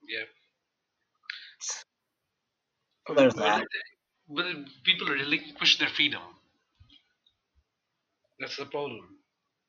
Yeah. 0.08 0.24
So 3.06 3.14
there's 3.14 3.34
Will, 3.34 3.42
that. 3.42 3.64
will 4.28 4.64
people 4.84 5.08
relinquish 5.08 5.78
their 5.78 5.88
freedom? 5.88 6.22
That's 8.38 8.56
the 8.56 8.66
problem. 8.66 9.00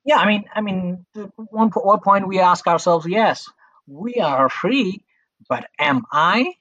Yeah, 0.05 0.17
I 0.17 0.27
mean, 0.27 0.45
I 0.53 0.61
mean, 0.61 1.05
one 1.35 1.69
one 1.69 1.99
point 2.01 2.27
we 2.27 2.39
ask 2.39 2.67
ourselves, 2.67 3.05
yes, 3.07 3.49
we 3.87 4.15
are 4.15 4.49
free, 4.49 5.03
but 5.47 5.67
am 5.79 6.03
I? 6.11 6.53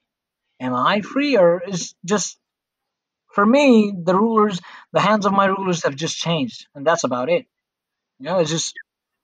Am 0.59 0.73
I 0.73 1.01
free, 1.01 1.37
or 1.37 1.61
is 1.67 1.95
just 2.05 2.39
for 3.33 3.45
me 3.45 3.93
the 3.97 4.15
rulers, 4.15 4.61
the 4.93 5.01
hands 5.01 5.25
of 5.25 5.33
my 5.33 5.47
rulers 5.47 5.83
have 5.83 5.95
just 5.95 6.17
changed, 6.17 6.67
and 6.75 6.85
that's 6.87 7.03
about 7.03 7.29
it. 7.29 7.45
Know, 8.23 8.39
it's 8.39 8.49
just 8.49 8.73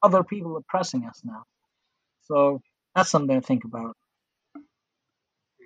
other 0.03 0.23
people 0.23 0.57
oppressing 0.57 1.05
us 1.05 1.21
now. 1.23 1.43
So 2.23 2.61
that's 2.93 3.09
something 3.09 3.39
to 3.39 3.45
think 3.45 3.63
about. 3.63 3.95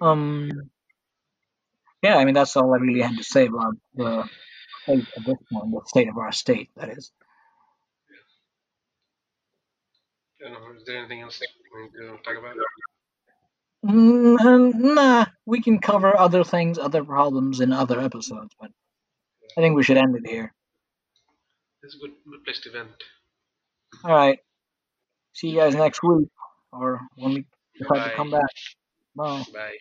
Um, 0.01 0.51
yeah, 2.03 2.17
I 2.17 2.25
mean 2.25 2.35
that's 2.35 2.55
all 2.55 2.73
I 2.73 2.77
really 2.77 3.01
had 3.01 3.17
to 3.17 3.23
say 3.23 3.47
about 3.47 3.73
the 3.95 4.29
state 4.83 5.07
at 5.17 5.25
this 5.25 5.37
point, 5.51 5.71
the 5.71 5.81
state 5.87 6.09
of 6.09 6.17
our 6.17 6.31
state. 6.31 6.69
That 6.75 6.89
is. 6.89 7.11
I 10.45 10.49
don't 10.49 10.61
know, 10.61 10.77
is 10.77 10.83
there 10.85 10.97
anything 10.99 11.21
else 11.21 11.39
we 11.73 11.83
need 11.83 11.91
to 11.93 12.17
talk 12.23 12.37
about? 12.37 12.55
Mm, 13.85 14.73
nah, 14.75 15.25
we 15.45 15.61
can 15.61 15.79
cover 15.79 16.15
other 16.17 16.43
things, 16.43 16.77
other 16.77 17.03
problems 17.03 17.61
in 17.61 17.73
other 17.73 17.99
episodes, 17.99 18.53
but 18.59 18.69
I 19.57 19.61
think 19.61 19.75
we 19.75 19.83
should 19.83 19.97
end 19.97 20.15
it 20.17 20.29
here. 20.29 20.53
It's 21.81 21.95
a 21.95 21.97
good, 21.97 22.11
good 22.29 22.43
place 22.43 22.59
to 22.61 22.71
vent. 22.71 22.89
All 24.01 24.11
right. 24.13 24.39
See 25.33 25.49
you 25.49 25.59
guys 25.59 25.75
next 25.75 26.01
week, 26.03 26.29
or 26.71 27.01
when 27.15 27.33
we 27.33 27.45
decide 27.77 28.03
to 28.03 28.11
come 28.15 28.29
back. 28.31 28.49
Bye. 29.15 29.43
Bye. 29.53 29.75